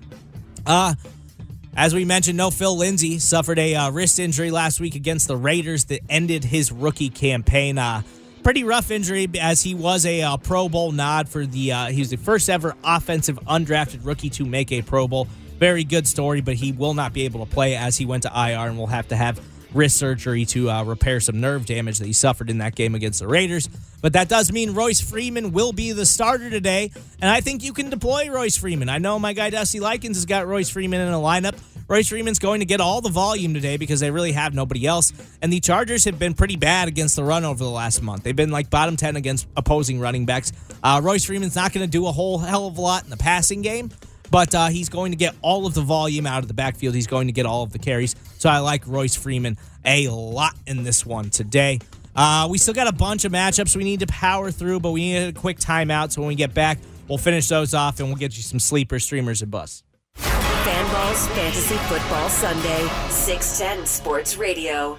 uh, 0.64 0.94
as 1.76 1.92
we 1.92 2.04
mentioned, 2.04 2.36
no 2.36 2.52
Phil 2.52 2.76
Lindsay 2.78 3.18
suffered 3.18 3.58
a 3.58 3.74
uh, 3.74 3.90
wrist 3.90 4.20
injury 4.20 4.52
last 4.52 4.78
week 4.78 4.94
against 4.94 5.26
the 5.26 5.36
Raiders 5.36 5.86
that 5.86 5.98
ended 6.08 6.44
his 6.44 6.70
rookie 6.70 7.10
campaign. 7.10 7.78
Uh, 7.78 8.02
pretty 8.44 8.62
rough 8.62 8.92
injury 8.92 9.28
as 9.40 9.60
he 9.60 9.74
was 9.74 10.06
a 10.06 10.22
uh, 10.22 10.36
Pro 10.36 10.68
Bowl 10.68 10.92
nod 10.92 11.28
for 11.28 11.44
the. 11.44 11.72
Uh, 11.72 11.86
he 11.86 11.98
was 11.98 12.10
the 12.10 12.16
first 12.16 12.48
ever 12.48 12.76
offensive 12.84 13.40
undrafted 13.48 14.06
rookie 14.06 14.30
to 14.30 14.44
make 14.44 14.70
a 14.70 14.82
Pro 14.82 15.08
Bowl. 15.08 15.26
Very 15.64 15.84
good 15.84 16.06
story, 16.06 16.42
but 16.42 16.56
he 16.56 16.72
will 16.72 16.92
not 16.92 17.14
be 17.14 17.24
able 17.24 17.42
to 17.42 17.50
play 17.50 17.74
as 17.74 17.96
he 17.96 18.04
went 18.04 18.24
to 18.24 18.28
IR 18.28 18.68
and 18.68 18.76
will 18.76 18.88
have 18.88 19.08
to 19.08 19.16
have 19.16 19.40
wrist 19.72 19.96
surgery 19.96 20.44
to 20.44 20.68
uh, 20.68 20.84
repair 20.84 21.20
some 21.20 21.40
nerve 21.40 21.64
damage 21.64 22.00
that 22.00 22.06
he 22.06 22.12
suffered 22.12 22.50
in 22.50 22.58
that 22.58 22.74
game 22.74 22.94
against 22.94 23.20
the 23.20 23.26
Raiders. 23.26 23.66
But 24.02 24.12
that 24.12 24.28
does 24.28 24.52
mean 24.52 24.74
Royce 24.74 25.00
Freeman 25.00 25.52
will 25.52 25.72
be 25.72 25.92
the 25.92 26.04
starter 26.04 26.50
today, 26.50 26.90
and 27.18 27.30
I 27.30 27.40
think 27.40 27.64
you 27.64 27.72
can 27.72 27.88
deploy 27.88 28.28
Royce 28.28 28.58
Freeman. 28.58 28.90
I 28.90 28.98
know 28.98 29.18
my 29.18 29.32
guy 29.32 29.48
Dusty 29.48 29.80
Likens 29.80 30.18
has 30.18 30.26
got 30.26 30.46
Royce 30.46 30.68
Freeman 30.68 31.00
in 31.00 31.14
a 31.14 31.16
lineup. 31.16 31.58
Royce 31.88 32.10
Freeman's 32.10 32.38
going 32.38 32.60
to 32.60 32.66
get 32.66 32.82
all 32.82 33.00
the 33.00 33.08
volume 33.08 33.54
today 33.54 33.78
because 33.78 34.00
they 34.00 34.10
really 34.10 34.32
have 34.32 34.52
nobody 34.52 34.86
else. 34.86 35.14
And 35.40 35.50
the 35.50 35.60
Chargers 35.60 36.04
have 36.04 36.18
been 36.18 36.34
pretty 36.34 36.56
bad 36.56 36.88
against 36.88 37.16
the 37.16 37.24
run 37.24 37.46
over 37.46 37.64
the 37.64 37.70
last 37.70 38.02
month. 38.02 38.22
They've 38.22 38.36
been 38.36 38.50
like 38.50 38.68
bottom 38.68 38.98
10 38.98 39.16
against 39.16 39.46
opposing 39.56 39.98
running 39.98 40.26
backs. 40.26 40.52
Uh, 40.82 41.00
Royce 41.02 41.24
Freeman's 41.24 41.56
not 41.56 41.72
going 41.72 41.86
to 41.86 41.90
do 41.90 42.06
a 42.06 42.12
whole 42.12 42.36
hell 42.36 42.66
of 42.66 42.76
a 42.76 42.82
lot 42.82 43.04
in 43.04 43.10
the 43.10 43.16
passing 43.16 43.62
game, 43.62 43.90
but 44.30 44.54
uh, 44.54 44.66
he's 44.68 44.88
going 44.88 45.12
to 45.12 45.16
get 45.16 45.34
all 45.42 45.66
of 45.66 45.74
the 45.74 45.80
volume 45.80 46.26
out 46.26 46.42
of 46.42 46.48
the 46.48 46.54
backfield. 46.54 46.94
He's 46.94 47.06
going 47.06 47.26
to 47.26 47.32
get 47.32 47.46
all 47.46 47.62
of 47.62 47.72
the 47.72 47.78
carries. 47.78 48.14
So 48.38 48.48
I 48.48 48.58
like 48.58 48.86
Royce 48.86 49.14
Freeman 49.14 49.56
a 49.84 50.08
lot 50.08 50.54
in 50.66 50.82
this 50.82 51.04
one 51.04 51.30
today. 51.30 51.78
Uh, 52.16 52.48
we 52.50 52.58
still 52.58 52.74
got 52.74 52.86
a 52.86 52.92
bunch 52.92 53.24
of 53.24 53.32
matchups 53.32 53.76
we 53.76 53.84
need 53.84 54.00
to 54.00 54.06
power 54.06 54.50
through, 54.50 54.80
but 54.80 54.92
we 54.92 55.00
need 55.12 55.28
a 55.28 55.32
quick 55.32 55.58
timeout. 55.58 56.12
So 56.12 56.20
when 56.20 56.28
we 56.28 56.34
get 56.34 56.54
back, 56.54 56.78
we'll 57.08 57.18
finish 57.18 57.48
those 57.48 57.74
off 57.74 57.98
and 58.00 58.08
we'll 58.08 58.16
get 58.16 58.36
you 58.36 58.42
some 58.42 58.58
sleeper 58.58 58.98
streamers 58.98 59.42
and 59.42 59.50
bus. 59.50 59.82
Fanballs 60.16 61.28
Fantasy 61.34 61.76
Football 61.88 62.28
Sunday, 62.28 62.88
610 63.10 63.86
Sports 63.86 64.36
Radio. 64.36 64.98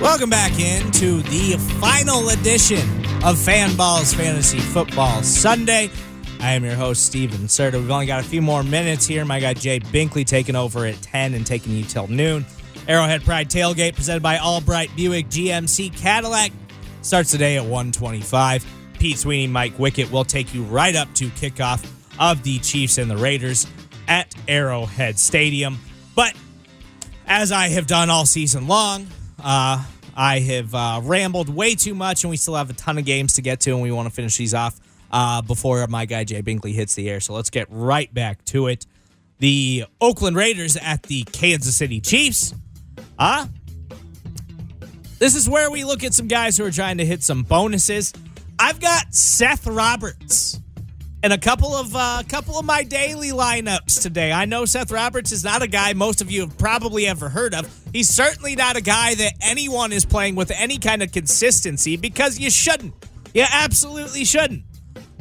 Welcome 0.00 0.28
back 0.28 0.52
into 0.60 1.22
the 1.22 1.56
final 1.80 2.28
edition 2.28 2.80
of 3.24 3.36
Fanballs 3.36 4.14
Fantasy 4.14 4.58
Football 4.58 5.22
Sunday. 5.22 5.90
I 6.38 6.52
am 6.52 6.64
your 6.64 6.74
host, 6.74 7.06
Steven 7.06 7.46
Serta. 7.46 7.80
We've 7.80 7.90
only 7.90 8.04
got 8.04 8.22
a 8.22 8.28
few 8.28 8.42
more 8.42 8.62
minutes 8.62 9.06
here. 9.06 9.24
My 9.24 9.40
guy 9.40 9.54
Jay 9.54 9.80
Binkley 9.80 10.26
taking 10.26 10.54
over 10.54 10.84
at 10.84 11.00
10 11.00 11.32
and 11.32 11.46
taking 11.46 11.72
you 11.72 11.82
till 11.82 12.08
noon. 12.08 12.44
Arrowhead 12.86 13.24
Pride 13.24 13.48
Tailgate 13.48 13.94
presented 13.94 14.22
by 14.22 14.38
Albright 14.38 14.94
Buick 14.96 15.28
GMC 15.28 15.96
Cadillac 15.96 16.52
starts 17.00 17.30
today 17.30 17.56
at 17.56 17.62
125. 17.62 18.66
Pete 18.98 19.16
Sweeney, 19.16 19.46
Mike 19.46 19.78
Wickett 19.78 20.10
will 20.10 20.24
take 20.24 20.52
you 20.52 20.62
right 20.64 20.94
up 20.94 21.12
to 21.14 21.28
kickoff 21.28 21.90
of 22.20 22.42
the 22.42 22.58
Chiefs 22.58 22.98
and 22.98 23.10
the 23.10 23.16
Raiders 23.16 23.66
at 24.08 24.34
Arrowhead 24.46 25.18
Stadium. 25.18 25.78
But 26.14 26.34
as 27.26 27.50
I 27.50 27.68
have 27.68 27.86
done 27.86 28.10
all 28.10 28.26
season 28.26 28.68
long, 28.68 29.06
uh, 29.46 29.80
I 30.16 30.40
have 30.40 30.74
uh, 30.74 31.00
rambled 31.04 31.48
way 31.48 31.76
too 31.76 31.94
much, 31.94 32.24
and 32.24 32.30
we 32.30 32.36
still 32.36 32.56
have 32.56 32.68
a 32.68 32.72
ton 32.72 32.98
of 32.98 33.04
games 33.04 33.34
to 33.34 33.42
get 33.42 33.60
to, 33.60 33.70
and 33.70 33.80
we 33.80 33.92
want 33.92 34.08
to 34.08 34.14
finish 34.14 34.36
these 34.36 34.54
off 34.54 34.80
uh, 35.12 35.40
before 35.40 35.86
my 35.86 36.04
guy 36.04 36.24
Jay 36.24 36.42
Binkley 36.42 36.72
hits 36.74 36.96
the 36.96 37.08
air. 37.08 37.20
So 37.20 37.32
let's 37.32 37.48
get 37.48 37.68
right 37.70 38.12
back 38.12 38.44
to 38.46 38.66
it. 38.66 38.86
The 39.38 39.84
Oakland 40.00 40.36
Raiders 40.36 40.76
at 40.76 41.04
the 41.04 41.22
Kansas 41.24 41.76
City 41.76 42.00
Chiefs. 42.00 42.54
Uh, 43.18 43.46
this 45.20 45.36
is 45.36 45.48
where 45.48 45.70
we 45.70 45.84
look 45.84 46.02
at 46.02 46.12
some 46.12 46.26
guys 46.26 46.58
who 46.58 46.64
are 46.64 46.72
trying 46.72 46.98
to 46.98 47.06
hit 47.06 47.22
some 47.22 47.44
bonuses. 47.44 48.12
I've 48.58 48.80
got 48.80 49.14
Seth 49.14 49.66
Roberts 49.66 50.60
and 51.22 51.32
a 51.32 51.38
couple 51.38 51.74
of 51.74 51.94
a 51.94 51.98
uh, 51.98 52.22
couple 52.24 52.58
of 52.58 52.64
my 52.64 52.82
daily 52.82 53.30
lineups 53.30 54.00
today. 54.02 54.32
I 54.32 54.44
know 54.44 54.64
Seth 54.64 54.90
Roberts 54.90 55.32
is 55.32 55.44
not 55.44 55.62
a 55.62 55.66
guy 55.66 55.92
most 55.92 56.20
of 56.20 56.30
you 56.30 56.42
have 56.42 56.56
probably 56.58 57.06
ever 57.06 57.28
heard 57.28 57.54
of. 57.54 57.68
He's 57.92 58.08
certainly 58.08 58.54
not 58.56 58.76
a 58.76 58.80
guy 58.80 59.14
that 59.14 59.32
anyone 59.40 59.92
is 59.92 60.04
playing 60.04 60.34
with 60.36 60.50
any 60.50 60.78
kind 60.78 61.02
of 61.02 61.12
consistency 61.12 61.96
because 61.96 62.38
you 62.38 62.50
shouldn't. 62.50 62.94
You 63.34 63.44
absolutely 63.50 64.24
shouldn't. 64.24 64.64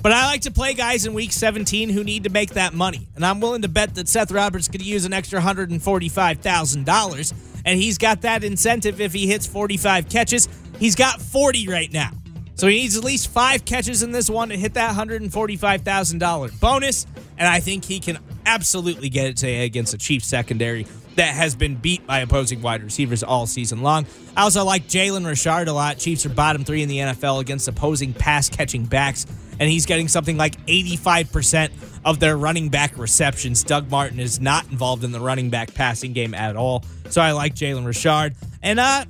But 0.01 0.11
I 0.11 0.27
like 0.27 0.41
to 0.41 0.51
play 0.51 0.75
guys 0.75 1.07
in 1.07 1.15
week 1.15 1.31
17 1.31 1.89
who 1.89 2.03
need 2.03 2.25
to 2.25 2.29
make 2.29 2.51
that 2.51 2.75
money. 2.75 3.07
And 3.15 3.25
I'm 3.25 3.39
willing 3.39 3.63
to 3.63 3.67
bet 3.67 3.95
that 3.95 4.07
Seth 4.07 4.31
Roberts 4.31 4.67
could 4.67 4.85
use 4.85 5.03
an 5.05 5.13
extra 5.13 5.41
$145,000. 5.41 7.33
And 7.65 7.79
he's 7.79 7.97
got 7.97 8.21
that 8.21 8.43
incentive 8.43 9.01
if 9.01 9.13
he 9.13 9.25
hits 9.25 9.47
45 9.47 10.07
catches. 10.07 10.47
He's 10.77 10.93
got 10.93 11.19
40 11.19 11.67
right 11.69 11.91
now. 11.91 12.11
So 12.55 12.67
he 12.67 12.75
needs 12.77 12.97
at 12.97 13.03
least 13.03 13.29
five 13.29 13.65
catches 13.65 14.01
in 14.01 14.11
this 14.11 14.29
one 14.29 14.49
to 14.49 14.57
hit 14.57 14.73
that 14.75 14.95
$145,000 14.95 16.59
bonus. 16.59 17.05
And 17.37 17.47
I 17.47 17.59
think 17.59 17.85
he 17.85 17.99
can 17.99 18.17
absolutely 18.45 19.09
get 19.09 19.27
it 19.27 19.37
today 19.37 19.65
against 19.65 19.93
a 19.93 19.97
Chiefs 19.97 20.27
secondary 20.27 20.87
that 21.15 21.33
has 21.33 21.55
been 21.55 21.75
beat 21.75 22.05
by 22.05 22.19
opposing 22.19 22.61
wide 22.61 22.83
receivers 22.83 23.23
all 23.23 23.47
season 23.47 23.81
long. 23.81 24.05
I 24.35 24.43
also 24.43 24.63
like 24.63 24.87
Jalen 24.87 25.25
Richard 25.25 25.67
a 25.67 25.73
lot. 25.73 25.97
Chiefs 25.97 26.25
are 26.25 26.29
bottom 26.29 26.63
three 26.63 26.81
in 26.81 26.89
the 26.89 26.99
NFL 26.99 27.41
against 27.41 27.67
opposing 27.67 28.13
pass 28.13 28.49
catching 28.49 28.85
backs, 28.85 29.25
and 29.59 29.69
he's 29.69 29.85
getting 29.85 30.07
something 30.07 30.37
like 30.37 30.63
85% 30.65 31.71
of 32.03 32.19
their 32.19 32.37
running 32.37 32.69
back 32.69 32.97
receptions. 32.97 33.63
Doug 33.63 33.89
Martin 33.89 34.19
is 34.19 34.39
not 34.39 34.69
involved 34.71 35.03
in 35.03 35.11
the 35.11 35.19
running 35.19 35.49
back 35.49 35.73
passing 35.73 36.13
game 36.13 36.33
at 36.33 36.55
all. 36.55 36.83
So 37.09 37.21
I 37.21 37.31
like 37.31 37.55
Jalen 37.55 37.85
Richard. 37.85 38.35
And 38.61 38.79
uh 38.79 39.05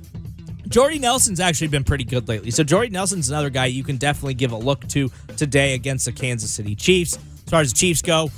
Jordy 0.68 0.98
Nelson's 0.98 1.40
actually 1.40 1.68
been 1.68 1.84
pretty 1.84 2.04
good 2.04 2.28
lately. 2.28 2.50
So 2.50 2.64
Jordy 2.64 2.90
Nelson's 2.90 3.28
another 3.28 3.50
guy 3.50 3.66
you 3.66 3.84
can 3.84 3.96
definitely 3.96 4.34
give 4.34 4.52
a 4.52 4.56
look 4.56 4.86
to 4.88 5.10
today 5.36 5.74
against 5.74 6.06
the 6.06 6.12
Kansas 6.12 6.50
City 6.50 6.74
Chiefs. 6.74 7.16
As 7.16 7.50
far 7.50 7.60
as 7.60 7.72
the 7.72 7.78
Chiefs 7.78 8.02
go, 8.02 8.30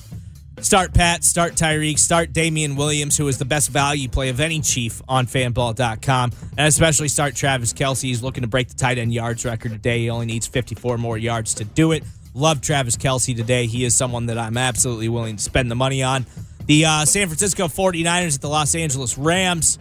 Start 0.60 0.92
Pat, 0.92 1.22
start 1.22 1.54
Tyreek, 1.54 1.98
start 1.98 2.32
Damien 2.32 2.74
Williams, 2.74 3.16
who 3.16 3.28
is 3.28 3.38
the 3.38 3.44
best 3.44 3.70
value 3.70 4.08
play 4.08 4.28
of 4.28 4.40
any 4.40 4.60
Chief 4.60 5.00
on 5.08 5.26
fanball.com. 5.26 6.32
And 6.56 6.66
especially 6.66 7.08
start 7.08 7.36
Travis 7.36 7.72
Kelce. 7.72 8.02
He's 8.02 8.22
looking 8.22 8.42
to 8.42 8.48
break 8.48 8.68
the 8.68 8.74
tight 8.74 8.98
end 8.98 9.14
yards 9.14 9.44
record 9.44 9.70
today. 9.70 10.00
He 10.00 10.10
only 10.10 10.26
needs 10.26 10.48
54 10.48 10.98
more 10.98 11.16
yards 11.16 11.54
to 11.54 11.64
do 11.64 11.92
it. 11.92 12.02
Love 12.34 12.60
Travis 12.60 12.96
Kelce 12.96 13.36
today. 13.36 13.66
He 13.66 13.84
is 13.84 13.96
someone 13.96 14.26
that 14.26 14.38
I'm 14.38 14.56
absolutely 14.56 15.08
willing 15.08 15.36
to 15.36 15.42
spend 15.42 15.70
the 15.70 15.76
money 15.76 16.02
on. 16.02 16.26
The 16.66 16.84
uh, 16.84 17.04
San 17.04 17.28
Francisco 17.28 17.68
49ers 17.68 18.34
at 18.34 18.40
the 18.40 18.48
Los 18.48 18.74
Angeles 18.74 19.16
Rams. 19.16 19.78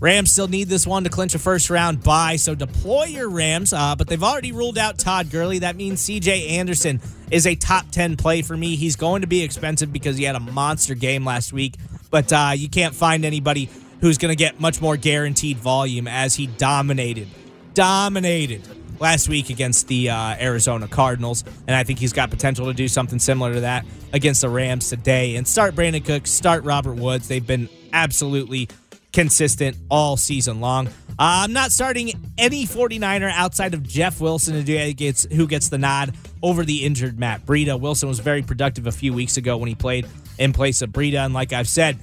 Rams 0.00 0.32
still 0.32 0.48
need 0.48 0.68
this 0.68 0.86
one 0.86 1.04
to 1.04 1.10
clinch 1.10 1.34
a 1.34 1.38
first 1.38 1.70
round 1.70 2.02
bye, 2.02 2.36
so 2.36 2.54
deploy 2.54 3.04
your 3.04 3.28
Rams. 3.28 3.72
Uh, 3.72 3.94
but 3.96 4.08
they've 4.08 4.22
already 4.22 4.52
ruled 4.52 4.78
out 4.78 4.98
Todd 4.98 5.30
Gurley. 5.30 5.60
That 5.60 5.76
means 5.76 6.02
CJ 6.02 6.50
Anderson 6.50 7.00
is 7.30 7.46
a 7.46 7.54
top 7.54 7.90
10 7.90 8.16
play 8.16 8.42
for 8.42 8.56
me. 8.56 8.76
He's 8.76 8.96
going 8.96 9.22
to 9.22 9.26
be 9.26 9.42
expensive 9.42 9.92
because 9.92 10.16
he 10.16 10.24
had 10.24 10.36
a 10.36 10.40
monster 10.40 10.94
game 10.94 11.24
last 11.24 11.52
week, 11.52 11.74
but 12.10 12.32
uh, 12.32 12.52
you 12.54 12.68
can't 12.68 12.94
find 12.94 13.24
anybody 13.24 13.70
who's 14.00 14.18
going 14.18 14.30
to 14.30 14.36
get 14.36 14.60
much 14.60 14.80
more 14.80 14.96
guaranteed 14.96 15.56
volume 15.56 16.06
as 16.06 16.34
he 16.34 16.46
dominated, 16.46 17.28
dominated 17.74 18.62
last 19.00 19.28
week 19.28 19.50
against 19.50 19.88
the 19.88 20.10
uh, 20.10 20.36
Arizona 20.38 20.88
Cardinals. 20.88 21.44
And 21.66 21.74
I 21.74 21.84
think 21.84 21.98
he's 21.98 22.12
got 22.12 22.30
potential 22.30 22.66
to 22.66 22.74
do 22.74 22.88
something 22.88 23.18
similar 23.18 23.54
to 23.54 23.60
that 23.60 23.86
against 24.12 24.42
the 24.42 24.48
Rams 24.48 24.88
today. 24.88 25.36
And 25.36 25.46
start 25.46 25.74
Brandin 25.74 26.04
Cooks, 26.04 26.30
start 26.30 26.64
Robert 26.64 26.94
Woods. 26.94 27.28
They've 27.28 27.46
been 27.46 27.68
absolutely 27.92 28.68
consistent 29.16 29.76
all 29.90 30.16
season 30.18 30.60
long. 30.60 30.88
Uh, 30.88 30.90
I'm 31.18 31.54
not 31.54 31.72
starting 31.72 32.12
any 32.36 32.66
49er 32.66 33.32
outside 33.32 33.72
of 33.72 33.82
Jeff 33.82 34.20
Wilson 34.20 34.54
who 34.54 34.92
gets, 34.92 35.24
who 35.32 35.46
gets 35.46 35.70
the 35.70 35.78
nod 35.78 36.14
over 36.42 36.66
the 36.66 36.84
injured 36.84 37.18
Matt 37.18 37.46
Breida. 37.46 37.80
Wilson 37.80 38.10
was 38.10 38.18
very 38.18 38.42
productive 38.42 38.86
a 38.86 38.92
few 38.92 39.14
weeks 39.14 39.38
ago 39.38 39.56
when 39.56 39.70
he 39.70 39.74
played 39.74 40.06
in 40.38 40.52
place 40.52 40.82
of 40.82 40.90
Breida. 40.90 41.24
And 41.24 41.32
like 41.32 41.54
I've 41.54 41.66
said, 41.66 41.98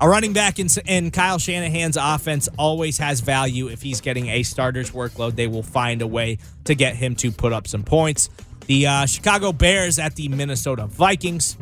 a 0.00 0.08
running 0.08 0.32
back 0.32 0.58
in, 0.58 0.68
in 0.86 1.10
Kyle 1.10 1.38
Shanahan's 1.38 1.98
offense 2.00 2.48
always 2.58 2.96
has 2.96 3.20
value. 3.20 3.68
If 3.68 3.82
he's 3.82 4.00
getting 4.00 4.28
a 4.28 4.42
starter's 4.42 4.90
workload, 4.90 5.36
they 5.36 5.46
will 5.46 5.62
find 5.62 6.00
a 6.00 6.06
way 6.06 6.38
to 6.64 6.74
get 6.74 6.96
him 6.96 7.14
to 7.16 7.30
put 7.30 7.52
up 7.52 7.68
some 7.68 7.84
points. 7.84 8.30
The 8.68 8.86
uh, 8.86 9.04
Chicago 9.04 9.52
Bears 9.52 9.98
at 9.98 10.16
the 10.16 10.28
Minnesota 10.28 10.86
Vikings. 10.86 11.58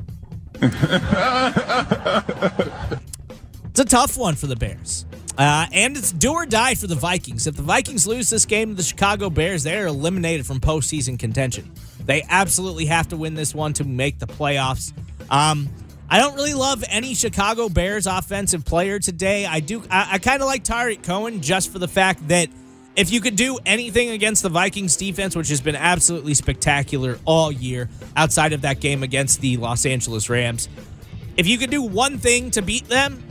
it's 3.72 3.80
a 3.80 3.86
tough 3.86 4.18
one 4.18 4.34
for 4.34 4.46
the 4.46 4.54
Bears. 4.54 5.06
Uh, 5.38 5.66
and 5.72 5.96
it's 5.96 6.12
do 6.12 6.34
or 6.34 6.44
die 6.44 6.74
for 6.74 6.86
the 6.86 6.94
Vikings. 6.94 7.46
If 7.46 7.56
the 7.56 7.62
Vikings 7.62 8.06
lose 8.06 8.28
this 8.28 8.44
game 8.44 8.68
to 8.68 8.74
the 8.74 8.82
Chicago 8.82 9.30
Bears, 9.30 9.62
they're 9.62 9.86
eliminated 9.86 10.44
from 10.44 10.60
postseason 10.60 11.18
contention. 11.18 11.72
They 12.04 12.22
absolutely 12.28 12.84
have 12.84 13.08
to 13.08 13.16
win 13.16 13.32
this 13.32 13.54
one 13.54 13.72
to 13.74 13.84
make 13.84 14.18
the 14.18 14.26
playoffs. 14.26 14.92
Um, 15.30 15.70
I 16.10 16.18
don't 16.18 16.34
really 16.34 16.52
love 16.52 16.84
any 16.86 17.14
Chicago 17.14 17.70
Bears 17.70 18.06
offensive 18.06 18.66
player 18.66 18.98
today. 18.98 19.46
I 19.46 19.60
do. 19.60 19.82
I, 19.90 20.10
I 20.12 20.18
kind 20.18 20.42
of 20.42 20.48
like 20.48 20.64
Tarik 20.64 21.02
Cohen 21.02 21.40
just 21.40 21.72
for 21.72 21.78
the 21.78 21.88
fact 21.88 22.28
that 22.28 22.48
if 22.94 23.10
you 23.10 23.22
could 23.22 23.36
do 23.36 23.58
anything 23.64 24.10
against 24.10 24.42
the 24.42 24.50
Vikings 24.50 24.96
defense, 24.96 25.34
which 25.34 25.48
has 25.48 25.62
been 25.62 25.76
absolutely 25.76 26.34
spectacular 26.34 27.18
all 27.24 27.50
year, 27.50 27.88
outside 28.16 28.52
of 28.52 28.60
that 28.60 28.80
game 28.80 29.02
against 29.02 29.40
the 29.40 29.56
Los 29.56 29.86
Angeles 29.86 30.28
Rams, 30.28 30.68
if 31.38 31.46
you 31.46 31.56
could 31.56 31.70
do 31.70 31.80
one 31.80 32.18
thing 32.18 32.50
to 32.50 32.60
beat 32.60 32.86
them, 32.88 33.24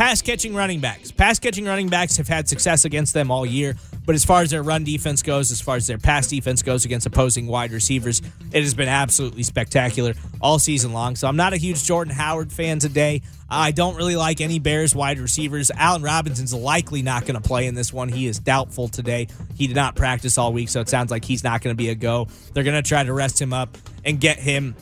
pass 0.00 0.22
catching 0.22 0.54
running 0.54 0.80
backs. 0.80 1.10
Pass 1.10 1.38
catching 1.38 1.66
running 1.66 1.90
backs 1.90 2.16
have 2.16 2.26
had 2.26 2.48
success 2.48 2.86
against 2.86 3.12
them 3.12 3.30
all 3.30 3.44
year. 3.44 3.76
But 4.06 4.14
as 4.14 4.24
far 4.24 4.40
as 4.40 4.48
their 4.48 4.62
run 4.62 4.82
defense 4.82 5.22
goes, 5.22 5.50
as 5.50 5.60
far 5.60 5.76
as 5.76 5.86
their 5.86 5.98
pass 5.98 6.26
defense 6.26 6.62
goes 6.62 6.86
against 6.86 7.06
opposing 7.06 7.46
wide 7.46 7.70
receivers, 7.70 8.22
it 8.50 8.62
has 8.62 8.72
been 8.72 8.88
absolutely 8.88 9.42
spectacular 9.42 10.14
all 10.40 10.58
season 10.58 10.94
long. 10.94 11.16
So 11.16 11.28
I'm 11.28 11.36
not 11.36 11.52
a 11.52 11.58
huge 11.58 11.84
Jordan 11.84 12.14
Howard 12.14 12.50
fan 12.50 12.78
today. 12.78 13.20
I 13.50 13.72
don't 13.72 13.94
really 13.94 14.16
like 14.16 14.40
any 14.40 14.58
Bears 14.58 14.94
wide 14.94 15.18
receivers. 15.18 15.70
Allen 15.76 16.00
Robinson's 16.00 16.54
likely 16.54 17.02
not 17.02 17.26
going 17.26 17.34
to 17.34 17.46
play 17.46 17.66
in 17.66 17.74
this 17.74 17.92
one. 17.92 18.08
He 18.08 18.26
is 18.26 18.38
doubtful 18.38 18.88
today. 18.88 19.26
He 19.54 19.66
did 19.66 19.76
not 19.76 19.96
practice 19.96 20.38
all 20.38 20.54
week, 20.54 20.70
so 20.70 20.80
it 20.80 20.88
sounds 20.88 21.10
like 21.10 21.26
he's 21.26 21.44
not 21.44 21.60
going 21.60 21.76
to 21.76 21.78
be 21.78 21.90
a 21.90 21.94
go. 21.94 22.26
They're 22.54 22.64
going 22.64 22.82
to 22.82 22.88
try 22.88 23.04
to 23.04 23.12
rest 23.12 23.38
him 23.38 23.52
up 23.52 23.76
and 24.02 24.18
get 24.18 24.38
him 24.38 24.74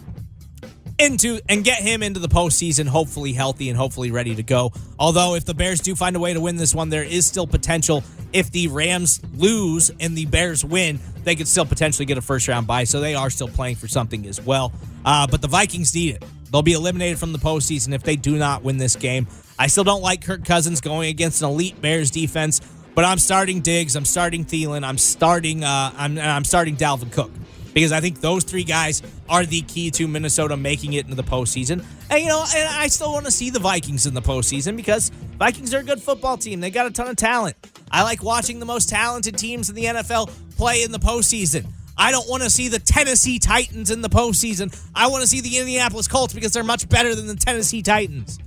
into 0.98 1.40
and 1.48 1.64
get 1.64 1.78
him 1.78 2.02
into 2.02 2.20
the 2.20 2.28
postseason, 2.28 2.86
hopefully 2.86 3.32
healthy 3.32 3.68
and 3.68 3.78
hopefully 3.78 4.10
ready 4.10 4.34
to 4.34 4.42
go. 4.42 4.72
Although, 4.98 5.34
if 5.34 5.44
the 5.44 5.54
Bears 5.54 5.80
do 5.80 5.94
find 5.94 6.16
a 6.16 6.20
way 6.20 6.34
to 6.34 6.40
win 6.40 6.56
this 6.56 6.74
one, 6.74 6.88
there 6.88 7.04
is 7.04 7.26
still 7.26 7.46
potential. 7.46 8.02
If 8.32 8.50
the 8.50 8.68
Rams 8.68 9.20
lose 9.36 9.90
and 10.00 10.16
the 10.16 10.26
Bears 10.26 10.64
win, 10.64 10.98
they 11.24 11.34
could 11.34 11.48
still 11.48 11.64
potentially 11.64 12.06
get 12.06 12.18
a 12.18 12.22
first 12.22 12.48
round 12.48 12.66
bye. 12.66 12.84
So 12.84 13.00
they 13.00 13.14
are 13.14 13.30
still 13.30 13.48
playing 13.48 13.76
for 13.76 13.88
something 13.88 14.26
as 14.26 14.40
well. 14.40 14.72
Uh, 15.04 15.26
but 15.26 15.40
the 15.40 15.48
Vikings 15.48 15.94
need 15.94 16.16
it. 16.16 16.24
They'll 16.50 16.62
be 16.62 16.72
eliminated 16.72 17.18
from 17.18 17.32
the 17.32 17.38
postseason 17.38 17.94
if 17.94 18.02
they 18.02 18.16
do 18.16 18.36
not 18.36 18.62
win 18.62 18.78
this 18.78 18.96
game. 18.96 19.26
I 19.58 19.66
still 19.66 19.84
don't 19.84 20.02
like 20.02 20.24
Kirk 20.24 20.44
Cousins 20.44 20.80
going 20.80 21.08
against 21.10 21.42
an 21.42 21.48
elite 21.48 21.80
Bears 21.80 22.10
defense, 22.10 22.60
but 22.94 23.04
I'm 23.04 23.18
starting 23.18 23.60
Diggs, 23.60 23.96
I'm 23.96 24.04
starting 24.04 24.44
Thielen, 24.44 24.84
I'm 24.84 24.98
starting, 24.98 25.64
uh, 25.64 25.92
I'm, 25.96 26.18
I'm 26.18 26.44
starting 26.44 26.76
Dalvin 26.76 27.12
Cook 27.12 27.30
because 27.74 27.92
I 27.92 28.00
think 28.00 28.20
those 28.20 28.44
three 28.44 28.64
guys 28.64 29.02
are 29.28 29.44
the 29.44 29.62
key 29.62 29.90
to 29.92 30.08
Minnesota 30.08 30.56
making 30.56 30.94
it 30.94 31.04
into 31.04 31.16
the 31.16 31.22
postseason. 31.22 31.84
And 32.10 32.22
you 32.22 32.28
know, 32.28 32.44
and 32.54 32.68
I 32.68 32.88
still 32.88 33.12
want 33.12 33.26
to 33.26 33.30
see 33.30 33.50
the 33.50 33.58
Vikings 33.58 34.06
in 34.06 34.14
the 34.14 34.22
postseason 34.22 34.76
because 34.76 35.10
Vikings 35.38 35.74
are 35.74 35.78
a 35.78 35.84
good 35.84 36.02
football 36.02 36.36
team. 36.36 36.60
They 36.60 36.70
got 36.70 36.86
a 36.86 36.90
ton 36.90 37.08
of 37.08 37.16
talent. 37.16 37.56
I 37.90 38.02
like 38.02 38.22
watching 38.22 38.58
the 38.58 38.66
most 38.66 38.88
talented 38.88 39.36
teams 39.38 39.68
in 39.68 39.74
the 39.74 39.84
NFL 39.84 40.30
play 40.56 40.82
in 40.82 40.92
the 40.92 40.98
postseason. 40.98 41.66
I 41.96 42.12
don't 42.12 42.28
want 42.28 42.44
to 42.44 42.50
see 42.50 42.68
the 42.68 42.78
Tennessee 42.78 43.40
Titans 43.40 43.90
in 43.90 44.02
the 44.02 44.08
postseason. 44.08 44.72
I 44.94 45.08
want 45.08 45.22
to 45.22 45.28
see 45.28 45.40
the 45.40 45.58
Indianapolis 45.58 46.06
Colts 46.06 46.32
because 46.32 46.52
they're 46.52 46.62
much 46.62 46.88
better 46.88 47.14
than 47.14 47.26
the 47.26 47.34
Tennessee 47.34 47.82
Titans. 47.82 48.38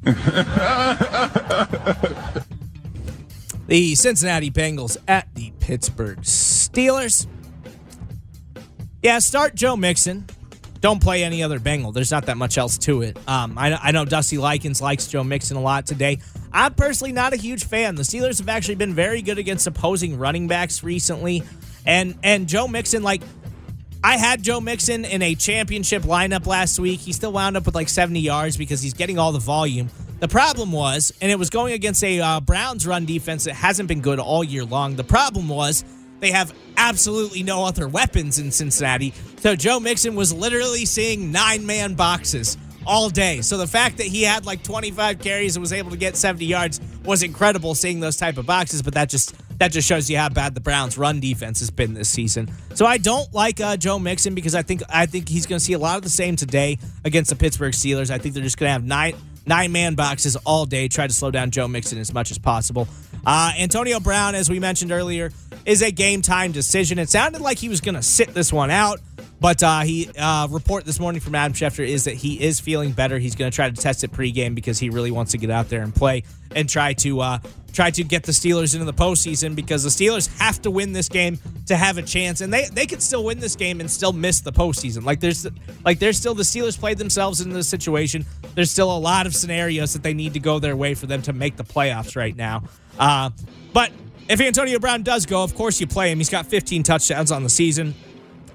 the 3.66 3.94
Cincinnati 3.94 4.50
Bengals 4.50 4.96
at 5.06 5.28
the 5.34 5.52
Pittsburgh 5.60 6.20
Steelers. 6.20 7.26
Yeah, 9.02 9.20
start 9.20 9.54
Joe 9.54 9.76
Mixon. 9.76 10.26
Don't 10.80 11.00
play 11.00 11.22
any 11.22 11.42
other 11.42 11.58
Bengal. 11.60 11.92
There's 11.92 12.10
not 12.10 12.26
that 12.26 12.36
much 12.36 12.58
else 12.58 12.78
to 12.78 13.02
it. 13.02 13.16
Um, 13.28 13.56
I, 13.56 13.78
I 13.80 13.90
know 13.92 14.04
Dusty 14.04 14.38
Likens 14.38 14.82
likes 14.82 15.06
Joe 15.06 15.22
Mixon 15.22 15.56
a 15.56 15.60
lot 15.60 15.86
today. 15.86 16.18
I'm 16.52 16.74
personally 16.74 17.12
not 17.12 17.32
a 17.32 17.36
huge 17.36 17.64
fan. 17.64 17.94
The 17.94 18.02
Steelers 18.02 18.38
have 18.38 18.48
actually 18.48 18.76
been 18.76 18.94
very 18.94 19.22
good 19.22 19.38
against 19.38 19.66
opposing 19.66 20.18
running 20.18 20.48
backs 20.48 20.82
recently, 20.82 21.42
and 21.86 22.18
and 22.22 22.48
Joe 22.48 22.68
Mixon 22.68 23.02
like. 23.02 23.22
I 24.02 24.16
had 24.16 24.44
Joe 24.44 24.60
Mixon 24.60 25.04
in 25.04 25.22
a 25.22 25.34
championship 25.34 26.04
lineup 26.04 26.46
last 26.46 26.78
week. 26.78 27.00
He 27.00 27.12
still 27.12 27.32
wound 27.32 27.56
up 27.56 27.66
with 27.66 27.74
like 27.74 27.88
70 27.88 28.20
yards 28.20 28.56
because 28.56 28.80
he's 28.80 28.94
getting 28.94 29.18
all 29.18 29.32
the 29.32 29.40
volume. 29.40 29.90
The 30.20 30.28
problem 30.28 30.70
was, 30.70 31.12
and 31.20 31.32
it 31.32 31.38
was 31.38 31.50
going 31.50 31.72
against 31.72 32.04
a 32.04 32.20
uh, 32.20 32.40
Browns 32.40 32.86
run 32.86 33.06
defense 33.06 33.44
that 33.44 33.54
hasn't 33.54 33.88
been 33.88 34.00
good 34.00 34.20
all 34.20 34.44
year 34.44 34.64
long. 34.64 34.94
The 34.94 35.02
problem 35.02 35.48
was 35.48 35.84
they 36.20 36.30
have 36.30 36.54
absolutely 36.76 37.42
no 37.42 37.64
other 37.64 37.88
weapons 37.88 38.38
in 38.38 38.50
Cincinnati. 38.50 39.12
So 39.40 39.56
Joe 39.56 39.80
Mixon 39.80 40.14
was 40.14 40.32
literally 40.32 40.84
seeing 40.84 41.32
nine 41.32 41.66
man 41.66 41.94
boxes 41.94 42.56
all 42.86 43.10
day. 43.10 43.42
So 43.42 43.58
the 43.58 43.66
fact 43.66 43.98
that 43.98 44.06
he 44.06 44.22
had 44.22 44.46
like 44.46 44.62
25 44.62 45.20
carries 45.20 45.56
and 45.56 45.60
was 45.60 45.72
able 45.72 45.90
to 45.90 45.96
get 45.96 46.16
70 46.16 46.44
yards 46.46 46.80
was 47.04 47.22
incredible 47.22 47.74
seeing 47.74 48.00
those 48.00 48.16
type 48.16 48.38
of 48.38 48.46
boxes, 48.46 48.82
but 48.82 48.94
that 48.94 49.10
just 49.10 49.34
that 49.58 49.72
just 49.72 49.88
shows 49.88 50.08
you 50.08 50.16
how 50.16 50.28
bad 50.28 50.54
the 50.54 50.60
Browns 50.60 50.96
run 50.96 51.18
defense 51.18 51.58
has 51.58 51.70
been 51.70 51.92
this 51.92 52.08
season. 52.08 52.48
So 52.74 52.86
I 52.86 52.96
don't 52.96 53.32
like 53.34 53.60
uh, 53.60 53.76
Joe 53.76 53.98
Mixon 53.98 54.34
because 54.34 54.54
I 54.54 54.62
think 54.62 54.82
I 54.88 55.06
think 55.06 55.28
he's 55.28 55.46
going 55.46 55.58
to 55.58 55.64
see 55.64 55.72
a 55.72 55.78
lot 55.78 55.96
of 55.96 56.02
the 56.02 56.08
same 56.08 56.36
today 56.36 56.78
against 57.04 57.30
the 57.30 57.36
Pittsburgh 57.36 57.72
Steelers. 57.72 58.10
I 58.10 58.18
think 58.18 58.34
they're 58.34 58.44
just 58.44 58.56
going 58.56 58.68
to 58.68 58.72
have 58.72 58.84
nine 58.84 59.16
nine 59.48 59.72
man 59.72 59.94
boxes 59.94 60.36
all 60.36 60.66
day, 60.66 60.88
try 60.88 61.06
to 61.06 61.12
slow 61.12 61.30
down 61.30 61.50
Joe 61.50 61.66
Mixon 61.66 61.98
as 61.98 62.12
much 62.12 62.30
as 62.30 62.38
possible. 62.38 62.86
Uh, 63.26 63.52
Antonio 63.58 63.98
Brown, 63.98 64.34
as 64.34 64.48
we 64.48 64.60
mentioned 64.60 64.92
earlier, 64.92 65.32
is 65.64 65.82
a 65.82 65.90
game 65.90 66.22
time 66.22 66.52
decision. 66.52 66.98
It 66.98 67.08
sounded 67.08 67.40
like 67.40 67.58
he 67.58 67.68
was 67.68 67.80
going 67.80 67.94
to 67.96 68.02
sit 68.02 68.32
this 68.32 68.52
one 68.52 68.70
out, 68.70 69.00
but 69.40 69.62
uh, 69.62 69.80
he 69.80 70.08
uh, 70.16 70.46
report 70.48 70.84
this 70.84 71.00
morning 71.00 71.20
from 71.20 71.34
Adam 71.34 71.52
Schefter 71.52 71.86
is 71.86 72.04
that 72.04 72.14
he 72.14 72.40
is 72.40 72.60
feeling 72.60 72.92
better. 72.92 73.18
He's 73.18 73.34
going 73.34 73.50
to 73.50 73.54
try 73.54 73.68
to 73.68 73.76
test 73.76 74.04
it 74.04 74.12
pregame 74.12 74.54
because 74.54 74.78
he 74.78 74.90
really 74.90 75.10
wants 75.10 75.32
to 75.32 75.38
get 75.38 75.50
out 75.50 75.68
there 75.68 75.82
and 75.82 75.94
play 75.94 76.22
and 76.54 76.68
try 76.68 76.92
to 76.94 77.20
uh, 77.20 77.38
try 77.78 77.92
to 77.92 78.02
get 78.02 78.24
the 78.24 78.32
Steelers 78.32 78.74
into 78.74 78.84
the 78.84 78.92
postseason 78.92 79.54
because 79.54 79.84
the 79.84 79.88
Steelers 79.88 80.26
have 80.40 80.60
to 80.62 80.68
win 80.68 80.92
this 80.92 81.08
game 81.08 81.38
to 81.66 81.76
have 81.76 81.96
a 81.96 82.02
chance, 82.02 82.40
and 82.40 82.52
they 82.52 82.64
they 82.72 82.86
could 82.86 83.00
still 83.00 83.22
win 83.22 83.38
this 83.38 83.54
game 83.54 83.78
and 83.78 83.88
still 83.88 84.12
miss 84.12 84.40
the 84.40 84.50
postseason. 84.50 85.04
Like 85.04 85.20
there's 85.20 85.46
like 85.84 86.00
there's 86.00 86.16
still 86.16 86.34
the 86.34 86.42
Steelers 86.42 86.76
played 86.76 86.98
themselves 86.98 87.40
into 87.40 87.54
this 87.54 87.68
situation. 87.68 88.26
There's 88.56 88.72
still 88.72 88.90
a 88.90 88.98
lot 88.98 89.26
of 89.26 89.34
scenarios 89.34 89.92
that 89.92 90.02
they 90.02 90.12
need 90.12 90.34
to 90.34 90.40
go 90.40 90.58
their 90.58 90.74
way 90.74 90.94
for 90.94 91.06
them 91.06 91.22
to 91.22 91.32
make 91.32 91.56
the 91.56 91.62
playoffs 91.62 92.16
right 92.16 92.34
now. 92.34 92.64
Uh, 92.98 93.30
but 93.72 93.92
if 94.28 94.40
Antonio 94.40 94.80
Brown 94.80 95.04
does 95.04 95.24
go, 95.24 95.44
of 95.44 95.54
course 95.54 95.80
you 95.80 95.86
play 95.86 96.10
him. 96.10 96.18
He's 96.18 96.30
got 96.30 96.46
15 96.46 96.82
touchdowns 96.82 97.30
on 97.30 97.44
the 97.44 97.48
season. 97.48 97.94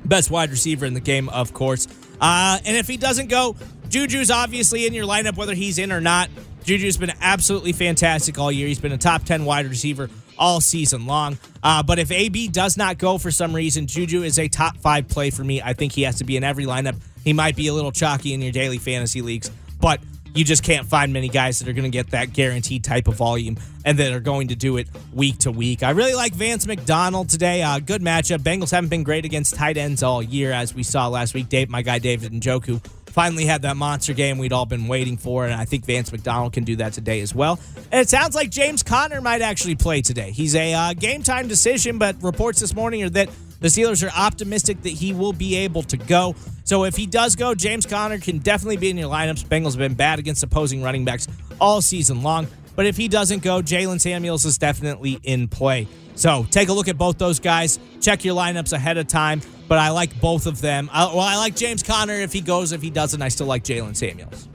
Best 0.04 0.32
wide 0.32 0.50
receiver 0.50 0.86
in 0.86 0.94
the 0.94 1.00
game, 1.00 1.30
of 1.30 1.54
course. 1.54 1.88
Uh, 2.20 2.60
and 2.66 2.76
if 2.76 2.90
he 2.90 2.98
doesn't 2.98 3.30
go, 3.30 3.56
Juju's 3.94 4.32
obviously 4.32 4.88
in 4.88 4.94
your 4.96 5.06
lineup, 5.06 5.38
whether 5.38 5.54
he's 5.54 5.78
in 5.78 5.92
or 5.92 6.02
not. 6.02 6.28
Juju's 6.64 6.98
been 6.98 7.14
absolutely 7.22 7.74
fantastic 7.74 8.40
all 8.40 8.52
year. 8.52 8.68
He's 8.68 8.80
been 8.80 8.92
a 8.92 8.98
top 8.98 9.24
10 9.24 9.46
wide 9.46 9.68
receiver 9.68 10.10
all 10.36 10.62
season 10.62 11.06
long. 11.06 11.38
Uh, 11.62 11.84
but 11.84 12.00
if 12.00 12.12
AB 12.12 12.48
does 12.48 12.76
not 12.76 12.98
go 12.98 13.20
for 13.20 13.30
some 13.30 13.56
reason, 13.56 13.86
Juju 13.86 14.24
is 14.24 14.40
a 14.40 14.48
top 14.48 14.78
five 14.78 15.08
play 15.10 15.30
for 15.30 15.44
me. 15.44 15.62
I 15.62 15.74
think 15.74 15.92
he 15.92 16.02
has 16.02 16.16
to 16.16 16.24
be 16.24 16.36
in 16.38 16.44
every 16.44 16.66
lineup. 16.66 17.00
He 17.24 17.34
might 17.34 17.56
be 17.56 17.68
a 17.68 17.74
little 17.76 17.92
chalky 17.92 18.34
in 18.34 18.42
your 18.42 18.52
daily 18.52 18.80
fantasy 18.80 19.22
leagues, 19.22 19.52
but 19.80 20.02
you 20.34 20.44
just 20.44 20.64
can't 20.64 20.88
find 20.88 21.14
many 21.14 21.30
guys 21.30 21.60
that 21.60 21.70
are 21.70 21.74
going 21.74 21.84
to 21.84 21.96
get 21.96 22.10
that 22.10 22.34
guaranteed 22.34 22.84
type 22.84 23.08
of 23.08 23.14
volume 23.14 23.58
and 23.86 24.00
that 24.00 24.12
are 24.12 24.20
going 24.20 24.48
to 24.48 24.56
do 24.56 24.78
it 24.78 24.88
week 25.14 25.38
to 25.38 25.52
week. 25.52 25.84
I 25.84 25.92
really 25.92 26.16
like 26.16 26.34
Vance 26.34 26.66
McDonald 26.66 27.30
today. 27.30 27.62
Uh, 27.62 27.78
good 27.78 28.02
matchup. 28.02 28.40
Bengals 28.40 28.72
haven't 28.72 28.90
been 28.90 29.04
great 29.04 29.24
against 29.24 29.54
tight 29.54 29.78
ends 29.78 30.02
all 30.02 30.24
year, 30.24 30.52
as 30.52 30.74
we 30.74 30.82
saw 30.82 31.10
last 31.10 31.36
week. 31.36 31.48
Dave, 31.48 31.70
my 31.70 31.84
guy 31.84 32.00
David 32.00 32.32
Njoku 32.32 32.82
finally 33.14 33.46
had 33.46 33.62
that 33.62 33.78
monster 33.78 34.14
game 34.14 34.40
we'd 34.40 34.52
all 34.52 34.66
been 34.66 34.88
waiting 34.88 35.18
for, 35.18 35.46
and 35.46 35.54
I 35.54 35.66
think 35.66 35.86
Vance 35.86 36.12
McDonald 36.12 36.52
can 36.52 36.64
do 36.64 36.78
that 36.78 36.94
today 36.94 37.22
as 37.22 37.34
well. 37.34 37.60
And 37.92 38.02
it 38.02 38.10
sounds 38.10 38.34
like 38.34 38.50
James 38.50 38.82
Conner 38.82 39.22
might 39.22 39.42
actually 39.42 39.76
play 39.76 40.02
today. 40.02 40.32
He's 40.32 40.56
a 40.56 40.74
uh, 40.74 40.94
game 40.94 41.22
time 41.22 41.48
decision, 41.48 42.00
but 42.00 42.16
reports 42.24 42.60
this 42.60 42.74
morning 42.74 43.04
are 43.04 43.10
that 43.12 43.30
the 43.60 43.68
Steelers 43.68 44.06
are 44.06 44.12
optimistic 44.18 44.82
that 44.82 44.90
he 44.90 45.14
will 45.14 45.32
be 45.32 45.56
able 45.58 45.84
to 45.84 45.96
go. 45.96 46.36
So 46.64 46.86
if 46.86 46.96
he 46.96 47.06
does 47.06 47.36
go, 47.36 47.54
James 47.54 47.86
Conner 47.86 48.18
can 48.18 48.40
definitely 48.40 48.78
be 48.78 48.90
in 48.90 48.98
your 48.98 49.10
lineups. 49.10 49.46
Bengals 49.46 49.72
have 49.72 49.78
been 49.78 49.94
bad 49.94 50.18
against 50.20 50.44
opposing 50.44 50.82
running 50.82 51.06
backs 51.06 51.28
all 51.62 51.82
season 51.82 52.24
long. 52.24 52.48
But 52.76 52.86
if 52.86 52.98
he 52.98 53.08
doesn't 53.08 53.44
go, 53.44 53.62
Jaylen 53.62 54.02
Samuels 54.02 54.46
is 54.46 54.58
definitely 54.58 55.20
in 55.24 55.48
play. 55.48 55.88
So 56.16 56.46
take 56.50 56.70
a 56.70 56.74
look 56.74 56.88
at 56.88 56.98
both 56.98 57.18
those 57.18 57.40
guys. 57.40 57.80
Check 58.02 58.26
your 58.26 58.36
lineups 58.36 58.74
ahead 58.74 58.98
of 58.98 59.08
time. 59.08 59.42
But 59.68 59.80
I 59.80 59.90
like 59.90 60.20
both 60.20 60.46
of 60.46 60.62
them. 60.62 60.90
I, 60.92 61.06
well, 61.06 61.20
I 61.20 61.38
like 61.38 61.56
James 61.56 61.84
Conner 61.84 62.14
if 62.14 62.34
he 62.34 62.42
goes. 62.42 62.72
If 62.72 62.82
he 62.82 62.90
doesn't, 62.90 63.22
I 63.22 63.30
still 63.30 63.48
like 63.48 63.64
Jaylen 63.64 63.96
Samuels. 63.96 64.48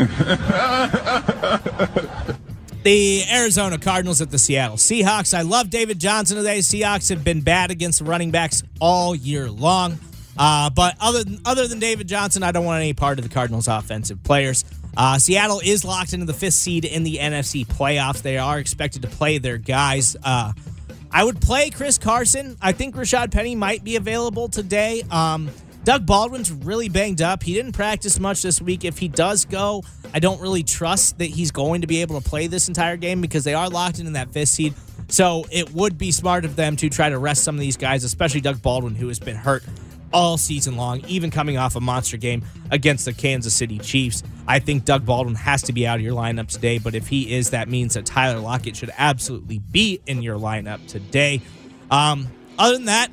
the 2.82 3.22
Arizona 3.30 3.78
Cardinals 3.78 4.22
at 4.22 4.30
the 4.30 4.38
Seattle 4.38 4.76
Seahawks. 4.76 5.36
I 5.36 5.42
love 5.42 5.68
David 5.68 5.98
Johnson 5.98 6.38
today. 6.38 6.60
Seahawks 6.60 7.10
have 7.10 7.24
been 7.24 7.42
bad 7.42 7.70
against 7.70 8.00
running 8.00 8.30
backs 8.30 8.62
all 8.80 9.14
year 9.14 9.50
long. 9.50 9.98
Uh, 10.36 10.70
but 10.70 10.96
other 11.00 11.24
than, 11.24 11.40
other 11.44 11.66
than 11.66 11.78
David 11.78 12.08
Johnson, 12.08 12.42
I 12.42 12.52
don't 12.52 12.64
want 12.64 12.80
any 12.80 12.94
part 12.94 13.18
of 13.18 13.28
the 13.28 13.32
Cardinals' 13.32 13.68
offensive 13.68 14.22
players. 14.22 14.64
Uh, 14.96 15.18
Seattle 15.18 15.60
is 15.64 15.84
locked 15.84 16.12
into 16.12 16.26
the 16.26 16.34
fifth 16.34 16.54
seed 16.54 16.84
in 16.84 17.02
the 17.02 17.18
NFC 17.18 17.66
playoffs. 17.66 18.22
They 18.22 18.38
are 18.38 18.58
expected 18.58 19.02
to 19.02 19.08
play 19.08 19.38
their 19.38 19.58
guys. 19.58 20.16
Uh, 20.22 20.52
I 21.12 21.24
would 21.24 21.40
play 21.40 21.70
Chris 21.70 21.98
Carson. 21.98 22.56
I 22.60 22.72
think 22.72 22.94
Rashaad 22.94 23.32
Penny 23.32 23.54
might 23.54 23.84
be 23.84 23.96
available 23.96 24.48
today. 24.48 25.02
Um, 25.10 25.50
Doug 25.82 26.06
Baldwin's 26.06 26.52
really 26.52 26.88
banged 26.88 27.22
up. 27.22 27.42
He 27.42 27.54
didn't 27.54 27.72
practice 27.72 28.20
much 28.20 28.42
this 28.42 28.60
week. 28.60 28.84
If 28.84 28.98
he 28.98 29.08
does 29.08 29.44
go, 29.44 29.82
I 30.12 30.18
don't 30.18 30.40
really 30.40 30.62
trust 30.62 31.18
that 31.18 31.26
he's 31.26 31.50
going 31.50 31.80
to 31.80 31.86
be 31.86 32.02
able 32.02 32.20
to 32.20 32.28
play 32.28 32.46
this 32.46 32.68
entire 32.68 32.96
game 32.96 33.20
because 33.20 33.44
they 33.44 33.54
are 33.54 33.68
locked 33.68 33.98
into 33.98 34.12
that 34.12 34.30
fifth 34.30 34.50
seed. 34.50 34.74
So 35.08 35.46
it 35.50 35.72
would 35.72 35.98
be 35.98 36.12
smart 36.12 36.44
of 36.44 36.54
them 36.54 36.76
to 36.76 36.88
try 36.88 37.08
to 37.08 37.18
rest 37.18 37.42
some 37.42 37.56
of 37.56 37.60
these 37.60 37.76
guys, 37.76 38.04
especially 38.04 38.40
Doug 38.40 38.62
Baldwin, 38.62 38.94
who 38.94 39.08
has 39.08 39.18
been 39.18 39.36
hurt 39.36 39.64
all 40.12 40.36
season 40.36 40.76
long, 40.76 41.04
even 41.06 41.30
coming 41.30 41.56
off 41.56 41.76
a 41.76 41.80
monster 41.80 42.16
game 42.16 42.42
against 42.70 43.04
the 43.04 43.12
Kansas 43.12 43.54
City 43.54 43.78
Chiefs. 43.78 44.22
I 44.46 44.58
think 44.58 44.84
Doug 44.84 45.06
Baldwin 45.06 45.36
has 45.36 45.62
to 45.62 45.72
be 45.72 45.86
out 45.86 45.96
of 45.96 46.02
your 46.02 46.14
lineup 46.14 46.48
today, 46.48 46.78
but 46.78 46.94
if 46.94 47.06
he 47.06 47.34
is, 47.34 47.50
that 47.50 47.68
means 47.68 47.94
that 47.94 48.06
Tyler 48.06 48.40
Lockett 48.40 48.76
should 48.76 48.90
absolutely 48.98 49.58
be 49.58 50.00
in 50.06 50.22
your 50.22 50.38
lineup 50.38 50.86
today. 50.88 51.40
Um, 51.90 52.28
other 52.58 52.76
than 52.76 52.86
that, 52.86 53.10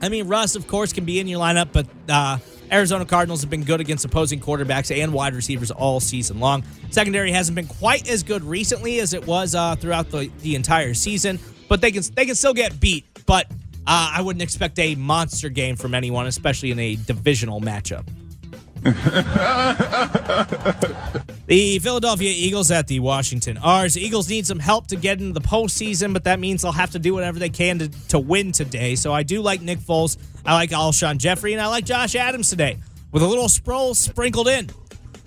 I 0.00 0.08
mean, 0.08 0.28
Russ, 0.28 0.56
of 0.56 0.66
course, 0.66 0.92
can 0.92 1.04
be 1.04 1.20
in 1.20 1.26
your 1.26 1.40
lineup, 1.40 1.68
but 1.72 1.86
uh, 2.08 2.38
Arizona 2.72 3.04
Cardinals 3.04 3.40
have 3.42 3.50
been 3.50 3.64
good 3.64 3.80
against 3.80 4.04
opposing 4.04 4.40
quarterbacks 4.40 4.96
and 4.96 5.12
wide 5.12 5.34
receivers 5.34 5.70
all 5.70 6.00
season 6.00 6.40
long. 6.40 6.62
Secondary 6.90 7.32
hasn't 7.32 7.56
been 7.56 7.66
quite 7.66 8.08
as 8.08 8.22
good 8.22 8.42
recently 8.44 9.00
as 9.00 9.12
it 9.12 9.26
was 9.26 9.54
uh, 9.54 9.76
throughout 9.76 10.10
the, 10.10 10.30
the 10.40 10.54
entire 10.54 10.94
season, 10.94 11.38
but 11.68 11.80
they 11.80 11.90
can 11.90 12.02
they 12.14 12.24
can 12.24 12.34
still 12.34 12.54
get 12.54 12.80
beat. 12.80 13.04
But 13.26 13.46
uh, 13.90 14.12
I 14.14 14.22
wouldn't 14.22 14.42
expect 14.42 14.78
a 14.78 14.94
monster 14.94 15.48
game 15.48 15.74
from 15.74 15.96
anyone, 15.96 16.28
especially 16.28 16.70
in 16.70 16.78
a 16.78 16.94
divisional 16.94 17.60
matchup. 17.60 18.06
the 21.46 21.78
Philadelphia 21.80 22.32
Eagles 22.34 22.70
at 22.70 22.86
the 22.86 23.00
Washington 23.00 23.58
R's. 23.58 23.98
Eagles 23.98 24.30
need 24.30 24.46
some 24.46 24.60
help 24.60 24.86
to 24.86 24.96
get 24.96 25.20
into 25.20 25.32
the 25.32 25.40
postseason, 25.40 26.12
but 26.12 26.22
that 26.22 26.38
means 26.38 26.62
they'll 26.62 26.70
have 26.70 26.92
to 26.92 27.00
do 27.00 27.12
whatever 27.12 27.40
they 27.40 27.48
can 27.48 27.80
to, 27.80 27.88
to 28.08 28.20
win 28.20 28.52
today. 28.52 28.94
So 28.94 29.12
I 29.12 29.24
do 29.24 29.42
like 29.42 29.60
Nick 29.60 29.80
Foles. 29.80 30.16
I 30.46 30.54
like 30.54 30.70
Alshon 30.70 31.18
Jeffery, 31.18 31.52
and 31.52 31.60
I 31.60 31.66
like 31.66 31.84
Josh 31.84 32.14
Adams 32.14 32.48
today 32.48 32.78
with 33.10 33.24
a 33.24 33.26
little 33.26 33.48
Sproles 33.48 33.96
sprinkled 33.96 34.46
in. 34.46 34.70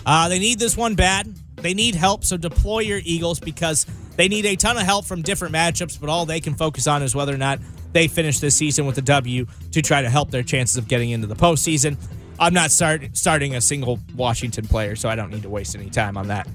Uh, 0.05 0.30
they 0.30 0.39
need 0.39 0.57
this 0.57 0.78
one 0.78 0.95
bad. 0.95 1.28
They 1.57 1.74
need 1.74 1.95
help, 1.95 2.24
so 2.24 2.38
deploy 2.38 2.80
your 2.80 3.01
Eagles 3.03 3.41
because 3.41 3.86
they 4.16 4.30
need 4.30 4.45
a 4.45 4.55
ton 4.55 4.78
of 4.78 4.84
help 4.84 5.03
from 5.03 5.22
different 5.22 5.53
matchups, 5.53 5.99
but 5.99 6.07
all 6.07 6.26
they 6.26 6.39
can 6.39 6.53
focus 6.53 6.88
on 6.88 7.03
is 7.03 7.14
whether 7.14 7.36
or 7.36 7.38
not 7.38 7.59
they 7.94 8.08
finish 8.08 8.39
this 8.39 8.56
season 8.56 8.86
with 8.86 8.98
a 8.98 9.02
W 9.02 9.46
to 9.72 9.82
try 9.82 10.02
to 10.02 10.10
help 10.10 10.32
their 10.32 10.44
chances 10.44 10.78
of 10.78 10.88
getting 10.88 11.12
into 11.12 11.28
the 11.28 11.36
postseason. 11.36 11.98
I'm 12.39 12.54
not 12.54 12.72
start, 12.72 13.16
starting 13.16 13.56
a 13.56 13.62
single 13.62 14.00
Washington 14.16 14.68
player, 14.68 14.96
so 14.96 15.08
I 15.08 15.16
don't 15.16 15.32
need 15.32 15.44
to 15.44 15.50
waste 15.50 15.76
any 15.76 15.89
time 15.89 16.18
on 16.18 16.28
that. 16.28 16.48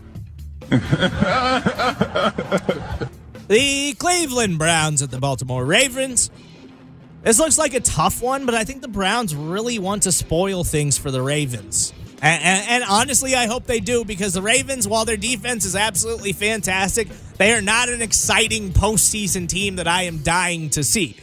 the 3.48 3.94
Cleveland 3.94 4.58
Browns 4.58 5.00
at 5.00 5.10
the 5.10 5.18
Baltimore 5.18 5.64
Ravens. 5.64 6.30
This 7.22 7.38
looks 7.38 7.58
like 7.58 7.74
a 7.74 7.80
tough 7.80 8.20
one, 8.20 8.44
but 8.44 8.54
I 8.54 8.64
think 8.64 8.82
the 8.82 8.88
Browns 8.88 9.34
really 9.34 9.78
want 9.78 10.04
to 10.04 10.12
spoil 10.12 10.64
things 10.64 10.98
for 10.98 11.10
the 11.10 11.22
Ravens. 11.22 11.92
And, 12.20 12.42
and, 12.42 12.68
and, 12.68 12.84
honestly, 12.88 13.36
I 13.36 13.46
hope 13.46 13.64
they 13.64 13.80
do 13.80 14.04
because 14.04 14.34
the 14.34 14.42
Ravens, 14.42 14.88
while 14.88 15.04
their 15.04 15.16
defense 15.16 15.64
is 15.64 15.76
absolutely 15.76 16.32
fantastic, 16.32 17.08
they 17.36 17.54
are 17.54 17.62
not 17.62 17.88
an 17.88 18.02
exciting 18.02 18.72
postseason 18.72 19.48
team 19.48 19.76
that 19.76 19.86
I 19.86 20.02
am 20.02 20.18
dying 20.18 20.70
to 20.70 20.82
see. 20.82 21.16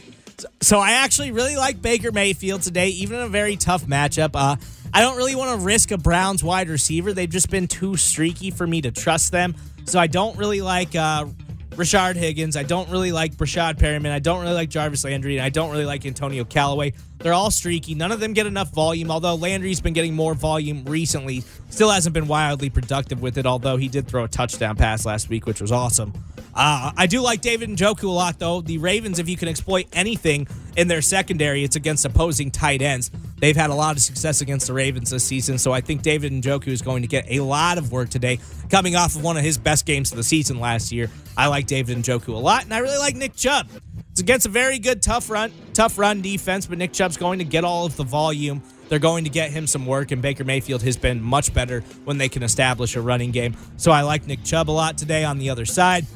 So 0.60 0.78
I 0.78 0.92
actually 0.92 1.32
really 1.32 1.56
like 1.56 1.80
Baker 1.80 2.12
Mayfield 2.12 2.62
today, 2.62 2.88
even 2.88 3.16
in 3.16 3.22
a 3.22 3.28
very 3.28 3.56
tough 3.56 3.84
matchup. 3.86 4.30
Uh, 4.34 4.56
I 4.92 5.00
don't 5.00 5.16
really 5.16 5.34
want 5.34 5.58
to 5.58 5.64
risk 5.64 5.90
a 5.90 5.98
Browns 5.98 6.42
wide 6.42 6.68
receiver. 6.68 7.12
They've 7.12 7.28
just 7.28 7.50
been 7.50 7.68
too 7.68 7.96
streaky 7.96 8.50
for 8.50 8.66
me 8.66 8.82
to 8.82 8.90
trust 8.90 9.32
them. 9.32 9.54
So 9.84 9.98
I 9.98 10.06
don't 10.06 10.36
really 10.36 10.62
like 10.62 10.94
uh, 10.94 11.26
Rashard 11.70 12.16
Higgins. 12.16 12.56
I 12.56 12.62
don't 12.62 12.88
really 12.90 13.12
like 13.12 13.34
Breshad 13.36 13.78
Perriman. 13.78 14.10
I 14.10 14.18
don't 14.18 14.40
really 14.40 14.54
like 14.54 14.70
Jarvis 14.70 15.04
Landry. 15.04 15.36
And 15.36 15.44
I 15.44 15.48
don't 15.48 15.70
really 15.70 15.84
like 15.84 16.06
Antonio 16.06 16.44
Callaway. 16.44 16.94
They're 17.18 17.34
all 17.34 17.50
streaky. 17.50 17.94
None 17.94 18.12
of 18.12 18.20
them 18.20 18.32
get 18.32 18.46
enough 18.46 18.72
volume, 18.72 19.10
although 19.10 19.34
Landry's 19.34 19.80
been 19.80 19.92
getting 19.92 20.14
more 20.14 20.34
volume 20.34 20.84
recently. 20.84 21.44
Still 21.70 21.90
hasn't 21.90 22.14
been 22.14 22.26
wildly 22.26 22.70
productive 22.70 23.22
with 23.22 23.38
it, 23.38 23.46
although 23.46 23.76
he 23.76 23.88
did 23.88 24.08
throw 24.08 24.24
a 24.24 24.28
touchdown 24.28 24.76
pass 24.76 25.06
last 25.06 25.28
week, 25.28 25.46
which 25.46 25.60
was 25.60 25.72
awesome. 25.72 26.12
Uh, 26.56 26.90
I 26.96 27.06
do 27.06 27.20
like 27.20 27.42
David 27.42 27.68
Njoku 27.68 28.04
a 28.04 28.10
lot, 28.10 28.38
though. 28.38 28.62
The 28.62 28.78
Ravens, 28.78 29.18
if 29.18 29.28
you 29.28 29.36
can 29.36 29.46
exploit 29.46 29.86
anything 29.92 30.48
in 30.74 30.88
their 30.88 31.02
secondary, 31.02 31.64
it's 31.64 31.76
against 31.76 32.06
opposing 32.06 32.50
tight 32.50 32.80
ends. 32.80 33.10
They've 33.38 33.56
had 33.56 33.68
a 33.68 33.74
lot 33.74 33.96
of 33.96 34.02
success 34.02 34.40
against 34.40 34.66
the 34.66 34.72
Ravens 34.72 35.10
this 35.10 35.22
season, 35.22 35.58
so 35.58 35.72
I 35.72 35.82
think 35.82 36.00
David 36.00 36.32
Njoku 36.32 36.68
is 36.68 36.80
going 36.80 37.02
to 37.02 37.08
get 37.08 37.26
a 37.28 37.40
lot 37.40 37.76
of 37.76 37.92
work 37.92 38.08
today, 38.08 38.40
coming 38.70 38.96
off 38.96 39.14
of 39.14 39.22
one 39.22 39.36
of 39.36 39.44
his 39.44 39.58
best 39.58 39.84
games 39.84 40.10
of 40.12 40.16
the 40.16 40.24
season 40.24 40.58
last 40.58 40.90
year. 40.90 41.10
I 41.36 41.48
like 41.48 41.66
David 41.66 41.98
Njoku 41.98 42.28
a 42.28 42.38
lot, 42.38 42.64
and 42.64 42.72
I 42.72 42.78
really 42.78 42.98
like 42.98 43.16
Nick 43.16 43.36
Chubb. 43.36 43.68
It's 44.10 44.22
against 44.22 44.46
a 44.46 44.48
very 44.48 44.78
good 44.78 45.02
tough 45.02 45.28
run, 45.28 45.52
tough 45.74 45.98
run 45.98 46.22
defense, 46.22 46.64
but 46.64 46.78
Nick 46.78 46.94
Chubb's 46.94 47.18
going 47.18 47.38
to 47.38 47.44
get 47.44 47.64
all 47.64 47.84
of 47.84 47.96
the 47.96 48.04
volume. 48.04 48.62
They're 48.88 48.98
going 48.98 49.24
to 49.24 49.30
get 49.30 49.50
him 49.50 49.66
some 49.66 49.84
work, 49.84 50.10
and 50.10 50.22
Baker 50.22 50.44
Mayfield 50.44 50.82
has 50.84 50.96
been 50.96 51.20
much 51.20 51.52
better 51.52 51.82
when 52.04 52.16
they 52.16 52.30
can 52.30 52.42
establish 52.42 52.96
a 52.96 53.02
running 53.02 53.30
game. 53.30 53.54
So 53.76 53.92
I 53.92 54.00
like 54.00 54.26
Nick 54.26 54.42
Chubb 54.42 54.70
a 54.70 54.72
lot 54.72 54.96
today 54.96 55.22
on 55.24 55.38
the 55.38 55.50
other 55.50 55.66
side. 55.66 56.06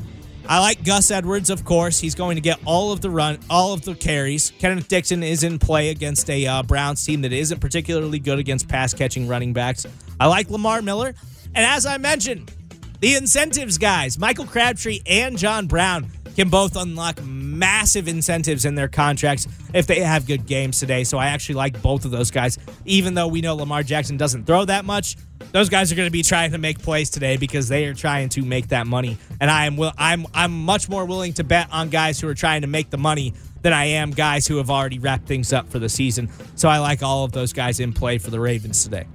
I 0.49 0.61
like 0.61 0.85
Gus 0.85 1.11
Edwards, 1.11 1.51
of 1.51 1.65
course. 1.65 2.01
He's 2.01 2.15
going 2.15 2.37
to 2.37 2.41
get 2.41 2.59
all 2.65 2.93
of 2.93 3.01
the 3.01 3.11
run, 3.11 3.39
all 3.49 3.73
of 3.73 3.83
the 3.83 3.95
carries. 3.95 4.53
Kenneth 4.59 4.89
Dixon 4.89 5.23
is 5.23 5.45
in 5.45 5.59
play 5.59 5.91
against 5.91 6.29
a 6.29 6.47
uh, 6.47 6.63
Browns 6.63 7.05
team 7.05 7.23
that 7.23 7.33
isn't 7.33 7.61
particularly 7.61 8.19
good 8.19 8.39
against 8.39 8.69
pass 8.69 8.93
catching 8.93 9.29
running 9.29 9.53
backs. 9.53 9.87
I 10.19 10.27
like 10.27 10.51
Lamar 10.51 10.83
Miller. 10.83 11.15
And 11.55 11.67
as 11.67 11.87
I 11.87 11.99
mentioned, 11.99 12.53
the 13.01 13.15
incentives 13.15 13.79
guys, 13.79 14.19
Michael 14.19 14.47
Crabtree 14.47 15.01
and 15.07 15.39
John 15.39 15.67
Brown, 15.67 16.11
can 16.37 16.49
both 16.49 16.77
unlock 16.77 17.23
massive 17.25 18.09
incentives 18.09 18.65
in 18.65 18.75
their 18.75 18.89
contracts 18.89 19.47
if 19.75 19.87
they 19.87 20.01
have 20.01 20.27
good 20.27 20.47
games 20.47 20.79
today. 20.79 21.05
So 21.05 21.19
I 21.19 21.27
actually 21.27 21.57
like 21.57 21.81
both 21.83 22.05
of 22.05 22.11
those 22.11 22.31
guys. 22.31 22.59
Even 22.85 23.15
though 23.15 23.29
we 23.29 23.41
know 23.41 23.55
Lamar 23.55 23.83
Jackson 23.83 24.17
doesn't 24.17 24.47
throw 24.47 24.65
that 24.65 24.85
much, 24.85 25.17
those 25.53 25.69
guys 25.69 25.91
are 25.91 25.95
going 25.95 26.07
to 26.07 26.13
be 26.13 26.23
trying 26.23 26.53
to 26.53 26.59
make 26.59 26.79
plays 26.79 27.11
today 27.11 27.37
because 27.37 27.69
they 27.69 27.87
are 27.87 27.95
trying 27.95 28.29
to 28.31 28.43
make 28.43 28.69
that 28.69 28.87
money. 28.87 29.19
And 29.41 29.51
I 29.51 29.67
am 29.67 29.77
will 29.77 29.93
I'm 29.99 30.27
I'm 30.35 30.53
much 30.65 30.89
more 30.89 31.05
willing 31.05 31.33
to 31.35 31.45
bet 31.45 31.69
on 31.73 31.91
guys 31.91 32.21
who 32.21 32.29
are 32.29 32.35
trying 32.35 32.63
to 32.63 32.69
make 32.69 32.91
the 32.91 32.99
money 32.99 33.35
than 33.63 33.73
I 33.73 33.87
am 33.87 34.11
guys 34.11 34.47
who 34.47 34.57
have 34.57 34.71
already 34.71 34.99
wrapped 34.99 35.27
things 35.27 35.53
up 35.53 35.69
for 35.69 35.79
the 35.79 35.89
season. 35.89 36.31
So 36.57 36.69
I 36.69 36.79
like 36.79 37.03
all 37.03 37.25
of 37.25 37.33
those 37.33 37.53
guys 37.53 37.81
in 37.81 37.93
play 37.93 38.19
for 38.19 38.31
the 38.31 38.41
Ravens 38.41 38.85
today. 38.85 39.07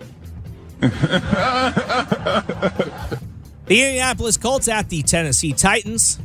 the 0.79 0.89
Indianapolis 3.69 4.37
Colts 4.37 4.67
at 4.67 4.89
the 4.89 5.01
Tennessee 5.01 5.53
Titans. 5.53 6.19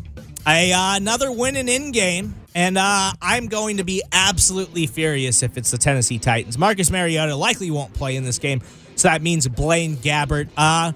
A, 0.47 0.72
uh, 0.72 0.97
another 0.97 1.30
win 1.30 1.57
and 1.57 1.68
in 1.68 1.93
game, 1.93 2.34
and 2.55 2.78
uh, 2.78 3.12
I'm 3.20 3.47
going 3.49 3.76
to 3.76 3.84
be 3.84 4.03
absolutely 4.11 4.86
furious 4.86 5.43
if 5.43 5.59
it's 5.59 5.70
the 5.70 5.78
Tennessee 5.78 6.18
Titans. 6.18 6.57
Marcus 6.57 6.91
Mariota 6.91 7.36
likely 7.36 7.70
won't 7.70 7.93
play 7.93 8.16
in 8.16 8.24
this 8.24 8.38
game, 8.38 8.62
so 8.97 9.09
that 9.09 9.22
means 9.22 9.47
Blaine 9.49 9.97
Gabbert. 9.97 10.49
Uh, 10.57 10.93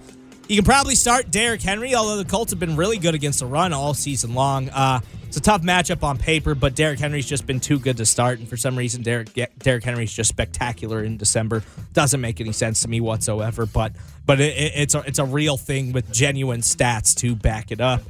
you 0.49 0.57
can 0.57 0.65
probably 0.65 0.95
start 0.95 1.31
Derrick 1.31 1.63
Henry, 1.63 1.95
although 1.95 2.17
the 2.17 2.25
Colts 2.25 2.53
have 2.53 2.61
been 2.61 2.77
really 2.77 2.99
good 2.99 3.15
against 3.15 3.41
the 3.41 3.47
run 3.47 3.73
all 3.73 3.95
season 3.95 4.35
long. 4.35 4.69
Uh, 4.71 5.01
it's 5.27 5.37
a 5.37 5.41
tough 5.41 5.63
matchup 5.63 6.03
on 6.03 6.17
paper, 6.17 6.55
but 6.55 6.75
Derrick 6.75 6.99
Henry's 6.99 7.27
just 7.27 7.47
been 7.47 7.61
too 7.61 7.79
good 7.79 7.97
to 7.97 8.07
start, 8.07 8.39
and 8.39 8.49
for 8.49 8.57
some 8.57 8.77
reason, 8.77 9.03
Derrick 9.03 9.31
Derrick 9.59 9.85
Henry's 9.85 10.13
just 10.13 10.29
spectacular 10.29 11.03
in 11.03 11.17
December. 11.17 11.63
Doesn't 11.93 12.21
make 12.21 12.41
any 12.41 12.53
sense 12.53 12.83
to 12.83 12.89
me 12.89 13.01
whatsoever, 13.01 13.67
but 13.67 13.93
but 14.27 14.41
it, 14.41 14.57
it, 14.57 14.73
it's 14.77 14.95
a 14.95 15.01
it's 15.01 15.19
a 15.19 15.25
real 15.25 15.57
thing 15.57 15.93
with 15.93 16.13
genuine 16.13 16.61
stats 16.61 17.15
to 17.17 17.35
back 17.35 17.73
it 17.73 17.81
up. 17.81 18.03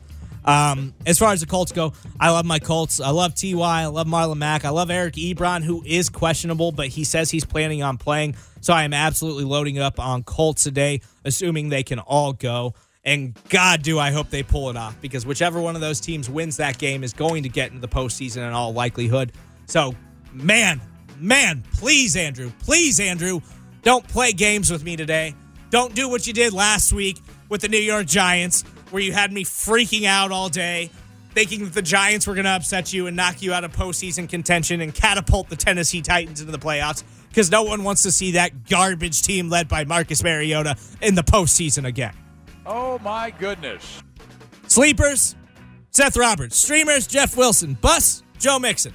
Um, 0.44 0.94
as 1.06 1.18
far 1.18 1.32
as 1.32 1.40
the 1.40 1.46
Colts 1.46 1.72
go, 1.72 1.92
I 2.20 2.30
love 2.30 2.44
my 2.44 2.58
Colts. 2.58 3.00
I 3.00 3.10
love 3.10 3.34
Ty. 3.34 3.52
I 3.60 3.86
love 3.86 4.06
Marlon 4.06 4.36
Mack. 4.36 4.64
I 4.64 4.70
love 4.70 4.90
Eric 4.90 5.14
Ebron, 5.14 5.62
who 5.62 5.82
is 5.84 6.10
questionable, 6.10 6.72
but 6.72 6.88
he 6.88 7.04
says 7.04 7.30
he's 7.30 7.44
planning 7.44 7.82
on 7.82 7.96
playing. 7.96 8.36
So 8.60 8.72
I 8.72 8.84
am 8.84 8.92
absolutely 8.92 9.44
loading 9.44 9.78
up 9.78 9.98
on 9.98 10.22
Colts 10.22 10.64
today, 10.64 11.00
assuming 11.24 11.68
they 11.68 11.82
can 11.82 11.98
all 11.98 12.32
go. 12.32 12.74
And 13.04 13.38
God, 13.50 13.82
do 13.82 13.98
I 13.98 14.10
hope 14.10 14.30
they 14.30 14.42
pull 14.42 14.70
it 14.70 14.76
off 14.76 14.98
because 15.00 15.26
whichever 15.26 15.60
one 15.60 15.74
of 15.74 15.82
those 15.82 16.00
teams 16.00 16.30
wins 16.30 16.56
that 16.56 16.78
game 16.78 17.04
is 17.04 17.12
going 17.12 17.42
to 17.42 17.50
get 17.50 17.68
into 17.68 17.80
the 17.80 17.88
postseason 17.88 18.38
in 18.38 18.52
all 18.54 18.72
likelihood. 18.72 19.32
So, 19.66 19.94
man, 20.32 20.80
man, 21.18 21.62
please, 21.74 22.16
Andrew, 22.16 22.50
please, 22.60 23.00
Andrew, 23.00 23.40
don't 23.82 24.06
play 24.08 24.32
games 24.32 24.70
with 24.70 24.82
me 24.82 24.96
today. 24.96 25.34
Don't 25.68 25.94
do 25.94 26.08
what 26.08 26.26
you 26.26 26.32
did 26.32 26.54
last 26.54 26.92
week 26.92 27.18
with 27.50 27.60
the 27.60 27.68
New 27.68 27.76
York 27.78 28.06
Giants 28.06 28.64
where 28.90 29.02
you 29.02 29.12
had 29.12 29.32
me 29.32 29.44
freaking 29.44 30.04
out 30.04 30.30
all 30.30 30.48
day, 30.48 30.90
thinking 31.32 31.64
that 31.64 31.74
the 31.74 31.82
Giants 31.82 32.26
were 32.26 32.34
going 32.34 32.44
to 32.44 32.50
upset 32.50 32.92
you 32.92 33.06
and 33.06 33.16
knock 33.16 33.42
you 33.42 33.52
out 33.52 33.64
of 33.64 33.72
postseason 33.72 34.28
contention 34.28 34.80
and 34.80 34.94
catapult 34.94 35.48
the 35.48 35.56
Tennessee 35.56 36.02
Titans 36.02 36.40
into 36.40 36.52
the 36.52 36.58
playoffs 36.58 37.02
because 37.28 37.50
no 37.50 37.64
one 37.64 37.82
wants 37.82 38.04
to 38.04 38.12
see 38.12 38.32
that 38.32 38.68
garbage 38.68 39.22
team 39.22 39.50
led 39.50 39.68
by 39.68 39.84
Marcus 39.84 40.22
Mariota 40.22 40.76
in 41.02 41.16
the 41.16 41.22
postseason 41.22 41.84
again. 41.84 42.14
Oh 42.64 42.98
my 43.00 43.30
goodness. 43.30 44.02
Sleepers, 44.68 45.34
Seth 45.90 46.16
Roberts. 46.16 46.56
Streamers, 46.56 47.06
Jeff 47.06 47.36
Wilson. 47.36 47.74
Bus, 47.74 48.22
Joe 48.38 48.58
Mixon. 48.58 48.94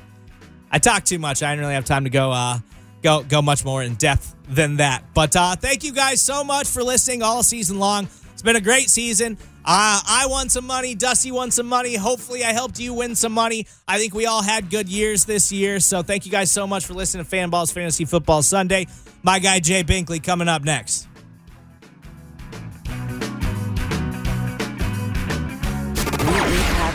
I 0.71 0.79
talk 0.79 1.03
too 1.03 1.19
much. 1.19 1.43
I 1.43 1.51
didn't 1.51 1.61
really 1.61 1.73
have 1.73 1.85
time 1.85 2.05
to 2.05 2.09
go 2.09 2.31
uh, 2.31 2.59
go 3.01 3.23
go 3.23 3.41
much 3.41 3.65
more 3.65 3.83
in 3.83 3.95
depth 3.95 4.35
than 4.47 4.77
that. 4.77 5.03
But 5.13 5.35
uh, 5.35 5.55
thank 5.55 5.83
you 5.83 5.91
guys 5.91 6.21
so 6.21 6.43
much 6.43 6.67
for 6.67 6.83
listening 6.83 7.21
all 7.21 7.43
season 7.43 7.79
long. 7.79 8.07
It's 8.33 8.41
been 8.41 8.55
a 8.55 8.61
great 8.61 8.89
season. 8.89 9.37
Uh, 9.65 10.01
I 10.05 10.25
won 10.29 10.49
some 10.49 10.65
money. 10.65 10.95
Dusty 10.95 11.31
won 11.31 11.51
some 11.51 11.67
money. 11.67 11.95
Hopefully, 11.95 12.43
I 12.43 12.53
helped 12.53 12.79
you 12.79 12.93
win 12.93 13.15
some 13.15 13.33
money. 13.33 13.67
I 13.87 13.99
think 13.99 14.13
we 14.13 14.25
all 14.25 14.41
had 14.41 14.69
good 14.69 14.89
years 14.89 15.25
this 15.25 15.51
year. 15.51 15.79
So, 15.79 16.01
thank 16.01 16.25
you 16.25 16.31
guys 16.31 16.51
so 16.51 16.65
much 16.65 16.85
for 16.85 16.93
listening 16.93 17.25
to 17.25 17.29
Fanballs 17.29 17.71
Fantasy 17.71 18.05
Football 18.05 18.41
Sunday. 18.41 18.87
My 19.21 19.39
guy, 19.39 19.59
Jay 19.59 19.83
Binkley, 19.83 20.23
coming 20.23 20.47
up 20.47 20.63
next. 20.63 21.07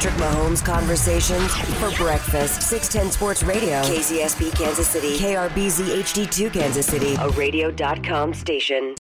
Patrick 0.05 0.15
Mahomes 0.15 0.62
conversations 0.62 1.51
for 1.79 1.91
breakfast. 1.97 2.61
610 2.62 3.11
Sports 3.12 3.43
Radio, 3.43 3.81
KCSP 3.83 4.55
Kansas 4.55 4.87
City, 4.87 5.17
KRBZ 5.17 6.03
HD2 6.03 6.53
Kansas 6.53 6.87
City, 6.87 7.15
a 7.21 7.29
radio.com 7.31 8.35
station. 8.35 8.93